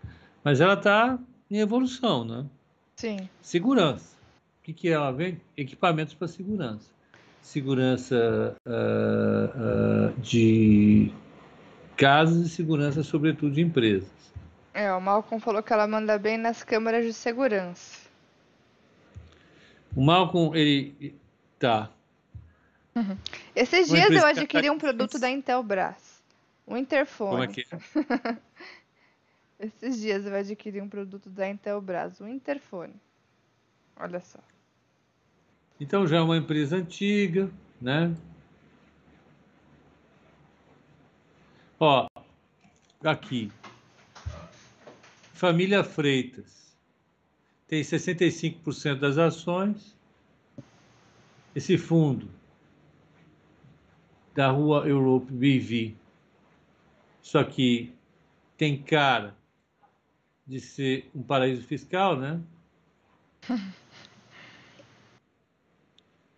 mas 0.43 0.61
ela 0.61 0.73
está 0.73 1.19
em 1.49 1.59
evolução, 1.59 2.25
né? 2.25 2.45
Sim. 2.95 3.29
Segurança. 3.41 4.17
O 4.59 4.63
que, 4.63 4.73
que 4.73 4.89
ela 4.89 5.11
vem? 5.11 5.39
Equipamentos 5.55 6.13
para 6.13 6.27
segurança. 6.27 6.91
Segurança 7.41 8.55
uh, 8.67 10.11
uh, 10.11 10.21
de 10.21 11.11
casas 11.95 12.45
e 12.45 12.49
segurança, 12.49 13.03
sobretudo 13.03 13.53
de 13.53 13.61
empresas. 13.61 14.09
É, 14.73 14.93
o 14.93 15.01
Malcolm 15.01 15.41
falou 15.41 15.63
que 15.63 15.73
ela 15.73 15.87
manda 15.87 16.17
bem 16.19 16.37
nas 16.37 16.63
câmeras 16.63 17.05
de 17.05 17.13
segurança. 17.13 18.07
O 19.95 20.03
Malcolm, 20.03 20.55
ele 20.55 21.15
tá. 21.57 21.89
Uhum. 22.97 23.15
Esses 23.55 23.89
dias 23.89 24.09
eu 24.09 24.25
adquiri 24.25 24.71
um 24.71 24.79
produto 24.79 25.19
da 25.19 25.29
Intelbras, 25.29 26.23
um 26.67 26.75
interfone. 26.75 27.29
Como 27.29 27.43
é 27.43 27.47
que 27.47 27.61
é? 27.61 28.37
Esses 29.67 29.99
dias 29.99 30.25
eu 30.25 30.35
adquiri 30.35 30.81
um 30.81 30.89
produto 30.89 31.29
da 31.29 31.47
Intelbras, 31.47 32.19
um 32.19 32.27
interfone. 32.27 32.95
Olha 33.95 34.19
só. 34.19 34.39
Então 35.79 36.07
já 36.07 36.17
é 36.17 36.21
uma 36.21 36.37
empresa 36.37 36.77
antiga, 36.77 37.51
né? 37.79 38.15
Ó, 41.79 42.07
aqui. 43.03 43.51
Família 45.33 45.83
Freitas 45.83 46.75
tem 47.67 47.83
65% 47.83 48.95
das 48.95 49.19
ações. 49.19 49.95
Esse 51.55 51.77
fundo 51.77 52.36
da 54.37 54.51
rua 54.51 54.87
Europe 54.87 55.33
BV, 55.33 55.95
isso 57.23 57.39
aqui 57.39 57.91
tem 58.55 58.79
cara 58.79 59.35
de 60.45 60.59
ser 60.59 61.09
um 61.15 61.23
paraíso 61.23 61.63
fiscal, 61.63 62.15
né? 62.15 62.39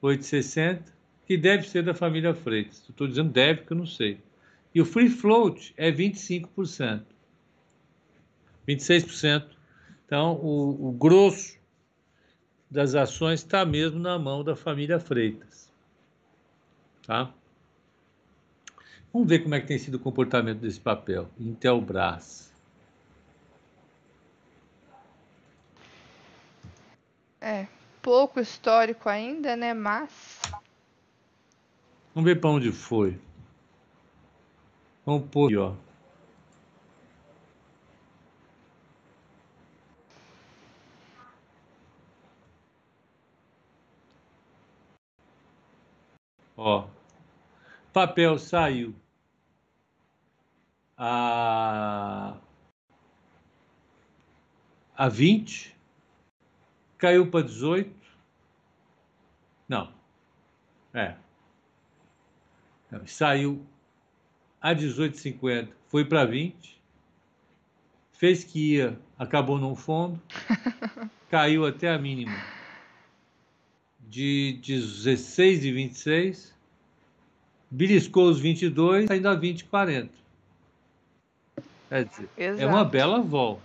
860, 0.02 0.94
que 1.26 1.36
deve 1.36 1.68
ser 1.68 1.84
da 1.84 1.94
família 1.94 2.34
Freitas. 2.34 2.82
Estou 2.90 3.06
dizendo 3.06 3.34
deve, 3.34 3.60
porque 3.60 3.74
eu 3.74 3.78
não 3.78 3.86
sei. 3.86 4.24
E 4.74 4.80
o 4.80 4.86
free 4.86 5.10
float 5.10 5.74
é 5.76 5.92
25%. 5.92 7.04
26%. 8.66 9.50
Então, 10.06 10.36
o, 10.36 10.88
o 10.88 10.92
grosso 10.94 11.60
das 12.72 12.96
ações 12.96 13.42
está 13.42 13.66
mesmo 13.66 14.00
na 14.00 14.18
mão 14.18 14.42
da 14.42 14.56
família 14.56 15.02
Freitas. 15.02 15.70
Tá? 17.06 17.34
Vamos 19.12 19.28
ver 19.28 19.40
como 19.40 19.56
é 19.56 19.60
que 19.60 19.68
tem 19.68 19.78
sido 19.78 19.96
o 19.96 20.00
comportamento 20.00 20.60
desse 20.60 20.80
papel. 20.80 21.28
Intelbras. 21.40 22.52
É, 27.42 27.68
pouco 28.02 28.40
histórico 28.40 29.10
ainda, 29.10 29.56
né? 29.56 29.74
Mas. 29.74 30.42
Vamos 32.14 32.30
ver 32.30 32.40
para 32.40 32.50
onde 32.50 32.72
foi. 32.72 33.20
Vamos 35.06 35.28
pôr 35.30 35.48
aqui, 35.48 35.58
ó. 35.58 35.74
Ó, 46.58 46.88
papel 47.94 48.38
saiu. 48.38 48.96
A, 50.98 52.38
a 54.96 55.08
20, 55.08 55.76
caiu 56.98 57.32
para 57.32 57.46
18. 57.46 57.90
Não, 59.68 59.94
é. 60.94 61.16
Saiu 63.06 63.66
a 64.60 64.74
18,50, 64.76 65.70
foi 65.88 66.04
para 66.04 66.26
20, 66.26 66.82
fez 68.12 68.44
que 68.44 68.76
ia, 68.76 69.00
acabou 69.18 69.58
num 69.58 69.76
fundo, 69.76 70.22
caiu 71.30 71.66
até 71.66 71.94
a 71.94 71.98
mínima 71.98 72.36
de 74.00 74.60
16 74.64 75.66
e 75.66 75.72
26, 75.72 76.59
beliscou 77.70 78.30
os 78.30 78.40
22, 78.40 79.10
ainda 79.10 79.36
20 79.36 79.60
e 79.60 79.64
40. 79.66 80.10
Quer 81.90 82.06
dizer, 82.06 82.30
Exato. 82.38 82.62
é 82.62 82.66
uma 82.66 82.86
bela 82.86 83.22
volta. 83.22 83.62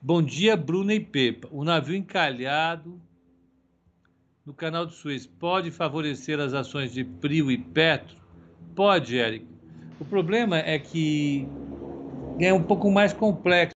Bom 0.00 0.22
dia, 0.22 0.56
Bruna 0.56 0.94
e 0.94 1.00
Pepa. 1.00 1.48
O 1.50 1.64
navio 1.64 1.96
encalhado 1.96 3.00
no 4.46 4.54
canal 4.54 4.86
de 4.86 4.94
Suez 4.94 5.26
pode 5.26 5.70
favorecer 5.70 6.38
as 6.40 6.54
ações 6.54 6.92
de 6.92 7.04
Prio 7.04 7.50
e 7.50 7.58
Petro? 7.58 8.16
Pode, 8.74 9.18
Érico. 9.18 9.46
O 10.00 10.04
problema 10.04 10.58
é 10.58 10.78
que 10.78 11.46
é 12.38 12.52
um 12.52 12.62
pouco 12.62 12.90
mais 12.90 13.12
complexo 13.12 13.74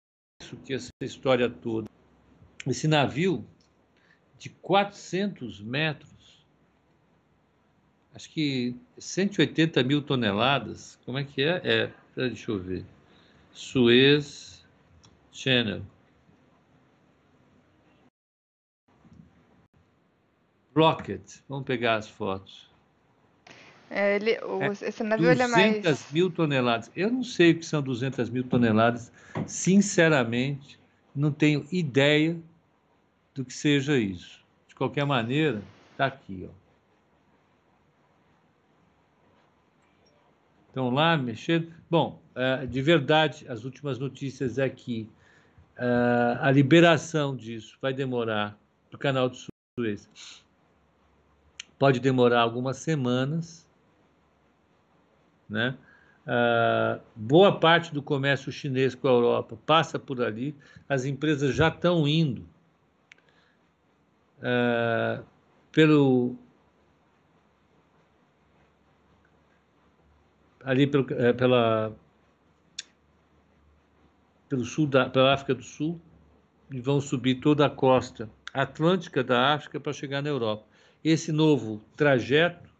que 0.64 0.72
essa 0.72 0.90
história 1.00 1.50
toda 1.50 1.88
esse 2.66 2.86
navio 2.86 3.44
de 4.42 4.48
400 4.48 5.60
metros, 5.60 6.44
acho 8.12 8.28
que 8.28 8.74
180 8.98 9.84
mil 9.84 10.02
toneladas, 10.02 10.98
como 11.04 11.16
é 11.16 11.22
que 11.22 11.42
é? 11.42 11.60
É, 11.62 11.92
deixa 12.16 12.50
eu 12.50 12.58
ver. 12.58 12.84
Suez 13.52 14.66
Channel. 15.30 15.82
Rocket, 20.74 21.22
vamos 21.48 21.64
pegar 21.64 21.94
as 21.94 22.08
fotos. 22.08 22.68
É, 23.88 24.16
ele, 24.16 24.40
o, 24.42 24.60
é, 24.60 24.72
esse 24.72 25.04
navio 25.04 25.28
200 25.28 25.40
é 25.40 25.82
mais... 25.82 26.10
mil 26.10 26.32
toneladas. 26.32 26.90
Eu 26.96 27.12
não 27.12 27.22
sei 27.22 27.52
o 27.52 27.58
que 27.60 27.64
são 27.64 27.80
200 27.80 28.28
mil 28.28 28.42
toneladas. 28.42 29.12
Sinceramente, 29.46 30.80
não 31.14 31.30
tenho 31.30 31.64
ideia 31.70 32.36
do 33.34 33.44
que 33.44 33.52
seja 33.52 33.96
isso. 33.98 34.42
De 34.68 34.74
qualquer 34.74 35.04
maneira, 35.04 35.62
está 35.92 36.06
aqui. 36.06 36.48
Ó. 36.48 36.62
Estão 40.68 40.90
lá 40.90 41.16
mexendo. 41.16 41.72
Bom, 41.90 42.20
é, 42.34 42.66
de 42.66 42.80
verdade, 42.80 43.46
as 43.48 43.64
últimas 43.64 43.98
notícias 43.98 44.58
é 44.58 44.68
que 44.68 45.08
é, 45.76 46.38
a 46.40 46.50
liberação 46.50 47.36
disso 47.36 47.76
vai 47.80 47.92
demorar 47.92 48.58
do 48.90 48.98
canal 48.98 49.28
de 49.28 49.46
Suez. 49.78 50.44
Pode 51.78 52.00
demorar 52.00 52.40
algumas 52.40 52.78
semanas, 52.78 53.68
né? 55.48 55.76
Uh, 56.24 57.02
boa 57.16 57.58
parte 57.58 57.92
do 57.92 58.00
comércio 58.00 58.52
chinês 58.52 58.94
com 58.94 59.08
a 59.08 59.10
Europa 59.10 59.58
passa 59.66 59.98
por 59.98 60.22
ali, 60.22 60.54
as 60.88 61.04
empresas 61.04 61.52
já 61.52 61.66
estão 61.66 62.06
indo 62.06 62.46
uh, 64.42 65.24
pelo 65.70 66.36
ali 70.64 70.86
pelo, 70.86 71.04
uh, 71.04 71.34
pela 71.34 71.92
pelo 74.48 74.64
sul 74.64 74.86
da 74.86 75.08
pela 75.08 75.32
África 75.32 75.54
do 75.54 75.62
Sul 75.62 76.00
e 76.70 76.80
vão 76.80 77.00
subir 77.00 77.36
toda 77.36 77.66
a 77.66 77.70
costa 77.70 78.28
atlântica 78.52 79.24
da 79.24 79.54
África 79.54 79.80
para 79.80 79.92
chegar 79.92 80.22
na 80.22 80.28
Europa. 80.28 80.64
Esse 81.02 81.32
novo 81.32 81.80
trajeto 81.96 82.70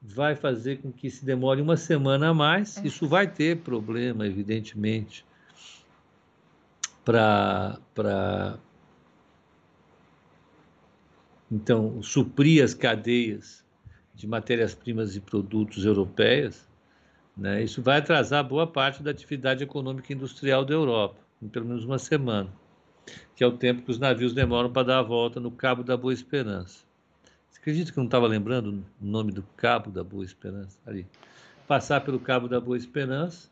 vai 0.00 0.36
fazer 0.36 0.80
com 0.80 0.92
que 0.92 1.10
se 1.10 1.24
demore 1.24 1.60
uma 1.60 1.76
semana 1.76 2.28
a 2.28 2.34
mais. 2.34 2.78
É. 2.78 2.86
Isso 2.86 3.06
vai 3.08 3.26
ter 3.26 3.58
problema, 3.58 4.26
evidentemente, 4.26 5.24
para 7.04 7.78
então, 11.50 12.02
suprir 12.02 12.62
as 12.62 12.74
cadeias 12.74 13.64
de 14.14 14.26
matérias-primas 14.26 15.16
e 15.16 15.20
produtos 15.20 15.84
europeias, 15.84 16.68
né, 17.36 17.62
isso 17.62 17.80
vai 17.80 17.98
atrasar 17.98 18.44
boa 18.46 18.66
parte 18.66 19.02
da 19.02 19.10
atividade 19.10 19.62
econômica 19.62 20.12
e 20.12 20.16
industrial 20.16 20.64
da 20.64 20.74
Europa, 20.74 21.16
em 21.40 21.48
pelo 21.48 21.66
menos 21.66 21.84
uma 21.84 21.98
semana, 21.98 22.52
que 23.34 23.42
é 23.42 23.46
o 23.46 23.56
tempo 23.56 23.82
que 23.82 23.90
os 23.90 23.98
navios 23.98 24.34
demoram 24.34 24.70
para 24.70 24.88
dar 24.88 24.98
a 24.98 25.02
volta 25.02 25.40
no 25.40 25.50
Cabo 25.50 25.82
da 25.82 25.96
Boa 25.96 26.12
Esperança. 26.12 26.84
Você 27.48 27.60
acredita 27.60 27.92
que 27.92 27.98
eu 27.98 28.02
não 28.02 28.08
estava 28.08 28.26
lembrando 28.26 28.84
o 29.00 29.04
nome 29.04 29.32
do 29.32 29.42
Cabo 29.56 29.90
da 29.90 30.04
Boa 30.04 30.24
Esperança? 30.24 30.78
Ali. 30.84 31.06
Passar 31.66 32.00
pelo 32.00 32.18
Cabo 32.18 32.48
da 32.48 32.60
Boa 32.60 32.76
Esperança 32.76 33.48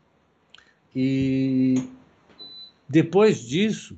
e 0.95 1.75
depois 2.89 3.41
disso 3.41 3.97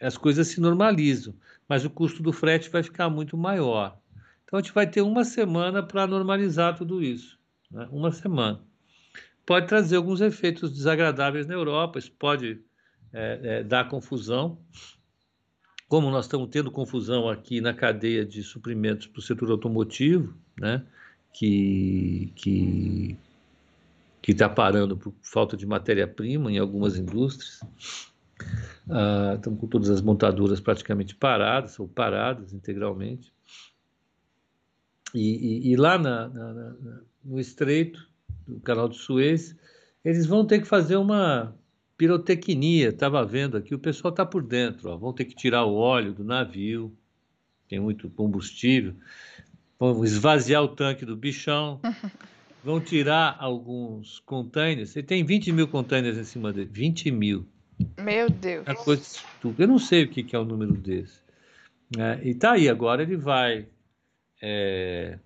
as 0.00 0.16
coisas 0.16 0.46
se 0.48 0.60
normalizam 0.60 1.34
mas 1.68 1.84
o 1.84 1.90
custo 1.90 2.22
do 2.22 2.32
frete 2.32 2.70
vai 2.70 2.82
ficar 2.82 3.10
muito 3.10 3.36
maior. 3.36 3.98
Então 4.44 4.58
a 4.58 4.62
gente 4.62 4.72
vai 4.72 4.86
ter 4.86 5.02
uma 5.02 5.24
semana 5.24 5.82
para 5.82 6.06
normalizar 6.06 6.76
tudo 6.76 7.02
isso, 7.02 7.38
né? 7.70 7.86
uma 7.92 8.10
semana. 8.10 8.60
Pode 9.44 9.66
trazer 9.66 9.96
alguns 9.96 10.20
efeitos 10.20 10.72
desagradáveis 10.72 11.46
na 11.46 11.54
Europa, 11.54 11.98
isso 11.98 12.12
pode 12.12 12.60
é, 13.12 13.40
é, 13.42 13.62
dar 13.62 13.88
confusão, 13.88 14.58
como 15.86 16.10
nós 16.10 16.26
estamos 16.26 16.48
tendo 16.48 16.70
confusão 16.70 17.28
aqui 17.28 17.60
na 17.60 17.72
cadeia 17.72 18.24
de 18.24 18.42
suprimentos 18.42 19.06
para 19.06 19.20
o 19.20 19.22
setor 19.22 19.50
automotivo, 19.50 20.34
né? 20.58 20.84
que 21.32 22.32
que 22.34 23.16
que 24.20 24.32
está 24.32 24.48
parando 24.48 24.96
por 24.96 25.14
falta 25.22 25.56
de 25.56 25.64
matéria-prima 25.64 26.50
em 26.50 26.58
algumas 26.58 26.98
indústrias. 26.98 27.60
Uh, 28.88 29.36
estamos 29.36 29.60
com 29.60 29.66
todas 29.66 29.90
as 29.90 30.00
montadoras 30.00 30.60
praticamente 30.60 31.14
paradas, 31.14 31.78
ou 31.78 31.86
paradas 31.86 32.52
integralmente. 32.52 33.32
e, 35.14 35.68
e, 35.68 35.72
e 35.72 35.76
lá 35.76 35.98
na, 35.98 36.28
na, 36.28 36.52
na, 36.54 37.00
no 37.24 37.38
Estreito, 37.38 38.08
do 38.46 38.60
Canal 38.60 38.88
do 38.88 38.94
Suez, 38.94 39.54
eles 40.04 40.26
vão 40.26 40.46
ter 40.46 40.60
que 40.60 40.66
fazer 40.66 40.96
uma 40.96 41.54
pirotecnia. 41.96 42.88
Estava 42.88 43.24
vendo 43.24 43.56
aqui, 43.56 43.74
o 43.74 43.78
pessoal 43.78 44.10
está 44.10 44.24
por 44.24 44.42
dentro. 44.42 44.88
Ó, 44.90 44.96
vão 44.96 45.12
ter 45.12 45.26
que 45.26 45.34
tirar 45.34 45.64
o 45.64 45.74
óleo 45.74 46.14
do 46.14 46.24
navio, 46.24 46.96
tem 47.68 47.78
muito 47.78 48.08
combustível. 48.10 48.94
Vão 49.78 50.02
esvaziar 50.04 50.62
o 50.62 50.68
tanque 50.68 51.04
do 51.04 51.16
bichão. 51.16 51.80
Vão 52.64 52.80
tirar 52.80 53.36
alguns 53.38 54.18
containers. 54.26 54.90
Você 54.90 55.00
tem 55.00 55.24
20 55.24 55.52
mil 55.52 55.68
containers 55.68 56.18
em 56.18 56.24
cima 56.24 56.52
dele. 56.52 56.68
20 56.70 57.08
mil. 57.12 57.46
Meu 57.98 58.30
Deus. 58.30 58.66
É 58.66 58.74
coisa 58.74 59.18
Eu 59.58 59.68
não 59.68 59.78
sei 59.78 60.04
o 60.04 60.08
que, 60.08 60.34
é 60.34 60.38
o 60.38 60.44
número 60.44 60.72
desse. 60.74 61.20
É, 61.96 62.20
e 62.22 62.34
tá 62.34 62.52
aí, 62.52 62.68
agora 62.68 63.02
ele 63.02 63.16
vai. 63.16 63.66
É, 64.40 65.18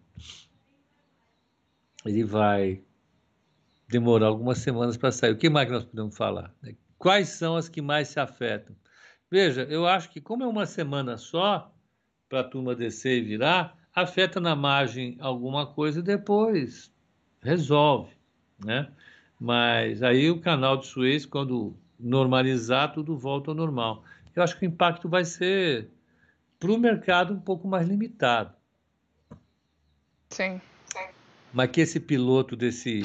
ele 2.04 2.24
vai 2.24 2.80
demorar 3.88 4.26
algumas 4.28 4.58
semanas 4.58 4.96
para 4.96 5.12
sair. 5.12 5.32
O 5.32 5.36
que 5.36 5.50
mais 5.50 5.66
que 5.66 5.74
nós 5.74 5.84
podemos 5.84 6.16
falar? 6.16 6.54
Quais 6.98 7.28
são 7.28 7.56
as 7.56 7.68
que 7.68 7.82
mais 7.82 8.08
se 8.08 8.18
afetam? 8.18 8.74
Veja, 9.30 9.62
eu 9.62 9.86
acho 9.86 10.10
que 10.10 10.20
como 10.20 10.42
é 10.42 10.46
uma 10.46 10.66
semana 10.66 11.16
só 11.16 11.72
para 12.28 12.40
a 12.40 12.44
turma 12.44 12.74
descer 12.74 13.18
e 13.18 13.22
virar, 13.22 13.76
afeta 13.94 14.40
na 14.40 14.56
margem 14.56 15.16
alguma 15.20 15.66
coisa 15.66 16.00
e 16.00 16.02
depois 16.02 16.90
resolve, 17.42 18.14
né? 18.64 18.90
Mas 19.38 20.02
aí 20.02 20.30
o 20.30 20.40
canal 20.40 20.76
de 20.76 20.86
Suez, 20.86 21.26
quando 21.26 21.76
normalizar, 22.02 22.92
tudo 22.92 23.16
volta 23.16 23.50
ao 23.50 23.54
normal. 23.54 24.04
Eu 24.34 24.42
acho 24.42 24.58
que 24.58 24.66
o 24.66 24.68
impacto 24.68 25.08
vai 25.08 25.24
ser 25.24 25.90
para 26.58 26.72
o 26.72 26.78
mercado 26.78 27.34
um 27.34 27.40
pouco 27.40 27.68
mais 27.68 27.88
limitado. 27.88 28.54
Sim. 30.30 30.60
Mas 31.52 31.70
que 31.70 31.80
esse 31.80 32.00
piloto 32.00 32.56
desse 32.56 33.02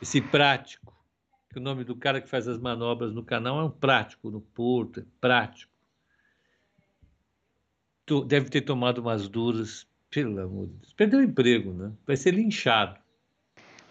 esse 0.00 0.20
prático, 0.20 0.94
que 1.50 1.58
o 1.58 1.62
nome 1.62 1.82
do 1.82 1.96
cara 1.96 2.20
que 2.20 2.28
faz 2.28 2.46
as 2.46 2.58
manobras 2.58 3.12
no 3.12 3.24
canal 3.24 3.60
é 3.60 3.64
um 3.64 3.70
prático 3.70 4.30
no 4.30 4.40
porto, 4.40 5.00
é 5.00 5.04
prático. 5.20 5.72
Deve 8.26 8.48
ter 8.48 8.62
tomado 8.62 8.98
umas 8.98 9.28
duras, 9.28 9.86
pelo 10.10 10.40
amor 10.40 10.66
de 10.66 10.72
Deus. 10.74 10.92
Perdeu 10.94 11.20
o 11.20 11.22
emprego, 11.22 11.72
né? 11.72 11.92
Vai 12.06 12.16
ser 12.16 12.32
linchado. 12.32 12.98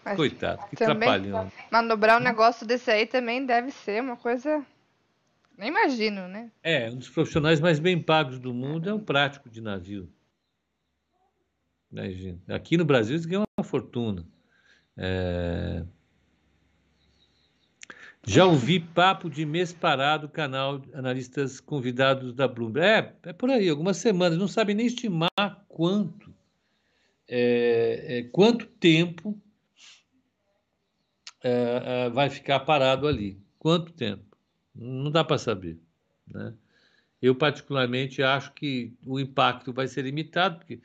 Mas 0.08 0.16
Coitado, 0.16 0.66
que 0.70 0.76
trapalhão. 0.78 1.51
Manobrar 1.70 2.18
um 2.18 2.24
negócio 2.24 2.66
desse 2.66 2.89
aí 2.89 3.05
também 3.05 3.45
deve 3.45 3.72
ser 3.72 4.01
uma 4.01 4.16
coisa. 4.16 4.66
Nem 5.58 5.68
imagino, 5.68 6.30
né? 6.30 6.49
É, 6.64 6.89
um 6.89 6.95
dos 6.95 7.10
profissionais 7.10 7.60
mais 7.60 7.78
bem 7.78 8.01
pagos 8.01 8.39
do 8.39 8.53
mundo 8.53 8.89
é 8.89 8.93
o 8.93 8.99
prático 8.99 9.49
de 9.49 9.60
navio. 9.60 10.10
Imagina. 11.91 12.39
Aqui 12.47 12.78
no 12.78 12.86
Brasil 12.86 13.16
eles 13.16 13.26
ganham 13.26 13.43
uma 13.58 13.66
fortuna. 13.66 14.26
É... 14.95 15.84
Já 18.26 18.45
ouvi 18.45 18.80
papo 18.80 19.30
de 19.30 19.45
mês 19.45 19.74
parado, 19.74 20.30
canal 20.30 20.82
analistas 20.93 21.60
convidados 21.60 22.34
da 22.34 22.47
Bloomberg. 22.47 23.10
É, 23.24 23.30
é 23.32 23.34
por 23.34 23.49
aí, 23.49 23.68
algumas 23.68 23.97
semanas. 23.97 24.38
Não 24.38 24.47
sabem 24.47 24.74
nem 24.74 24.86
estimar 24.86 25.66
quanto, 25.68 26.34
é, 27.28 28.20
é, 28.20 28.24
quanto 28.24 28.66
tempo 28.66 29.38
é, 31.48 32.06
é, 32.06 32.10
vai 32.10 32.30
ficar 32.30 32.60
parado 32.62 33.08
ali. 33.08 33.39
Quanto 33.58 33.93
tempo? 33.93 34.38
Não 34.76 35.10
dá 35.10 35.24
para 35.24 35.38
saber. 35.38 35.80
Né? 36.28 36.54
Eu, 37.22 37.34
particularmente, 37.34 38.22
acho 38.22 38.52
que 38.54 38.93
o 39.06 39.20
impacto 39.20 39.72
vai 39.72 39.88
ser 39.88 40.04
limitado, 40.04 40.58
porque 40.58 40.82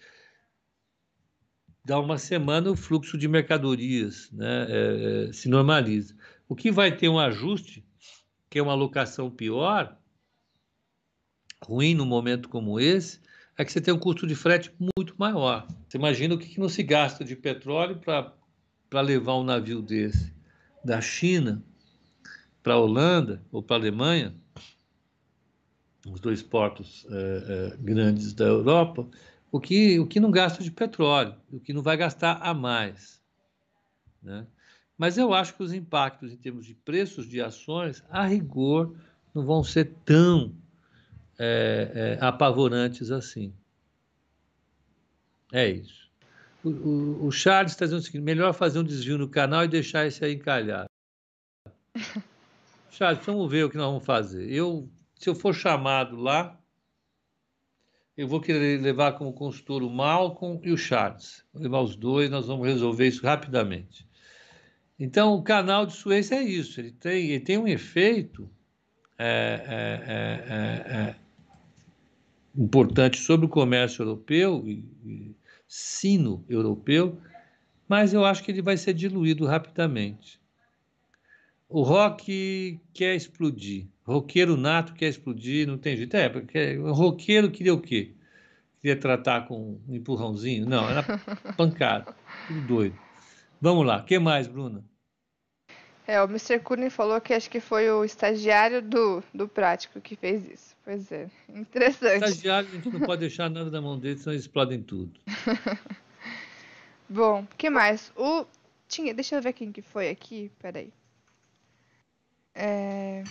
dá 1.85 1.99
uma 1.99 2.17
semana 2.17 2.71
o 2.71 2.77
fluxo 2.77 3.19
de 3.19 3.27
mercadorias 3.27 4.31
né, 4.31 4.67
é, 4.69 5.29
é, 5.29 5.33
se 5.33 5.49
normaliza. 5.49 6.15
O 6.49 6.55
que 6.55 6.71
vai 6.71 6.97
ter 6.97 7.09
um 7.09 7.19
ajuste, 7.19 7.85
que 8.49 8.59
é 8.59 8.63
uma 8.63 8.73
alocação 8.73 9.31
pior, 9.31 9.99
ruim 11.65 11.95
num 11.95 12.07
momento 12.07 12.49
como 12.49 12.79
esse, 12.79 13.21
é 13.59 13.65
que 13.65 13.73
você 13.73 13.81
tem 13.81 13.93
um 13.93 13.99
custo 13.99 14.27
de 14.27 14.35
frete 14.35 14.73
muito 14.97 15.15
maior. 15.19 15.67
Você 15.89 15.99
imagina 15.99 16.35
o 16.35 16.39
que 16.39 16.59
não 16.59 16.69
se 16.69 16.83
gasta 16.83 17.25
de 17.25 17.37
petróleo 17.37 18.01
para 18.01 19.01
levar 19.01 19.37
um 19.37 19.45
navio 19.45 19.83
desse 19.83 20.33
da 20.85 21.01
China 21.01 21.63
para 22.63 22.75
a 22.75 22.79
Holanda 22.79 23.43
ou 23.51 23.63
para 23.63 23.77
a 23.77 23.79
Alemanha, 23.79 24.35
os 26.07 26.21
dois 26.21 26.43
portos 26.43 27.07
é, 27.11 27.73
é, 27.73 27.77
grandes 27.79 28.33
da 28.33 28.45
Europa, 28.45 29.07
o 29.51 29.61
que, 29.61 29.99
o 29.99 30.07
que 30.07 30.19
não 30.19 30.31
gasta 30.31 30.63
de 30.63 30.71
petróleo, 30.71 31.35
o 31.51 31.61
que 31.61 31.73
não 31.73 31.83
vai 31.83 31.97
gastar 31.97 32.41
a 32.43 32.53
mais. 32.55 33.21
Né? 34.23 34.47
Mas 34.97 35.19
eu 35.19 35.33
acho 35.35 35.55
que 35.55 35.63
os 35.63 35.73
impactos 35.73 36.33
em 36.33 36.37
termos 36.37 36.67
de 36.67 36.75
preços 36.75 37.29
de 37.29 37.41
ações, 37.41 38.03
a 38.11 38.27
rigor, 38.27 38.97
não 39.35 39.45
vão 39.45 39.63
ser 39.65 39.93
tão 40.05 40.55
é, 41.39 42.19
é, 42.21 42.25
apavorantes 42.25 43.11
assim. 43.11 43.53
É 45.53 45.69
isso. 45.69 46.02
O, 46.65 46.71
o, 46.71 47.27
o 47.27 47.33
Charles 47.33 47.73
está 47.73 47.85
dizendo 47.85 48.01
o 48.01 48.03
seguinte: 48.03 48.23
melhor 48.23 48.53
fazer 48.53 48.79
um 48.79 48.85
desvio 48.85 49.19
no 49.19 49.29
canal 49.29 49.65
e 49.65 49.69
deixar 49.69 50.07
esse 50.07 50.25
aí 50.25 50.35
encalhado. 50.35 50.89
Charles, 52.91 53.25
vamos 53.25 53.51
ver 53.51 53.65
o 53.65 53.71
que 53.71 53.77
nós 53.77 53.87
vamos 53.87 54.05
fazer. 54.05 54.51
Eu, 54.51 54.89
se 55.19 55.29
eu 55.29 55.35
for 55.35 55.55
chamado 55.55 56.17
lá, 56.17 56.59
eu 58.17 58.29
vou 58.29 58.41
querer 58.41 58.81
levar 58.81 59.13
como 59.13 59.33
consultor 59.33 59.83
o 59.83 59.91
Malcolm 59.91 60.61
e 60.63 60.71
o 60.71 60.77
Charles. 60.77 61.45
Vou 61.53 61.63
levar 61.63 61.81
os 61.81 61.97
dois, 61.97 62.31
nós 62.31 62.47
vamos 62.47 62.67
resolver 62.67 63.09
isso 63.09 63.25
rapidamente. 63.25 64.07
Então, 64.99 65.35
o 65.35 65.43
canal 65.43 65.87
de 65.87 65.95
Suez 65.95 66.31
é 66.31 66.43
isso, 66.43 66.79
ele 66.79 66.93
tem, 66.93 67.31
ele 67.31 67.41
tem 67.41 67.59
um 67.59 67.67
efeito 67.67 68.49
é, 69.19 69.65
é, 69.67 70.13
é, 70.13 70.97
é, 70.97 71.09
é 71.09 71.17
importante 72.57 73.19
sobre 73.19 73.47
o 73.47 73.49
comércio 73.49 74.03
europeu 74.03 74.63
e, 74.67 74.85
e 75.05 75.37
sino 75.75 76.45
europeu, 76.51 77.19
mas 77.89 78.13
eu 78.13 78.27
acho 78.27 78.45
que 78.45 78.51
ele 78.51 78.61
vai 78.61 78.77
ser 78.77 78.93
diluído 78.93 79.47
rapidamente. 79.47 80.39
O 81.67 81.81
rock 81.81 82.79
quer 82.93 83.15
explodir, 83.15 83.87
roqueiro 84.05 84.55
nato 84.55 84.93
quer 84.93 85.09
explodir, 85.09 85.67
não 85.67 85.79
tem 85.79 85.97
jeito. 85.97 86.15
É, 86.15 86.29
porque 86.29 86.77
o 86.77 86.93
roqueiro 86.93 87.51
queria 87.51 87.73
o 87.73 87.81
quê? 87.81 88.13
Queria 88.83 89.01
tratar 89.01 89.49
com 89.49 89.81
um 89.89 89.95
empurrãozinho? 89.95 90.67
Não, 90.67 90.87
era 90.91 91.03
pancada, 91.57 92.15
tudo 92.47 92.61
doido. 92.67 92.99
Vamos 93.59 93.87
lá, 93.87 93.97
o 93.97 94.05
que 94.05 94.19
mais, 94.19 94.47
Bruna? 94.47 94.85
É, 96.07 96.21
o 96.21 96.27
Mr. 96.27 96.59
Cooning 96.59 96.91
falou 96.91 97.19
que 97.19 97.33
acho 97.33 97.49
que 97.49 97.61
foi 97.61 97.91
o 97.91 98.05
estagiário 98.05 98.83
do, 98.83 99.25
do 99.33 99.49
prático 99.49 100.03
que 100.03 100.17
fez 100.17 100.45
isso. 100.45 100.72
Pois 100.85 101.13
é, 101.13 101.31
interessante. 101.49 102.25
Estagiário, 102.25 102.69
a 102.69 102.73
gente 102.73 102.91
não 102.91 103.01
pode 103.01 103.21
deixar 103.21 103.49
nada 103.49 103.71
na 103.71 103.81
mão 103.81 103.99
deles, 103.99 104.21
senão 104.21 104.35
eles 104.35 104.45
explodem 104.45 104.83
tudo. 104.83 105.13
Bom, 107.09 107.43
o 107.43 107.57
que 107.57 107.71
mais? 107.71 108.13
O. 108.17 108.47
Tinha. 108.89 109.15
Deixa 109.15 109.37
eu 109.37 109.43
ver 109.43 109.53
quem 109.53 109.71
que 109.71 109.83
foi 109.83 110.09
aqui. 110.09 110.51
Peraí. 110.59 110.93
É... 112.55 113.23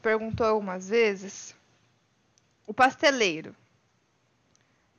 Perguntou 0.00 0.46
algumas 0.46 0.88
vezes. 0.88 1.54
O 2.66 2.72
pasteleiro. 2.72 3.54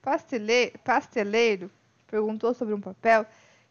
Pastele... 0.01 0.71
Pasteleiro 0.83 1.71
perguntou 2.07 2.53
sobre 2.53 2.73
um 2.73 2.81
papel. 2.81 3.25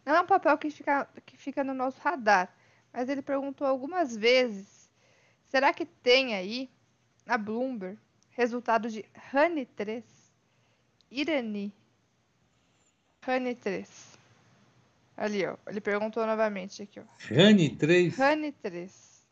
Não 0.05 0.17
é 0.17 0.21
um 0.23 0.27
papel 0.27 0.57
que 0.59 0.71
fica, 0.71 1.07
que 1.27 1.37
fica 1.37 1.63
no 1.63 1.75
nosso 1.75 2.01
radar, 2.01 2.53
mas 2.93 3.09
ele 3.09 3.23
perguntou 3.23 3.67
algumas 3.67 4.17
vezes: 4.17 4.91
será 5.49 5.73
que 5.73 5.85
tem 5.85 6.35
aí 6.35 6.71
na 7.27 7.39
Bloomberg, 7.39 7.99
resultado 8.31 8.89
de 8.89 9.05
Honey 9.33 9.67
3, 9.67 10.05
Irani. 11.11 11.73
Honey 13.27 13.55
3. 13.55 14.19
Ali, 15.17 15.45
ó. 15.45 15.57
Ele 15.69 15.81
perguntou 15.81 16.25
novamente 16.27 16.83
aqui, 16.83 17.01
ó. 17.01 17.05
Honey 17.31 17.71
3? 17.77 18.19
Honey 18.19 18.53
3. 18.53 19.27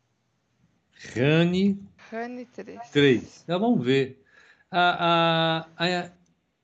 Honey. 1.16 1.78
Honey 2.12 2.45
3. 2.45 2.91
3. 2.91 3.43
Então 3.45 3.61
vamos 3.61 3.84
ver. 3.84 4.22
A, 4.70 5.66
a, 5.78 6.05
a, 6.05 6.11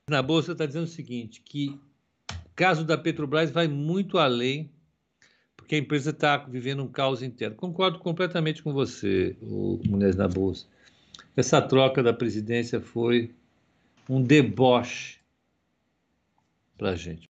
na 0.07 0.21
Bolsa 0.21 0.51
está 0.51 0.65
dizendo 0.65 0.83
o 0.83 0.87
seguinte, 0.87 1.41
que 1.41 1.79
o 2.29 2.55
caso 2.55 2.85
da 2.85 2.97
Petrobras 2.97 3.49
vai 3.49 3.67
muito 3.67 4.19
além, 4.19 4.69
porque 5.57 5.73
a 5.73 5.79
empresa 5.79 6.11
está 6.11 6.37
vivendo 6.37 6.83
um 6.83 6.87
caos 6.87 7.23
interno. 7.23 7.55
Concordo 7.55 7.97
completamente 7.97 8.61
com 8.61 8.71
você, 8.71 9.35
o 9.41 9.79
Mulheres 9.87 10.15
na 10.15 10.27
Bolsa. 10.27 10.67
Essa 11.35 11.61
troca 11.61 12.01
da 12.01 12.13
presidência 12.13 12.79
foi 12.79 13.35
um 14.09 14.21
deboche 14.21 15.19
para 16.77 16.91
a 16.91 16.95
gente. 16.95 17.29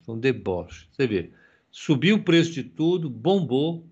Foi 0.00 0.16
um 0.16 0.18
deboche. 0.18 0.88
Você 0.90 1.06
vê, 1.06 1.30
subiu 1.70 2.16
o 2.16 2.22
preço 2.22 2.52
de 2.52 2.64
tudo, 2.64 3.08
bombou. 3.08 3.86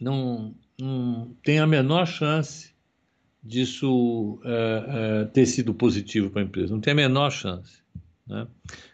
Não, 0.00 0.54
não 0.78 1.34
tem 1.42 1.58
a 1.58 1.66
menor 1.66 2.06
chance 2.06 2.72
disso 3.42 4.40
é, 4.44 4.84
é, 4.88 5.24
ter 5.26 5.46
sido 5.46 5.74
positivo 5.74 6.30
para 6.30 6.42
a 6.42 6.44
empresa. 6.44 6.72
Não 6.72 6.80
tem 6.80 6.92
a 6.92 6.96
menor 6.96 7.30
chance. 7.30 7.82
Né? 8.24 8.46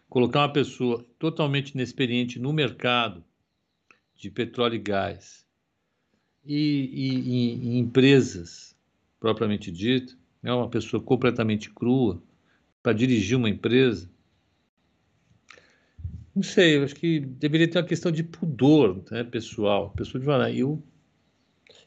Colocar 0.08 0.40
uma 0.40 0.52
pessoa 0.52 1.04
totalmente 1.18 1.70
inexperiente 1.72 2.38
no 2.38 2.52
mercado 2.52 3.22
de 4.16 4.30
petróleo 4.30 4.76
e 4.76 4.78
gás 4.78 5.43
e, 6.44 6.90
e, 6.92 7.68
e 7.68 7.78
empresas 7.78 8.74
propriamente 9.18 9.70
dito, 9.70 10.16
é 10.42 10.52
uma 10.52 10.68
pessoa 10.68 11.02
completamente 11.02 11.70
crua 11.70 12.22
para 12.82 12.92
dirigir 12.92 13.36
uma 13.36 13.48
empresa. 13.48 14.10
Não 16.34 16.42
sei, 16.42 16.76
eu 16.76 16.84
acho 16.84 16.94
que 16.94 17.20
deveria 17.20 17.68
ter 17.68 17.78
uma 17.78 17.86
questão 17.86 18.12
de 18.12 18.22
pudor 18.22 19.02
né, 19.10 19.24
pessoal. 19.24 19.90
Pessoa 19.90 20.20
de 20.20 20.26
falar, 20.26 20.50
eu, 20.50 20.82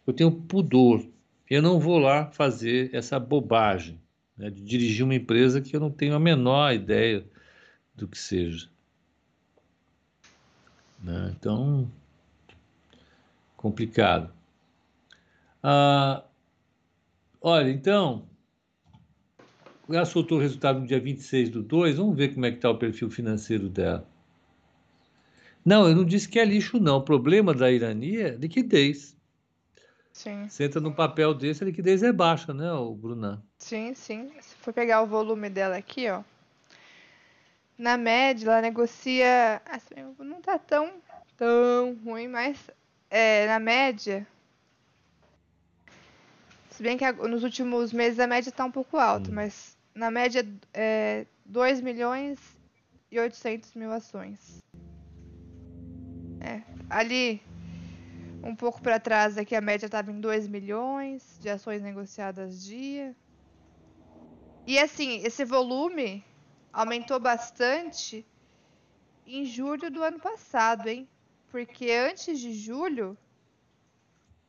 eu 0.08 0.14
tenho 0.14 0.32
pudor 0.32 1.06
eu 1.50 1.62
não 1.62 1.80
vou 1.80 1.98
lá 1.98 2.30
fazer 2.32 2.94
essa 2.94 3.20
bobagem 3.20 4.00
né, 4.38 4.50
de 4.50 4.62
dirigir 4.64 5.04
uma 5.04 5.16
empresa 5.16 5.62
que 5.62 5.76
eu 5.76 5.80
não 5.80 5.90
tenho 5.90 6.14
a 6.14 6.20
menor 6.20 6.74
ideia 6.74 7.26
do 7.96 8.08
que 8.08 8.18
seja. 8.18 8.70
Né? 11.02 11.34
Então, 11.38 11.90
complicado. 13.56 14.34
Ah, 15.62 16.24
olha, 17.42 17.70
então, 17.70 18.28
ela 19.90 20.06
soltou 20.06 20.38
o 20.38 20.42
resultado 20.42 20.80
no 20.80 20.88
dia 20.88 21.00
26 21.00 21.50
do 21.50 21.62
2, 21.64 21.98
vamos 21.98 22.16
ver 22.16 22.34
como 22.34 22.46
é 22.46 22.52
que 22.52 22.58
está 22.58 22.70
o 22.70 22.78
perfil 22.78 23.10
financeiro 23.10 23.70
dela. 23.70 24.08
Não, 25.66 25.88
eu 25.88 25.96
não 25.96 26.06
disse 26.06 26.30
que 26.30 26.40
é 26.40 26.46
lixo, 26.46 26.80
não. 26.80 26.98
O 26.98 27.02
problema 27.02 27.54
da 27.54 27.70
Irani 27.70 28.22
é 28.22 28.30
liquidez. 28.30 29.18
Sim. 30.14 30.48
Você 30.48 30.64
entra 30.64 30.80
num 30.80 30.94
papel 30.94 31.34
desse, 31.34 31.62
a 31.64 31.68
liquidez 31.68 32.02
é 32.04 32.12
baixa, 32.12 32.54
né, 32.54 32.72
o 32.72 32.96
Bruna? 32.96 33.44
Sim, 33.58 33.94
sim. 33.94 34.32
Se 34.40 34.56
for 34.56 34.74
pegar 34.74 35.02
o 35.02 35.08
volume 35.08 35.50
dela 35.50 35.76
aqui, 35.78 36.10
ó. 36.10 36.24
Na 37.78 37.98
média, 37.98 38.48
ela 38.48 38.62
negocia. 38.62 39.62
Assim, 39.66 39.96
não 40.20 40.42
tá 40.42 40.58
tão, 40.58 40.92
tão 41.36 41.96
ruim, 42.04 42.28
mas 42.28 42.58
é, 43.10 43.46
na 43.48 43.60
média. 43.60 44.26
Se 46.78 46.84
bem 46.84 46.96
que 46.96 47.12
nos 47.12 47.44
últimos 47.44 47.92
meses 47.92 48.20
a 48.20 48.28
média 48.28 48.52
tá 48.52 48.64
um 48.64 48.70
pouco 48.70 48.98
alta, 48.98 49.32
hum. 49.32 49.34
mas 49.34 49.76
na 49.96 50.12
média 50.12 50.48
é 50.72 51.26
2 51.44 51.82
milhões 51.82 52.38
e 53.10 53.20
800 53.20 53.74
mil 53.74 53.92
ações. 53.92 54.62
É, 56.40 56.62
ali 56.88 57.42
um 58.44 58.56
pouco 58.56 58.80
para 58.80 59.00
trás 59.00 59.40
aqui 59.40 59.56
a 59.56 59.60
média 59.60 59.88
estava 59.88 60.12
em 60.12 60.22
2 60.22 60.48
milhões 60.48 61.40
de 61.42 61.50
ações 61.50 61.82
negociadas 61.82 62.64
dia. 62.64 63.16
E 64.68 64.78
assim, 64.78 65.24
esse 65.26 65.44
volume 65.44 66.24
aumentou 66.72 67.20
bastante 67.20 68.24
em 69.26 69.46
julho 69.46 69.90
do 69.90 70.04
ano 70.04 70.20
passado, 70.20 70.88
hein? 70.88 71.10
Porque 71.50 71.90
antes 71.90 72.40
de 72.40 72.54
julho, 72.54 73.18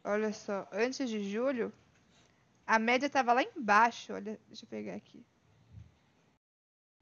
olha 0.04 0.30
só, 0.30 0.68
antes 0.70 1.08
de 1.08 1.22
julho, 1.32 1.72
a 2.68 2.78
média 2.78 3.06
estava 3.06 3.32
lá 3.32 3.42
embaixo. 3.42 4.12
Olha, 4.12 4.38
deixa 4.46 4.66
eu 4.66 4.68
pegar 4.68 4.94
aqui. 4.94 5.24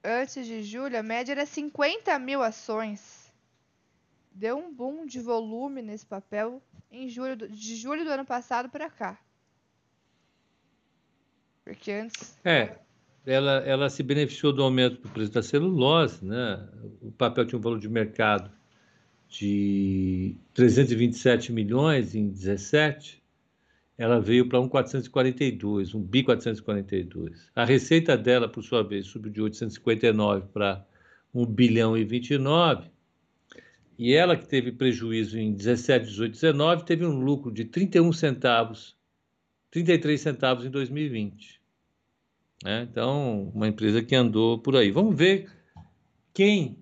Antes 0.03 0.47
de 0.47 0.63
julho, 0.63 0.97
a 0.97 1.03
média 1.03 1.33
era 1.33 1.45
50 1.45 2.17
mil 2.21 2.41
ações. 2.41 3.35
Deu 4.31 4.57
um 4.57 4.73
boom 4.73 5.05
de 5.05 5.19
volume 5.19 5.83
nesse 5.83 6.07
papel 6.07 6.63
em 6.89 7.09
julho 7.09 7.37
do, 7.37 7.49
de 7.49 7.75
julho 7.75 8.05
do 8.05 8.11
ano 8.11 8.25
passado 8.25 8.69
para 8.69 8.89
cá. 8.89 9.19
Porque 11.65 11.91
antes. 11.91 12.39
É, 12.45 12.79
ela, 13.27 13.55
ela 13.67 13.91
se 13.91 14.05
beneficiou 14.05 14.53
do 14.53 14.63
aumento 14.63 15.03
do 15.03 15.09
preço 15.09 15.33
da 15.33 15.43
celulose, 15.43 16.25
né? 16.25 16.65
O 17.03 17.11
papel 17.11 17.45
tinha 17.45 17.59
um 17.59 17.63
valor 17.63 17.81
de 17.81 17.89
mercado 17.89 18.53
de 19.29 20.37
327 20.55 21.53
milhões 21.53 22.15
em 22.15 22.29
17, 22.29 23.21
ela 23.99 24.21
veio 24.21 24.49
para 24.49 24.61
um 24.61 24.69
442, 24.69 25.95
um 25.95 26.03
bi 26.03 26.23
442. 26.23 27.51
A 27.55 27.65
receita 27.65 28.17
dela, 28.17 28.49
por 28.49 28.63
sua 28.63 28.83
vez, 28.83 29.07
subiu 29.07 29.33
de 29.33 29.41
859 29.41 30.49
para 30.53 30.87
1 31.35 31.47
bilhão 31.47 31.97
e 31.97 32.05
29 32.05 32.91
e 33.99 34.13
ela 34.13 34.37
que 34.37 34.47
teve 34.47 34.73
prejuízo 34.73 35.39
em 35.39 35.55
17, 35.55 36.07
18, 36.07 36.33
19, 36.33 36.85
teve 36.85 37.07
um 37.07 37.19
lucro 37.19 37.51
de 37.51 37.65
31 37.65 38.13
centavos, 38.13 38.95
33 39.71 40.21
centavos 40.21 40.67
em 40.67 40.71
2020. 40.71 41.61
Né? 42.63 42.87
Então, 42.91 43.51
uma 43.55 43.69
empresa 43.69 44.03
que 44.03 44.15
andou 44.15 44.59
por 44.59 44.77
aí. 44.77 44.91
Vamos 44.91 45.17
ver 45.17 45.51
quem 46.35 46.79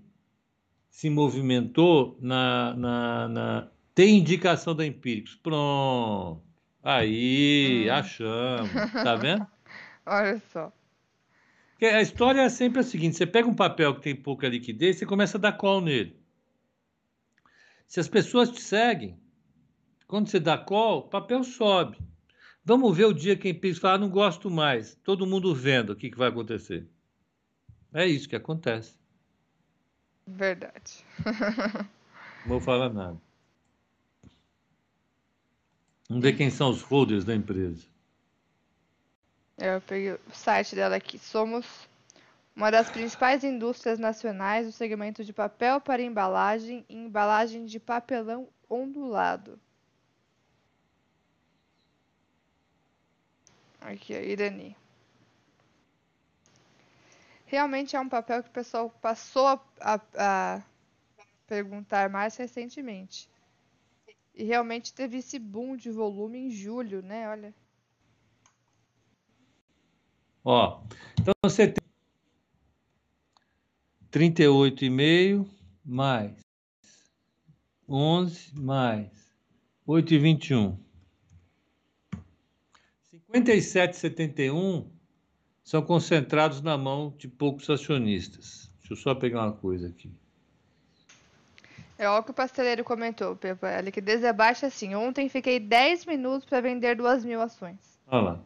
se 0.91 1.09
movimentou 1.09 2.19
na, 2.21 2.75
na, 2.75 3.29
na... 3.29 3.69
tem 3.95 4.19
indicação 4.19 4.75
da 4.75 4.85
Empíricos. 4.85 5.37
Pronto. 5.37 6.43
Aí, 6.85 7.87
hum. 7.89 7.93
achamos. 7.95 8.93
Tá 8.93 9.16
vendo? 9.16 9.47
Olha 10.05 10.39
só. 10.53 10.70
Porque 11.70 11.87
a 11.87 12.03
história 12.03 12.43
é 12.43 12.49
sempre 12.51 12.80
a 12.80 12.82
seguinte: 12.82 13.16
você 13.16 13.26
pega 13.26 13.49
um 13.49 13.55
papel 13.55 13.95
que 13.95 14.03
tem 14.03 14.14
pouca 14.14 14.47
liquidez, 14.47 14.99
você 14.99 15.07
começa 15.07 15.39
a 15.39 15.41
dar 15.41 15.53
call 15.53 15.80
nele. 15.80 16.14
Se 17.87 18.01
as 18.01 18.09
pessoas 18.09 18.51
te 18.51 18.61
seguem, 18.61 19.18
quando 20.07 20.28
você 20.28 20.39
dá 20.39 20.59
call, 20.59 20.99
o 20.99 21.09
papel 21.09 21.43
sobe. 21.43 21.99
Vamos 22.62 22.97
ver 22.97 23.07
o 23.07 23.12
dia 23.12 23.37
que 23.37 23.49
a 23.49 23.51
empresa 23.51 23.80
fala, 23.80 23.95
ah, 23.95 23.99
não 23.99 24.09
gosto 24.09 24.51
mais. 24.51 24.95
Todo 25.03 25.26
mundo 25.26 25.55
vendo 25.55 25.91
o 25.91 25.97
que, 25.97 26.11
que 26.11 26.18
vai 26.18 26.28
acontecer. 26.28 26.87
É 27.93 28.07
isso 28.07 28.28
que 28.28 28.37
acontece. 28.37 28.97
Verdade. 30.26 31.05
não 32.45 32.49
vou 32.49 32.61
falar 32.61 32.91
nada. 32.91 33.20
Vamos 36.09 36.23
ver 36.23 36.37
quem 36.37 36.51
são 36.51 36.71
os 36.71 36.83
holders 36.83 37.25
da 37.25 37.35
empresa. 37.35 37.87
Eu 39.57 39.81
peguei 39.81 40.13
o 40.13 40.21
site 40.33 40.75
dela 40.75 40.97
aqui. 40.97 41.19
Somos 41.19 41.67
uma 42.55 42.71
das 42.71 42.91
principais 42.91 43.43
indústrias 43.43 43.99
nacionais 43.99 44.67
do 44.67 44.73
segmento 44.73 45.25
de 45.25 45.33
papel 45.33 45.81
para 45.81 46.03
embalagem 46.03 46.85
e 46.89 46.97
embalagem 46.97 47.65
de 47.65 47.81
papelão 47.81 48.49
ondulado. 48.69 49.59
Aqui, 53.81 54.15
a 54.15 54.23
Irani. 54.23 54.77
Realmente 57.47 57.95
é 57.95 58.01
um 58.01 58.09
papel 58.09 58.43
que 58.43 58.49
o 58.49 58.53
pessoal 58.53 58.91
passou 59.01 59.47
a, 59.47 59.61
a, 59.81 60.01
a 60.17 60.63
perguntar 61.47 62.09
mais 62.09 62.37
recentemente. 62.37 63.29
E 64.35 64.43
realmente 64.43 64.93
teve 64.93 65.18
esse 65.18 65.39
boom 65.39 65.76
de 65.76 65.91
volume 65.91 66.39
em 66.39 66.51
julho, 66.51 67.03
né? 67.03 67.28
Olha. 67.28 67.55
Ó, 70.45 70.82
então 71.18 71.32
você 71.43 71.68
tem 71.68 71.85
38,5 74.11 75.49
mais 75.85 76.45
11 77.89 78.59
mais 78.59 79.11
8 79.87 80.14
e 80.14 80.18
21. 80.18 80.78
57,71 83.32 84.87
são 85.62 85.82
concentrados 85.82 86.61
na 86.61 86.76
mão 86.76 87.14
de 87.16 87.28
poucos 87.28 87.68
acionistas. 87.70 88.70
Deixa 88.78 88.93
eu 88.93 88.97
só 88.97 89.14
pegar 89.14 89.47
uma 89.47 89.53
coisa 89.53 89.89
aqui. 89.89 90.12
É 91.97 92.09
o 92.11 92.22
que 92.22 92.32
o 92.32 92.34
pasteleiro 92.34 92.82
comentou, 92.82 93.36
Pepa. 93.36 93.68
A 93.68 93.80
liquidez 93.80 94.24
é 94.24 94.32
baixa 94.32 94.66
assim. 94.66 94.95
Ontem 94.95 95.28
fiquei 95.28 95.61
10 95.61 96.07
minutos 96.07 96.49
para 96.49 96.61
vender 96.61 96.97
2 96.97 97.24
mil 97.24 97.40
ações. 97.40 98.01
Olha 98.07 98.22
lá. 98.22 98.40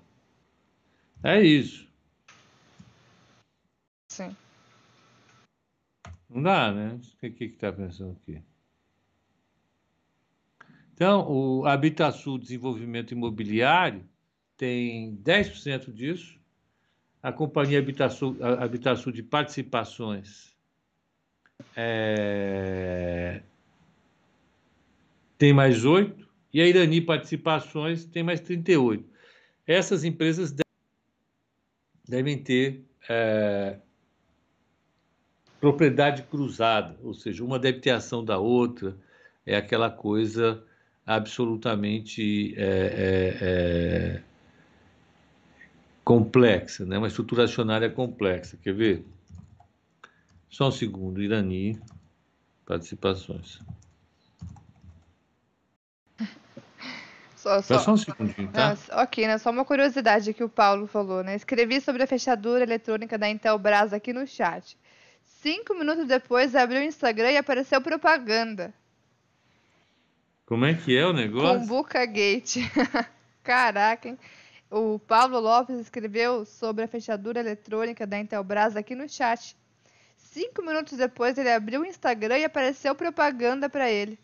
É 1.22 1.40
isso. 1.40 1.88
Sim. 4.08 4.36
Não 6.28 6.42
dá, 6.42 6.72
né? 6.72 7.00
O 7.22 7.30
que 7.30 7.44
está 7.44 7.72
pensando 7.72 8.16
aqui? 8.22 8.42
Então, 10.94 11.26
o 11.30 11.66
Habitasul 11.66 12.38
Desenvolvimento 12.38 13.12
Imobiliário 13.12 14.04
tem 14.56 15.16
10% 15.16 15.92
disso. 15.92 16.38
A 17.22 17.32
companhia 17.32 17.78
Habitasul, 17.78 18.36
Habitasul 18.42 19.12
de 19.12 19.22
Participações 19.22 20.54
é... 21.76 23.42
tem 25.36 25.52
mais 25.52 25.84
8%. 25.84 26.26
E 26.52 26.62
a 26.62 26.66
Irani 26.66 27.00
Participações 27.00 28.04
tem 28.06 28.22
mais 28.22 28.40
38%. 28.40 29.04
Essas 29.66 30.02
empresas 30.02 30.54
devem 32.08 32.38
ter 32.38 32.82
é, 33.08 33.76
propriedade 35.60 36.22
cruzada, 36.22 36.96
ou 37.02 37.12
seja, 37.12 37.44
uma 37.44 37.58
deve 37.58 37.80
ter 37.80 37.90
ação 37.90 38.24
da 38.24 38.38
outra, 38.38 38.96
é 39.44 39.56
aquela 39.56 39.90
coisa 39.90 40.64
absolutamente 41.06 42.54
é, 42.56 42.62
é, 42.62 43.38
é, 43.40 44.22
complexa, 46.04 46.84
né? 46.84 46.98
uma 46.98 47.08
estrutura 47.08 47.44
acionária 47.44 47.90
complexa. 47.90 48.58
Quer 48.62 48.74
ver? 48.74 49.04
Só 50.50 50.68
um 50.68 50.72
segundo, 50.72 51.22
Irani, 51.22 51.78
participações. 52.64 53.60
Só, 57.36 57.62
só... 57.62 57.78
só 57.78 57.92
um 57.92 57.96
segundinho, 57.96 58.48
tá? 58.48 58.76
Ok, 59.02 59.26
né? 59.26 59.38
Só 59.38 59.50
uma 59.50 59.64
curiosidade 59.64 60.34
que 60.34 60.42
o 60.42 60.48
Paulo 60.48 60.86
falou, 60.86 61.22
né? 61.22 61.36
Escrevi 61.36 61.80
sobre 61.80 62.02
a 62.02 62.06
fechadura 62.06 62.64
eletrônica 62.64 63.16
da 63.16 63.28
Intelbras 63.28 63.92
aqui 63.92 64.12
no 64.12 64.26
chat. 64.26 64.76
Cinco 65.24 65.74
minutos 65.74 66.06
depois, 66.06 66.56
abriu 66.56 66.80
o 66.80 66.84
Instagram 66.84 67.30
e 67.30 67.36
apareceu 67.36 67.80
propaganda. 67.80 68.74
Como 70.44 70.64
é 70.64 70.74
que 70.74 70.96
é 70.96 71.06
o 71.06 71.12
negócio? 71.12 71.60
Cumbuca 71.60 72.04
Gate. 72.04 72.56
Caraca, 73.44 74.08
hein? 74.08 74.18
O 74.70 74.98
Paulo 74.98 75.38
Lopes 75.38 75.78
escreveu 75.78 76.44
sobre 76.44 76.84
a 76.84 76.88
fechadura 76.88 77.38
eletrônica 77.38 78.06
da 78.06 78.18
Intelbras 78.18 78.76
aqui 78.76 78.94
no 78.94 79.08
chat. 79.08 79.56
Cinco 80.38 80.62
minutos 80.62 80.96
depois, 80.96 81.36
ele 81.36 81.50
abriu 81.50 81.80
o 81.80 81.84
Instagram 81.84 82.38
e 82.38 82.44
apareceu 82.44 82.94
propaganda 82.94 83.68
para 83.68 83.90
ele. 83.90 84.16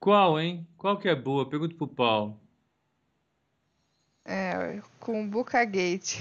Qual, 0.00 0.40
hein? 0.40 0.66
Qual 0.76 0.98
que 0.98 1.08
é 1.08 1.14
boa? 1.14 1.48
Pergunta 1.48 1.76
pro 1.76 1.86
Paulo. 1.86 2.40
É, 4.24 4.82
Cumbuca 4.98 5.64
Gate. 5.64 6.16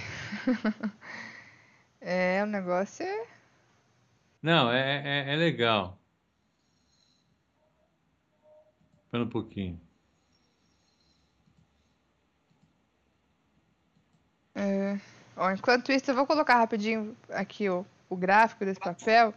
é, 1.99 2.43
o 2.43 2.45
negócio 2.45 3.03
é. 3.03 3.25
Não, 4.39 4.71
é, 4.71 5.29
é, 5.29 5.33
é 5.33 5.35
legal. 5.35 5.97
Espera 9.05 9.23
um 9.23 9.29
pouquinho. 9.29 9.81
É, 14.53 14.99
ó, 15.35 15.49
enquanto 15.49 15.91
isso, 15.91 16.11
eu 16.11 16.15
vou 16.15 16.27
colocar 16.27 16.57
rapidinho 16.57 17.17
aqui 17.31 17.67
ó, 17.67 17.83
o 18.11 18.17
gráfico 18.17 18.65
desse 18.65 18.79
papel. 18.79 19.33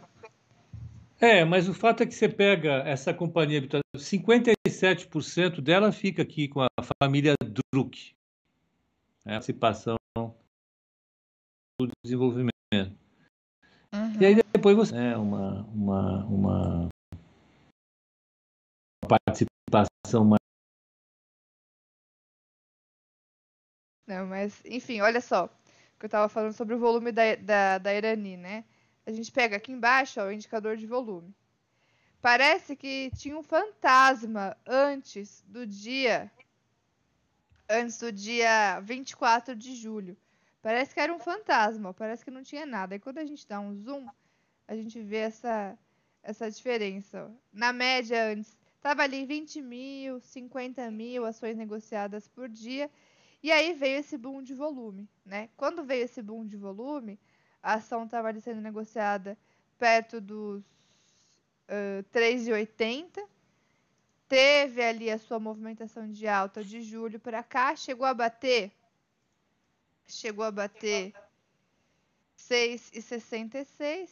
É, 1.19 1.45
mas 1.45 1.69
o 1.69 1.73
fato 1.73 2.03
é 2.03 2.05
que 2.05 2.13
você 2.13 2.27
pega 2.27 2.83
essa 2.85 3.13
companhia, 3.13 3.65
57% 3.95 5.61
dela 5.61 5.93
fica 5.93 6.21
aqui 6.21 6.49
com 6.49 6.61
a 6.61 6.67
família 7.01 7.33
Druck. 7.73 8.13
A 9.25 9.29
participação 9.31 9.95
do 11.79 11.89
desenvolvimento. 12.03 12.51
Uhum. 12.73 14.21
E 14.21 14.25
aí 14.25 14.35
depois 14.53 14.75
você 14.75 14.93
é 14.93 15.17
uma, 15.17 15.63
uma, 15.69 16.25
uma 16.25 16.89
participação 19.07 20.25
mais. 20.25 20.39
Não, 24.05 24.27
mas, 24.27 24.61
enfim, 24.65 24.99
olha 24.99 25.21
só. 25.21 25.49
Que 25.99 26.05
eu 26.05 26.07
estava 26.07 26.29
falando 26.29 26.53
sobre 26.53 26.75
o 26.75 26.79
volume 26.79 27.11
da, 27.11 27.35
da, 27.35 27.77
da 27.77 27.93
Irani, 27.93 28.37
né? 28.37 28.65
A 29.05 29.11
gente 29.11 29.31
pega 29.31 29.57
aqui 29.57 29.71
embaixo 29.71 30.19
ó, 30.19 30.25
o 30.25 30.31
indicador 30.31 30.77
de 30.77 30.87
volume. 30.87 31.33
Parece 32.21 32.75
que 32.75 33.11
tinha 33.15 33.37
um 33.37 33.43
fantasma 33.43 34.57
antes 34.65 35.43
do 35.47 35.65
dia 35.65 36.31
antes 37.69 37.99
do 37.99 38.11
dia 38.11 38.79
24 38.81 39.55
de 39.55 39.75
julho. 39.75 40.17
Parece 40.61 40.93
que 40.93 40.99
era 40.99 41.13
um 41.13 41.19
fantasma, 41.19 41.89
ó, 41.89 41.93
parece 41.93 42.23
que 42.23 42.31
não 42.31 42.41
tinha 42.41 42.65
nada. 42.65 42.95
E 42.95 42.99
quando 42.99 43.19
a 43.19 43.25
gente 43.25 43.47
dá 43.47 43.59
um 43.59 43.73
zoom, 43.75 44.07
a 44.67 44.75
gente 44.75 44.99
vê 45.01 45.17
essa 45.17 45.77
essa 46.23 46.49
diferença. 46.49 47.27
Ó. 47.29 47.31
Na 47.53 47.71
média 47.71 48.31
antes 48.31 48.57
estava 48.75 49.03
ali 49.03 49.25
20 49.25 49.61
mil, 49.61 50.19
50 50.19 50.89
mil 50.91 51.25
ações 51.25 51.55
negociadas 51.55 52.27
por 52.27 52.49
dia. 52.49 52.89
E 53.45 53.51
aí 53.51 53.73
veio 53.73 53.99
esse 53.99 54.17
boom 54.17 54.41
de 54.41 54.55
volume, 54.55 55.07
né? 55.23 55.49
Quando 55.55 55.83
veio 55.83 56.05
esse 56.05 56.19
boom 56.19 56.47
de 56.47 56.57
volume, 56.57 57.19
a 57.61 57.75
ação 57.75 58.05
estava 58.05 58.33
sendo 58.41 58.59
negociada 58.59 59.37
perto 59.77 60.19
dos 60.19 60.63
uh, 61.69 62.03
3,80. 62.11 63.23
Teve 64.27 64.81
ali 64.81 65.11
a 65.11 65.19
sua 65.19 65.39
movimentação 65.39 66.09
de 66.09 66.27
alta 66.27 66.63
de 66.63 66.81
julho 66.81 67.19
para 67.19 67.43
cá, 67.43 67.75
chegou 67.75 68.07
a 68.07 68.15
bater 68.15 68.71
chegou 70.07 70.43
a 70.43 70.49
bater 70.49 71.13
6,66 72.39 74.09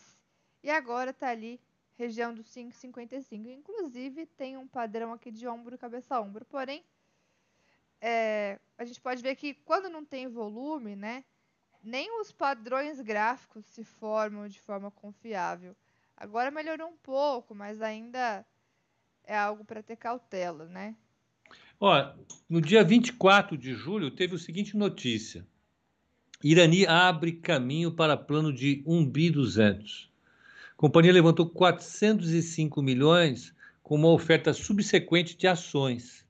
e 0.61 0.69
agora 0.69 1.09
está 1.09 1.29
ali 1.29 1.59
região 1.95 2.35
dos 2.35 2.45
5,55. 2.53 3.47
Inclusive 3.47 4.27
tem 4.27 4.57
um 4.57 4.67
padrão 4.67 5.11
aqui 5.11 5.31
de 5.31 5.47
ombro 5.47 5.75
cabeça 5.75 6.21
ombro, 6.21 6.45
porém 6.45 6.83
é, 8.05 8.59
a 8.77 8.83
gente 8.83 8.99
pode 8.99 9.23
ver 9.23 9.33
que 9.37 9.53
quando 9.53 9.87
não 9.87 10.03
tem 10.03 10.27
volume, 10.27 10.93
né, 10.93 11.23
nem 11.81 12.19
os 12.19 12.33
padrões 12.33 12.99
gráficos 12.99 13.65
se 13.67 13.85
formam 13.85 14.45
de 14.49 14.59
forma 14.59 14.91
confiável. 14.91 15.73
Agora 16.17 16.51
melhorou 16.51 16.89
um 16.89 16.97
pouco, 16.97 17.55
mas 17.55 17.81
ainda 17.81 18.45
é 19.23 19.37
algo 19.37 19.63
para 19.63 19.81
ter 19.81 19.95
cautela, 19.95 20.65
né? 20.65 20.97
Ó, 21.79 22.13
no 22.49 22.59
dia 22.59 22.83
24 22.83 23.57
de 23.57 23.73
julho 23.73 24.11
teve 24.11 24.35
o 24.35 24.39
seguinte 24.39 24.75
notícia. 24.75 25.47
Irani 26.43 26.85
abre 26.85 27.31
caminho 27.31 27.89
para 27.89 28.17
plano 28.17 28.51
de 28.51 28.83
1 28.85 29.05
bi 29.09 29.29
200. 29.29 30.11
A 30.73 30.75
companhia 30.75 31.13
levantou 31.13 31.49
405 31.49 32.81
milhões 32.81 33.55
com 33.81 33.95
uma 33.95 34.09
oferta 34.09 34.53
subsequente 34.53 35.37
de 35.37 35.47
ações 35.47 36.22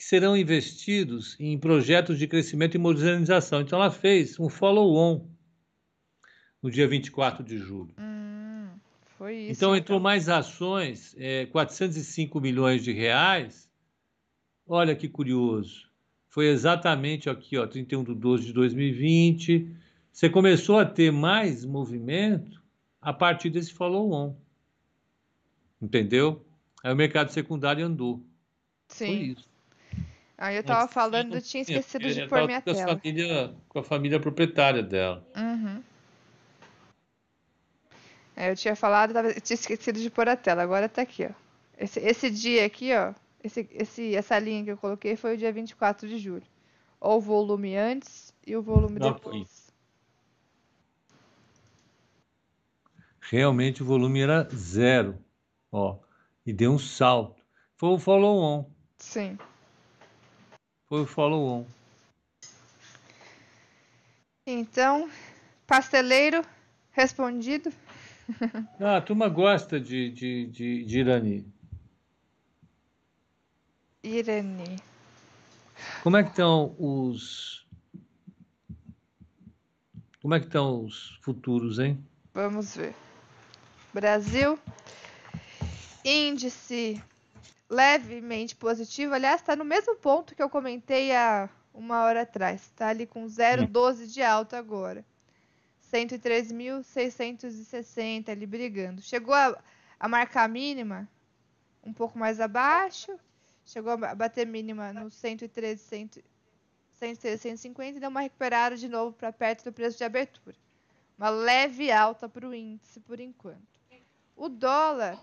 que 0.00 0.06
serão 0.06 0.34
investidos 0.34 1.36
em 1.38 1.58
projetos 1.58 2.18
de 2.18 2.26
crescimento 2.26 2.74
e 2.74 2.78
modernização. 2.78 3.60
Então, 3.60 3.78
ela 3.78 3.90
fez 3.90 4.40
um 4.40 4.48
follow-on 4.48 5.28
no 6.62 6.70
dia 6.70 6.88
24 6.88 7.44
de 7.44 7.58
julho. 7.58 7.94
Hum, 7.98 8.70
foi 9.18 9.36
isso. 9.36 9.52
Então, 9.52 9.76
entrou 9.76 9.98
então. 9.98 10.02
mais 10.02 10.30
ações, 10.30 11.14
é, 11.18 11.44
405 11.44 12.40
milhões 12.40 12.82
de 12.82 12.92
reais. 12.92 13.70
Olha 14.66 14.96
que 14.96 15.06
curioso. 15.06 15.90
Foi 16.30 16.46
exatamente 16.46 17.28
aqui, 17.28 17.58
ó, 17.58 17.66
31 17.66 18.02
de 18.02 18.14
12 18.14 18.46
de 18.46 18.52
2020. 18.54 19.70
Você 20.10 20.30
começou 20.30 20.78
a 20.78 20.86
ter 20.86 21.12
mais 21.12 21.62
movimento 21.62 22.62
a 23.02 23.12
partir 23.12 23.50
desse 23.50 23.74
follow-on. 23.74 24.34
Entendeu? 25.78 26.42
Aí 26.82 26.90
o 26.90 26.96
mercado 26.96 27.30
secundário 27.32 27.84
andou. 27.84 28.24
Sim. 28.88 29.06
Foi 29.06 29.16
isso. 29.26 29.49
Aí 30.40 30.56
eu 30.56 30.64
tava 30.64 30.88
falando, 30.88 31.34
eu 31.34 31.42
tinha 31.42 31.60
esquecido 31.60 32.10
de 32.10 32.26
pôr 32.26 32.46
minha 32.46 32.62
tela. 32.62 32.96
Família, 32.96 33.54
com 33.68 33.78
a 33.78 33.82
família 33.82 34.18
proprietária 34.18 34.82
dela. 34.82 35.22
Uhum. 35.36 35.82
É, 38.34 38.50
eu 38.50 38.56
tinha 38.56 38.74
falado, 38.74 39.12
tava, 39.12 39.28
eu 39.28 39.40
tinha 39.42 39.54
esquecido 39.54 40.00
de 40.00 40.08
pôr 40.08 40.26
a 40.30 40.36
tela. 40.36 40.62
Agora 40.62 40.88
tá 40.88 41.02
aqui, 41.02 41.26
ó. 41.26 41.30
Esse, 41.76 42.00
esse 42.00 42.30
dia 42.30 42.64
aqui, 42.64 42.90
ó. 42.94 43.12
Esse, 43.44 43.68
esse, 43.70 44.16
essa 44.16 44.38
linha 44.38 44.64
que 44.64 44.70
eu 44.70 44.78
coloquei 44.78 45.14
foi 45.14 45.34
o 45.34 45.36
dia 45.36 45.52
24 45.52 46.08
de 46.08 46.16
julho. 46.18 46.46
Ou 46.98 47.18
o 47.18 47.20
volume 47.20 47.76
antes 47.76 48.32
e 48.46 48.56
o 48.56 48.62
volume 48.62 48.98
Não, 48.98 49.12
depois. 49.12 49.70
Realmente 53.20 53.82
o 53.82 53.86
volume 53.86 54.22
era 54.22 54.48
zero. 54.54 55.18
Ó. 55.70 55.98
E 56.46 56.52
deu 56.52 56.72
um 56.72 56.78
salto. 56.78 57.42
Foi 57.76 57.90
o 57.90 57.98
follow-on. 57.98 58.64
Sim. 58.96 59.38
Foi 60.90 61.02
o 61.02 61.06
follow-on. 61.06 61.64
Então, 64.44 65.08
pasteleiro 65.64 66.42
respondido. 66.90 67.72
Ah, 68.80 68.98
a 68.98 69.00
turma 69.00 69.28
gosta 69.28 69.80
de, 69.80 70.08
de, 70.10 70.46
de, 70.46 70.84
de 70.84 71.00
Irani. 71.00 71.44
Irani. 74.04 74.76
Como 76.04 76.16
é 76.16 76.22
que 76.22 76.30
estão 76.30 76.76
os. 76.78 77.66
Como 80.22 80.32
é 80.32 80.38
que 80.38 80.46
estão 80.46 80.84
os 80.84 81.18
futuros, 81.22 81.80
hein? 81.80 82.04
Vamos 82.32 82.76
ver. 82.76 82.94
Brasil. 83.92 84.56
Índice 86.04 87.02
levemente 87.70 88.56
positivo. 88.56 89.14
Aliás, 89.14 89.40
está 89.40 89.54
no 89.54 89.64
mesmo 89.64 89.94
ponto 89.96 90.34
que 90.34 90.42
eu 90.42 90.50
comentei 90.50 91.14
há 91.14 91.48
uma 91.72 92.02
hora 92.02 92.22
atrás. 92.22 92.62
Está 92.62 92.88
ali 92.88 93.06
com 93.06 93.26
0,12 93.26 94.06
de 94.06 94.20
alta 94.22 94.58
agora. 94.58 95.04
103.660 95.92 98.28
ali 98.28 98.44
brigando. 98.44 99.00
Chegou 99.00 99.34
a, 99.34 99.56
a 99.98 100.08
marcar 100.08 100.44
a 100.44 100.48
mínima 100.48 101.08
um 101.82 101.92
pouco 101.92 102.16
mais 102.18 102.40
abaixo. 102.40 103.18
Chegou 103.64 103.92
a 103.92 104.14
bater 104.14 104.46
mínima 104.46 104.92
no 104.92 105.10
113, 105.10 106.22
150 106.92 107.96
e 107.96 108.00
deu 108.00 108.10
uma 108.10 108.22
recuperada 108.22 108.76
de 108.76 108.88
novo 108.88 109.14
para 109.14 109.32
perto 109.32 109.62
do 109.64 109.72
preço 109.72 109.96
de 109.96 110.02
abertura. 110.02 110.56
Uma 111.16 111.30
leve 111.30 111.92
alta 111.92 112.28
para 112.28 112.48
o 112.48 112.54
índice 112.54 112.98
por 113.00 113.20
enquanto. 113.20 113.80
O 114.36 114.48
dólar 114.48 115.22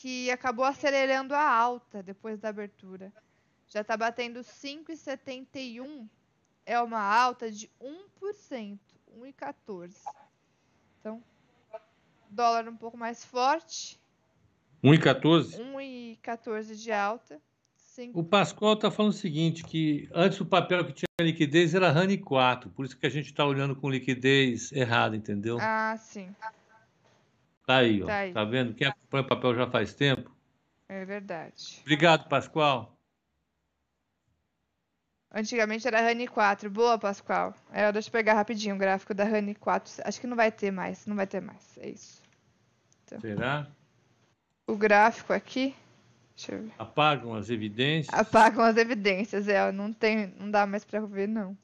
que 0.00 0.30
acabou 0.30 0.64
acelerando 0.64 1.34
a 1.34 1.46
alta 1.46 2.02
depois 2.02 2.40
da 2.40 2.48
abertura. 2.48 3.12
Já 3.68 3.82
está 3.82 3.98
batendo 3.98 4.40
5,71 4.40 6.08
é 6.64 6.80
uma 6.80 7.02
alta 7.02 7.50
de 7.50 7.70
1%, 7.78 8.78
1,14. 9.18 9.94
Então, 10.98 11.22
dólar 12.30 12.66
um 12.66 12.76
pouco 12.76 12.96
mais 12.96 13.22
forte. 13.22 14.00
1,14? 14.82 15.58
1,14 15.58 16.74
de 16.76 16.90
alta. 16.90 17.38
O 18.14 18.24
Pascoal 18.24 18.74
está 18.74 18.90
falando 18.90 19.12
o 19.12 19.14
seguinte, 19.14 19.62
que 19.62 20.08
antes 20.14 20.40
o 20.40 20.46
papel 20.46 20.86
que 20.86 20.94
tinha 20.94 21.06
liquidez 21.20 21.74
era 21.74 21.90
RANI 21.90 22.16
4, 22.16 22.70
por 22.70 22.86
isso 22.86 22.96
que 22.96 23.04
a 23.06 23.10
gente 23.10 23.26
está 23.26 23.44
olhando 23.44 23.76
com 23.76 23.90
liquidez 23.90 24.72
errada, 24.72 25.14
entendeu? 25.14 25.58
Ah, 25.60 25.94
sim. 25.98 26.34
Tá 27.70 27.76
aí, 27.76 28.02
ó. 28.02 28.06
Tá, 28.06 28.16
aí. 28.16 28.32
tá 28.32 28.44
vendo? 28.44 28.74
Quem 28.74 28.88
acompanha 28.88 29.22
o 29.22 29.28
papel 29.28 29.54
já 29.54 29.70
faz 29.70 29.94
tempo. 29.94 30.28
É 30.88 31.04
verdade. 31.04 31.78
Obrigado, 31.82 32.28
Pascoal. 32.28 32.98
Antigamente 35.32 35.86
era 35.86 36.00
RANI 36.00 36.26
4. 36.26 36.68
Boa, 36.68 36.98
Pascoal. 36.98 37.54
É, 37.70 37.92
deixa 37.92 38.08
eu 38.08 38.12
pegar 38.12 38.34
rapidinho 38.34 38.74
o 38.74 38.78
gráfico 38.78 39.14
da 39.14 39.22
RANI 39.22 39.54
4. 39.54 40.02
Acho 40.04 40.20
que 40.20 40.26
não 40.26 40.36
vai 40.36 40.50
ter 40.50 40.72
mais. 40.72 41.06
Não 41.06 41.14
vai 41.14 41.28
ter 41.28 41.40
mais. 41.40 41.78
É 41.78 41.90
isso. 41.90 42.20
Então, 43.04 43.20
Será? 43.20 43.68
O 44.66 44.76
gráfico 44.76 45.32
aqui. 45.32 45.72
Apagam 46.76 47.34
as 47.34 47.50
evidências? 47.50 48.18
Apagam 48.18 48.64
as 48.64 48.76
evidências, 48.76 49.46
é. 49.46 49.70
Não, 49.70 49.92
tem, 49.92 50.34
não 50.40 50.50
dá 50.50 50.66
mais 50.66 50.84
para 50.84 51.00
ver, 51.02 51.28
não. 51.28 51.56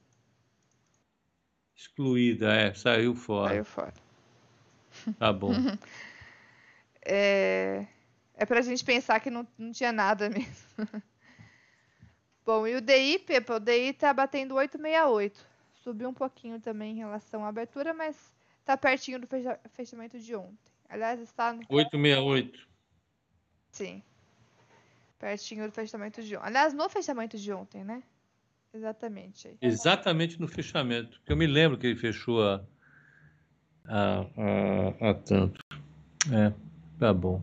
Excluída, 1.75 2.55
é. 2.55 2.73
Saiu 2.75 3.17
fora. 3.17 3.49
Saiu 3.49 3.65
fora. 3.65 4.06
Tá 5.19 5.33
bom. 5.33 5.53
é, 7.05 7.87
é 8.35 8.47
pra 8.47 8.61
gente 8.61 8.85
pensar 8.85 9.21
que 9.21 9.31
não, 9.31 9.47
não 9.59 9.73
tinha 9.73 9.93
nada 9.93 10.29
mesmo. 10.31 11.03
bom, 12.45 12.67
e 12.67 12.77
o 12.77 12.81
DI, 12.81 13.19
Pepa, 13.21 13.57
o 13.57 13.61
DI 13.61 13.93
tá 13.93 14.13
batendo 14.13 14.55
868. 14.55 15.57
Subiu 15.83 16.09
um 16.09 16.15
pouquinho 16.15 16.61
também 16.61 16.93
em 16.95 16.99
relação 16.99 17.45
à 17.45 17.49
abertura, 17.49 17.95
mas 17.95 18.17
tá 18.65 18.77
pertinho 18.77 19.21
do 19.21 19.29
fechamento 19.71 20.19
de 20.19 20.35
ontem. 20.35 20.73
Aliás, 20.89 21.21
está 21.21 21.53
no... 21.53 21.63
868. 21.69 22.67
Sim. 23.71 24.03
Pertinho 25.19 25.67
do 25.67 25.73
fechamento 25.73 26.23
de 26.23 26.37
ontem. 26.37 26.47
Aliás, 26.47 26.75
no 26.75 26.89
fechamento 26.89 27.39
de 27.39 27.53
ontem, 27.53 27.85
né? 27.85 28.03
Exatamente. 28.73 29.49
Aí. 29.49 29.59
Exatamente 29.63 30.41
no 30.41 30.47
fechamento. 30.47 31.19
Porque 31.19 31.33
eu 31.33 31.37
me 31.37 31.47
lembro 31.47 31.79
que 31.79 31.87
ele 31.87 31.99
fechou 31.99 32.43
a, 32.43 32.65
a, 33.89 34.27
a, 34.37 35.11
a 35.11 35.15
tanto. 35.15 35.61
É, 36.33 36.53
tá 36.99 37.13
bom. 37.13 37.43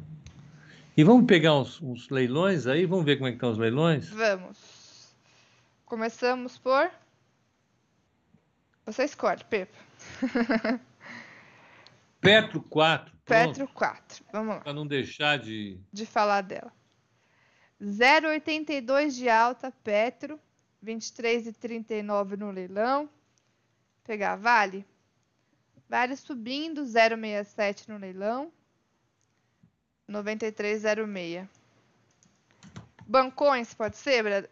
E 0.96 1.04
vamos 1.04 1.26
pegar 1.26 1.56
uns, 1.56 1.82
uns, 1.82 2.10
leilões 2.10 2.68
aí? 2.68 2.86
Vamos 2.86 3.06
ver 3.06 3.16
como 3.16 3.28
é 3.28 3.32
que 3.32 3.38
estão 3.38 3.52
os 3.52 3.58
leilões? 3.58 4.10
Vamos. 4.10 5.14
Começamos 5.86 6.58
por. 6.58 6.92
Você 8.86 9.06
escolhe, 9.06 9.44
Pepa. 9.46 9.78
Petro 12.22 12.62
4. 12.62 13.14
Petro 13.26 13.68
4. 13.70 14.26
Vamos 14.32 14.56
lá. 14.56 14.62
Para 14.62 14.74
não 14.74 14.86
deixar 14.86 15.40
de. 15.40 15.80
De 15.92 16.06
falar 16.06 16.42
dela. 16.42 16.72
0,82 17.82 19.12
de 19.12 19.30
alta, 19.30 19.72
Petro, 19.84 20.40
23,39 20.86 22.38
no 22.38 22.52
leilão. 22.52 23.10
Pegar 24.04 24.36
Vale. 24.36 24.86
Vale 25.90 26.16
subindo, 26.16 26.84
0,67 26.84 27.88
no 27.88 27.98
leilão. 27.98 28.52
93,06. 30.10 31.48
Bancões, 33.08 33.74
pode 33.74 33.98
ser, 33.98 34.24
Brad... 34.24 34.46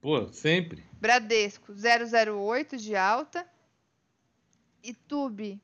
Pô, 0.00 0.32
sempre. 0.32 0.84
Bradesco, 0.92 1.72
0,08 1.72 2.76
de 2.76 2.94
alta. 2.94 3.46
Itube, 4.82 5.60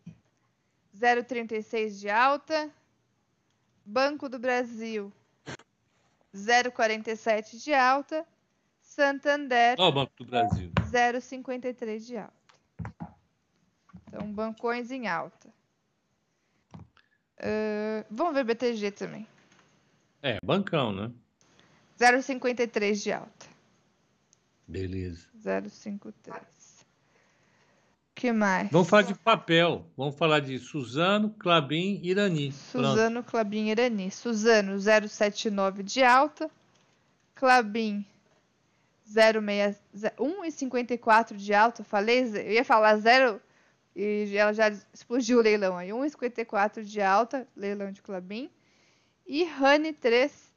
0,36 0.97 2.01
de 2.01 2.11
alta. 2.11 2.71
Banco 3.85 4.29
do 4.29 4.39
Brasil, 4.39 5.13
0,47 6.35 7.63
de 7.63 7.75
alta. 7.75 8.27
Santander. 8.81 9.77
Oh, 9.81 9.91
Banco 9.91 10.13
do 10.19 10.27
Brasil. 10.27 10.71
0,53 10.91 11.99
de 11.99 12.17
alta. 12.17 12.42
Então, 14.13 14.31
bancões 14.31 14.91
em 14.91 15.09
alta. 15.09 15.49
Uh, 17.39 18.05
vamos 18.11 18.35
ver 18.35 18.45
BTG 18.45 18.91
também. 18.91 19.27
É, 20.23 20.39
bancão, 20.45 20.93
né? 20.93 21.11
0,53 21.99 23.03
de 23.03 23.13
alta. 23.13 23.47
Beleza. 24.69 25.27
0,53 25.43 26.53
que 28.23 28.31
mais? 28.31 28.71
Vamos 28.71 28.89
falar 28.89 29.03
de 29.03 29.17
papel. 29.17 29.85
Vamos 29.97 30.17
falar 30.17 30.39
de 30.39 30.57
Suzano, 30.61 31.31
Clabin, 31.31 31.99
Irani. 32.05 32.53
Suzano, 32.53 33.15
Pronto. 33.15 33.31
Clabin, 33.33 33.69
Irani. 33.69 34.13
Suzano 34.13 34.79
079 34.79 35.83
de 35.83 36.05
alta. 36.05 36.49
Clabin 37.35 38.07
1,54 39.13 41.35
de 41.35 41.53
alta. 41.53 41.83
Falei, 41.83 42.21
eu 42.21 42.53
ia 42.53 42.65
falar 42.65 42.97
0 42.97 43.41
e 43.95 44.37
ela 44.37 44.53
já 44.53 44.69
explodiu 44.93 45.39
o 45.39 45.43
leilão 45.43 45.77
aí. 45.77 45.91
1,54 45.91 46.83
de 46.83 47.01
alta, 47.01 47.47
leilão 47.57 47.91
de 47.93 48.03
Clabin. 48.03 48.51
E 49.27 49.45
Honey 49.45 49.93
3. 49.93 50.53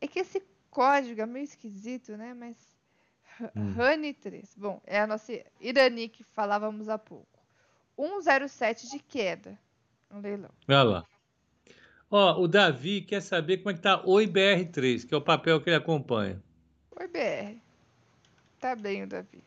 É 0.00 0.06
que 0.06 0.20
esse 0.20 0.42
código 0.70 1.20
é 1.20 1.26
meio 1.26 1.44
esquisito, 1.44 2.16
né? 2.16 2.34
Mas 2.34 2.74
Hum. 3.56 3.74
Honey 3.78 4.14
3. 4.14 4.54
Bom, 4.56 4.80
é 4.86 5.00
a 5.00 5.06
nossa 5.06 5.32
Irani 5.60 6.08
que 6.08 6.22
falávamos 6.22 6.88
há 6.88 6.98
pouco. 6.98 7.26
107 7.96 8.90
de 8.90 8.98
queda 8.98 9.58
no 10.10 10.20
leilão. 10.20 10.50
Olha 10.68 10.82
lá. 10.82 11.04
Ó, 12.10 12.40
o 12.42 12.48
Davi 12.48 13.02
quer 13.02 13.20
saber 13.20 13.58
como 13.58 13.70
é 13.70 13.74
que 13.74 13.80
tá 13.80 14.02
o 14.04 14.16
IBR3, 14.18 15.06
que 15.06 15.14
é 15.14 15.16
o 15.16 15.22
papel 15.22 15.60
que 15.60 15.68
ele 15.68 15.76
acompanha. 15.76 16.40
Oi, 16.98 17.08
BR. 17.08 17.58
Tá 18.60 18.76
bem 18.76 19.02
o 19.02 19.06
Davi. 19.06 19.42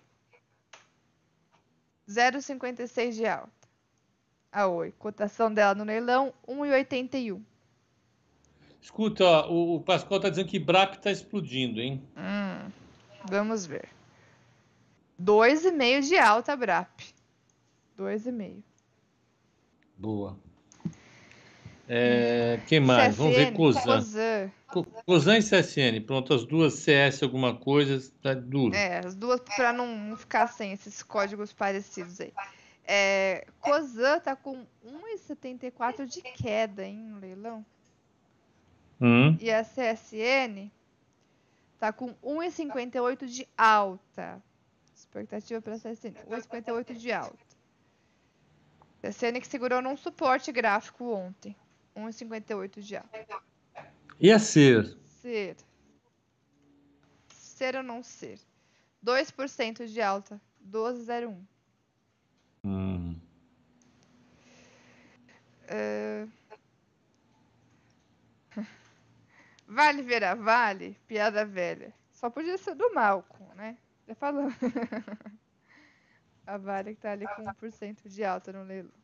0,56 2.08 3.12
de 3.12 3.26
alta. 3.26 3.52
A 4.52 4.68
Oi. 4.68 4.92
Cotação 4.98 5.54
dela 5.54 5.76
no 5.76 5.84
leilão, 5.84 6.34
1,81. 6.48 7.42
Escuta, 8.82 9.24
ó, 9.24 9.52
o, 9.52 9.76
o 9.76 9.82
Pascoal 9.82 10.20
tá 10.20 10.30
dizendo 10.30 10.48
que 10.48 10.60
BRAP 10.60 10.96
tá 10.96 11.12
explodindo, 11.12 11.82
hein? 11.82 12.02
Hum. 12.16 12.72
Vamos 13.30 13.66
ver. 13.66 13.90
2,5 15.22 16.02
de 16.02 16.18
alta, 16.18 16.56
BRAP. 16.56 17.02
2,5. 17.98 18.64
Boa. 19.98 20.38
É, 21.88 22.60
que 22.68 22.80
mais? 22.80 23.16
CSN, 23.16 23.18
Vamos 23.18 23.36
ver 23.36 23.54
Cosan. 23.54 24.52
Cosan. 25.06 25.38
e 25.38 25.42
CSN. 25.42 26.02
Pronto, 26.06 26.34
as 26.34 26.46
duas 26.46 26.74
CS 26.74 27.24
alguma 27.24 27.56
coisa, 27.56 28.12
tá 28.22 28.34
duro. 28.34 28.76
É, 28.76 29.00
as 29.06 29.16
duas 29.16 29.40
para 29.40 29.72
não 29.72 30.16
ficar 30.18 30.48
sem 30.48 30.74
esses 30.74 31.02
códigos 31.02 31.54
parecidos 31.54 32.20
aí. 32.20 32.34
É, 32.86 33.46
Cosan 33.60 34.20
tá 34.20 34.36
com 34.36 34.66
1,74 34.86 36.06
de 36.06 36.22
queda, 36.22 36.86
hein, 36.86 36.98
no 36.98 37.20
leilão. 37.20 37.66
Hum. 39.00 39.38
E 39.40 39.52
a 39.52 39.64
CSN 39.64 40.72
Tá 41.80 41.94
com 41.94 42.14
1,58 42.24 43.28
de 43.28 43.48
alta. 43.58 44.42
Expectativa 44.96 45.62
para 45.62 45.76
CSN. 45.78 46.16
1,58 46.28 46.94
de 46.96 47.12
alta. 47.12 47.38
CSN 49.02 49.40
que 49.40 49.48
segurou 49.48 49.82
num 49.82 49.96
suporte 49.96 50.52
gráfico 50.52 51.14
ontem. 51.14 51.56
1,58 51.98 52.82
de 52.82 52.98
alta. 52.98 53.26
E 54.20 54.32
a 54.32 54.40
ser? 54.40 54.98
Ser. 55.22 55.58
Ser 57.30 57.76
ou 57.76 57.84
não 57.84 58.04
ser? 58.04 58.40
2% 59.04 59.86
de 59.88 60.02
alta. 60.02 60.42
12,01. 60.70 61.38
Hum. 62.64 63.20
Uh... 65.70 66.30
Vale 69.68 70.02
Vera 70.02 70.36
Vale, 70.36 70.98
piada 71.08 71.46
velha. 71.46 71.94
Só 72.12 72.30
podia 72.30 72.58
ser 72.58 72.76
do 72.76 72.94
Malcolm, 72.94 73.54
né? 73.56 73.78
Já 74.08 74.16
falando. 74.16 74.56
A 76.48 76.58
Vale 76.58 76.96
que 76.96 77.02
tá 77.02 77.12
ali 77.12 77.28
com 77.28 77.44
1% 77.44 78.08
de 78.08 78.24
alta 78.24 78.54
no 78.54 78.64
leilão. 78.64 78.97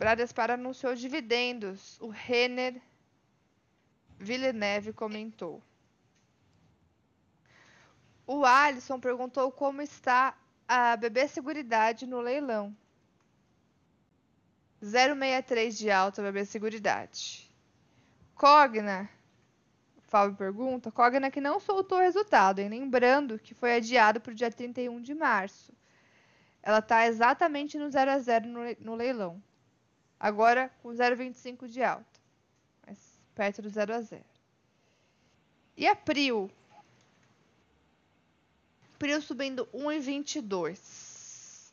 Bradespar 0.00 0.50
anunciou 0.50 0.94
dividendos. 0.94 2.00
O 2.00 2.08
Renner 2.08 2.80
Villeneuve 4.18 4.94
comentou. 4.94 5.62
O 8.26 8.46
Alisson 8.46 8.98
perguntou 8.98 9.52
como 9.52 9.82
está 9.82 10.34
a 10.66 10.96
BB 10.96 11.28
Seguridade 11.28 12.06
no 12.06 12.18
leilão. 12.18 12.74
0,63 14.82 15.70
de 15.76 15.90
alta 15.90 16.22
BB 16.22 16.46
Seguridade. 16.46 17.54
Cogna 18.34 19.06
Fábio 20.08 20.34
pergunta, 20.34 20.90
Cogna 20.90 21.30
que 21.30 21.42
não 21.42 21.60
soltou 21.60 21.98
o 21.98 22.00
resultado, 22.00 22.60
hein? 22.60 22.70
lembrando 22.70 23.38
que 23.38 23.52
foi 23.52 23.76
adiado 23.76 24.18
para 24.18 24.32
o 24.32 24.34
dia 24.34 24.50
31 24.50 25.02
de 25.02 25.14
março. 25.14 25.74
Ela 26.62 26.78
está 26.78 27.06
exatamente 27.06 27.78
no 27.78 27.90
0 27.90 28.10
a 28.10 28.18
0 28.18 28.48
no, 28.48 28.60
no 28.80 28.94
leilão. 28.94 29.42
Agora 30.20 30.70
com 30.82 30.90
0,25 30.90 31.66
de 31.66 31.82
alta, 31.82 32.20
mas 32.86 32.98
perto 33.34 33.62
do 33.62 33.70
0 33.70 33.94
a 33.94 34.02
0. 34.02 34.22
E 35.74 35.86
a 35.86 35.96
Prio? 35.96 36.50
Prio 38.98 39.22
subindo 39.22 39.66
1,22. 39.72 41.72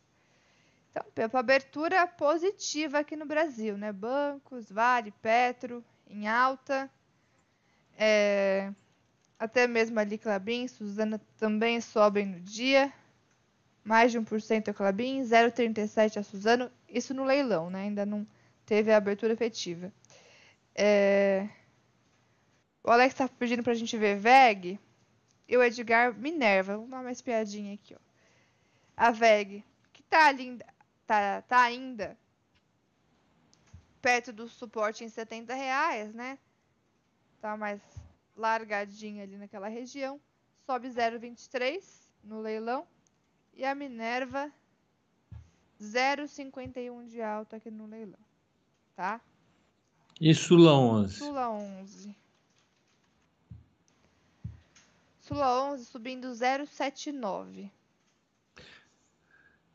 Então, 0.91 1.29
para 1.29 1.39
abertura 1.41 2.07
positiva 2.07 2.99
aqui 2.99 3.17
no 3.17 3.25
Brasil, 3.25 3.77
né? 3.77 3.91
Bancos, 3.91 4.71
Vale, 4.71 5.11
Petro 5.21 5.83
em 6.09 6.25
alta. 6.25 6.89
É, 7.97 8.71
até 9.37 9.67
mesmo 9.67 9.99
ali 9.99 10.17
Clabin, 10.17 10.69
Suzana 10.69 11.19
também 11.37 11.81
sobem 11.81 12.25
no 12.25 12.39
dia. 12.39 12.93
Mais 13.83 14.11
de 14.11 14.19
1% 14.19 14.69
a 14.69 14.73
Clabin, 14.73 15.21
0,37 15.21 16.17
a 16.17 16.23
Suzano. 16.23 16.71
Isso 16.87 17.13
no 17.13 17.25
leilão, 17.25 17.69
né? 17.69 17.81
Ainda 17.81 18.05
não 18.05 18.25
teve 18.67 18.91
a 18.91 18.97
abertura 18.97 19.33
efetiva. 19.33 19.91
É... 20.75 21.49
O 22.83 22.91
Alex 22.91 23.15
está 23.15 23.27
pedindo 23.27 23.63
para 23.63 23.73
a 23.73 23.75
gente 23.75 23.97
ver 23.97 24.19
VEG. 24.19 24.79
E 25.47 25.57
o 25.57 25.63
Edgar 25.63 26.13
Minerva. 26.13 26.75
Vamos 26.75 26.91
dar 26.91 26.99
uma 26.99 27.11
espiadinha 27.11 27.73
aqui, 27.73 27.95
ó. 27.95 27.99
A 28.95 29.09
VEG, 29.09 29.63
que 29.91 30.03
tá, 30.03 30.31
linda, 30.31 30.65
tá, 31.07 31.41
tá 31.41 31.61
ainda 31.61 32.15
perto 34.01 34.31
do 34.31 34.47
suporte 34.47 35.03
em 35.03 35.09
70 35.09 35.53
reais, 35.53 36.13
né? 36.13 36.37
tá 37.41 37.55
mais 37.55 37.81
largadinha 38.35 39.23
ali 39.23 39.37
naquela 39.37 39.67
região. 39.67 40.19
Sobe 40.65 40.89
0,23 40.89 41.81
no 42.23 42.41
leilão. 42.41 42.85
E 43.53 43.63
a 43.65 43.73
Minerva 43.73 44.51
0,51 45.81 47.07
de 47.07 47.21
alta 47.21 47.57
aqui 47.57 47.71
no 47.71 47.87
leilão, 47.87 48.19
tá? 48.97 49.21
E 50.19 50.33
Sula 50.33 50.73
11? 50.73 51.13
Sula 51.13 51.49
11. 51.51 52.15
Sula 55.21 55.71
11 55.71 55.85
subindo 55.85 56.27
0,79. 56.29 57.69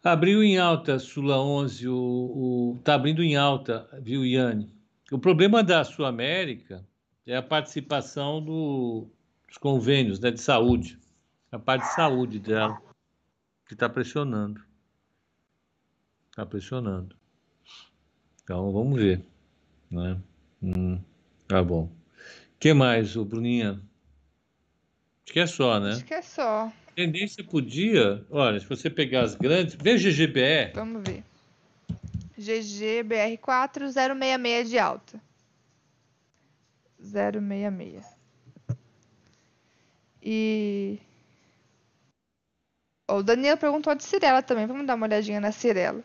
Abriu 0.02 0.42
em 0.42 0.58
alta, 0.58 0.98
Sula 0.98 1.40
11, 1.40 1.88
o, 1.88 1.94
o, 1.94 2.80
tá 2.82 2.94
abrindo 2.94 3.22
em 3.22 3.36
alta, 3.36 3.88
viu, 4.02 4.26
Yane? 4.26 4.68
O 5.12 5.18
problema 5.18 5.62
da 5.62 5.84
Sul 5.84 6.04
América 6.04 6.84
é 7.24 7.36
a 7.36 7.42
participação 7.42 8.44
do, 8.44 9.08
dos 9.46 9.58
convênios 9.58 10.18
né, 10.18 10.32
de 10.32 10.40
saúde, 10.40 10.98
a 11.52 11.58
parte 11.60 11.84
de 11.84 11.94
saúde 11.94 12.40
dela, 12.40 12.82
que 13.68 13.74
está 13.74 13.88
pressionando. 13.88 14.60
Está 16.30 16.44
pressionando. 16.44 17.21
Então, 18.44 18.72
vamos 18.72 19.00
ver. 19.00 19.22
Né? 19.90 20.18
Hum, 20.62 21.00
tá 21.46 21.62
bom. 21.62 21.84
O 21.84 22.58
que 22.58 22.72
mais, 22.72 23.16
o 23.16 23.24
Bruninha? 23.24 23.80
Acho 25.24 25.32
que 25.32 25.40
é 25.40 25.46
só, 25.46 25.78
né? 25.78 25.92
Acho 25.92 26.04
que 26.04 26.14
é 26.14 26.22
só. 26.22 26.72
Tendência 26.94 27.42
por 27.42 27.62
dia, 27.62 28.24
olha, 28.30 28.60
se 28.60 28.66
você 28.66 28.90
pegar 28.90 29.22
as 29.22 29.34
grandes, 29.34 29.74
vê 29.74 29.96
GGBR. 29.96 30.72
Vamos 30.74 31.02
ver. 31.06 31.24
GGBR4, 32.38 33.90
066 33.90 34.70
de 34.70 34.78
alta. 34.78 35.20
066. 37.00 38.04
E. 40.24 40.98
o 43.08 43.22
Daniel 43.22 43.56
perguntou 43.56 43.94
de 43.94 44.04
Cirela 44.04 44.42
também. 44.42 44.66
Vamos 44.66 44.86
dar 44.86 44.94
uma 44.94 45.06
olhadinha 45.06 45.40
na 45.40 45.50
Cirela. 45.50 46.04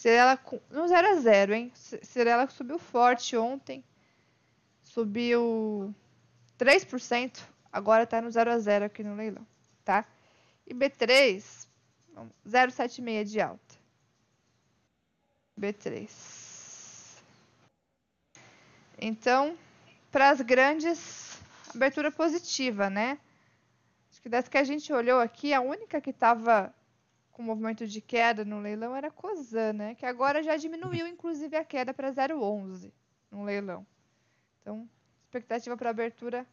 Cirela 0.00 0.40
no 0.70 0.88
0 0.88 1.08
a 1.08 1.14
0 1.16 1.54
hein? 1.54 1.70
Cirela 1.74 2.48
subiu 2.48 2.78
forte 2.78 3.36
ontem. 3.36 3.84
Subiu 4.82 5.94
3%. 6.58 7.38
Agora 7.70 8.06
tá 8.06 8.18
no 8.22 8.30
0 8.30 8.50
a 8.50 8.58
0 8.58 8.86
aqui 8.86 9.04
no 9.04 9.14
leilão, 9.14 9.46
tá? 9.84 10.06
E 10.66 10.72
B3, 10.72 11.66
0,76 12.48 13.24
de 13.24 13.42
alta. 13.42 13.74
B3. 15.60 16.08
Então, 18.98 19.54
para 20.10 20.30
as 20.30 20.40
grandes, 20.40 21.38
abertura 21.74 22.10
positiva, 22.10 22.88
né? 22.88 23.18
Acho 24.10 24.22
que 24.22 24.30
das 24.30 24.48
que 24.48 24.56
a 24.56 24.64
gente 24.64 24.90
olhou 24.94 25.20
aqui, 25.20 25.52
a 25.52 25.60
única 25.60 26.00
que 26.00 26.08
estava 26.08 26.74
com 27.40 27.44
movimento 27.44 27.86
de 27.86 28.02
queda 28.02 28.44
no 28.44 28.60
leilão 28.60 28.94
era 28.94 29.10
Cosan, 29.10 29.72
né? 29.72 29.94
Que 29.94 30.04
agora 30.04 30.42
já 30.42 30.58
diminuiu, 30.58 31.06
inclusive, 31.06 31.56
a 31.56 31.64
queda 31.64 31.94
para 31.94 32.12
0,11 32.12 32.92
no 33.30 33.44
leilão. 33.44 33.86
Então, 34.60 34.86
expectativa 35.24 35.74
para 35.74 35.88
abertura 35.88 36.46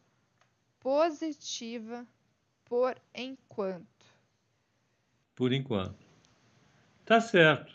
positiva 0.80 2.06
por 2.64 2.96
enquanto. 3.14 3.86
Por 5.34 5.52
enquanto. 5.52 6.06
Tá 7.04 7.20
certo. 7.20 7.70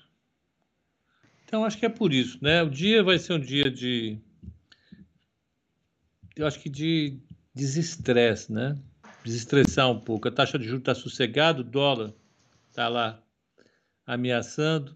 Então, 1.45 1.63
acho 1.63 1.77
que 1.77 1.85
é 1.85 1.89
por 1.89 2.11
isso, 2.11 2.39
né? 2.41 2.63
O 2.63 2.69
dia 2.69 3.03
vai 3.03 3.19
ser 3.19 3.33
um 3.33 3.39
dia 3.39 3.69
de 3.69 4.19
eu 6.35 6.47
acho 6.47 6.59
que 6.59 6.69
de 6.69 7.19
desestresse, 7.53 8.51
né? 8.51 8.75
Desestressar 9.23 9.87
um 9.91 9.99
pouco. 9.99 10.27
A 10.27 10.31
taxa 10.31 10.57
de 10.57 10.65
juros 10.65 10.81
está 10.81 10.95
sossegada, 10.95 11.61
o 11.61 11.63
dólar 11.63 12.11
está 12.73 12.89
lá 12.89 13.21
ameaçando 14.03 14.95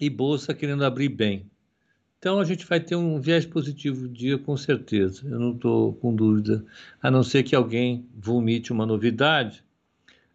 e 0.00 0.08
bolsa 0.08 0.54
querendo 0.54 0.86
abrir 0.86 1.10
bem. 1.10 1.50
Então 2.18 2.40
a 2.40 2.44
gente 2.44 2.64
vai 2.64 2.80
ter 2.80 2.96
um 2.96 3.20
viés 3.20 3.44
positivo 3.44 4.08
dia 4.08 4.38
com 4.38 4.56
certeza. 4.56 5.26
Eu 5.28 5.38
não 5.38 5.52
estou 5.52 5.92
com 5.94 6.14
dúvida. 6.14 6.64
A 7.02 7.10
não 7.10 7.22
ser 7.22 7.42
que 7.42 7.54
alguém 7.54 8.08
vomite 8.14 8.72
uma 8.72 8.86
novidade, 8.86 9.62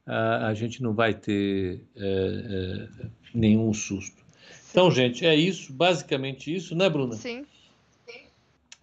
a, 0.06 0.48
a 0.48 0.54
gente 0.54 0.82
não 0.84 0.94
vai 0.94 1.16
ter 1.16 1.82
é, 1.96 2.88
é, 3.02 3.08
nenhum 3.34 3.74
susto. 3.74 4.24
Então, 4.70 4.92
gente, 4.92 5.26
é 5.26 5.36
isso, 5.36 5.74
basicamente 5.74 6.54
isso, 6.54 6.76
né, 6.76 6.88
Bruna? 6.88 7.16
Sim. 7.16 7.46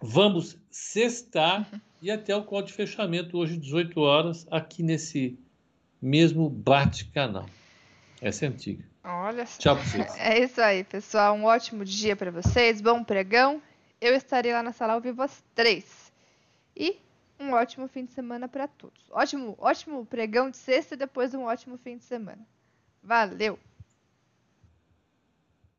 Vamos 0.01 0.57
sextar 0.69 1.69
e 2.01 2.11
até 2.11 2.35
o 2.35 2.43
call 2.43 2.63
de 2.63 2.73
fechamento 2.73 3.37
hoje, 3.37 3.55
18 3.55 3.97
horas, 4.01 4.45
aqui 4.51 4.83
nesse 4.83 5.37
mesmo 6.03 6.49
bate-canal. 6.49 7.45
Essa 8.21 8.45
é 8.45 8.49
antiga. 8.49 8.83
Olha 9.03 9.45
Tchau 9.45 9.77
pra 9.77 9.85
vocês. 9.85 10.15
É 10.19 10.39
isso 10.43 10.61
aí, 10.61 10.83
pessoal. 10.83 11.33
Um 11.33 11.45
ótimo 11.45 11.85
dia 11.85 12.15
para 12.15 12.29
vocês. 12.29 12.81
Bom 12.81 13.03
pregão. 13.03 13.61
Eu 14.01 14.13
estarei 14.13 14.51
lá 14.51 14.61
na 14.61 14.73
sala 14.73 14.93
ao 14.93 15.01
vivo 15.01 15.21
às 15.21 15.41
três. 15.55 16.11
E 16.75 16.97
um 17.39 17.53
ótimo 17.53 17.87
fim 17.87 18.03
de 18.03 18.11
semana 18.11 18.49
para 18.49 18.67
todos. 18.67 19.01
Ótimo, 19.11 19.55
ótimo 19.57 20.05
pregão 20.05 20.49
de 20.49 20.57
sexta 20.57 20.95
e 20.95 20.97
depois 20.97 21.33
um 21.33 21.43
ótimo 21.43 21.77
fim 21.77 21.97
de 21.97 22.03
semana. 22.03 22.45
Valeu! 23.01 23.57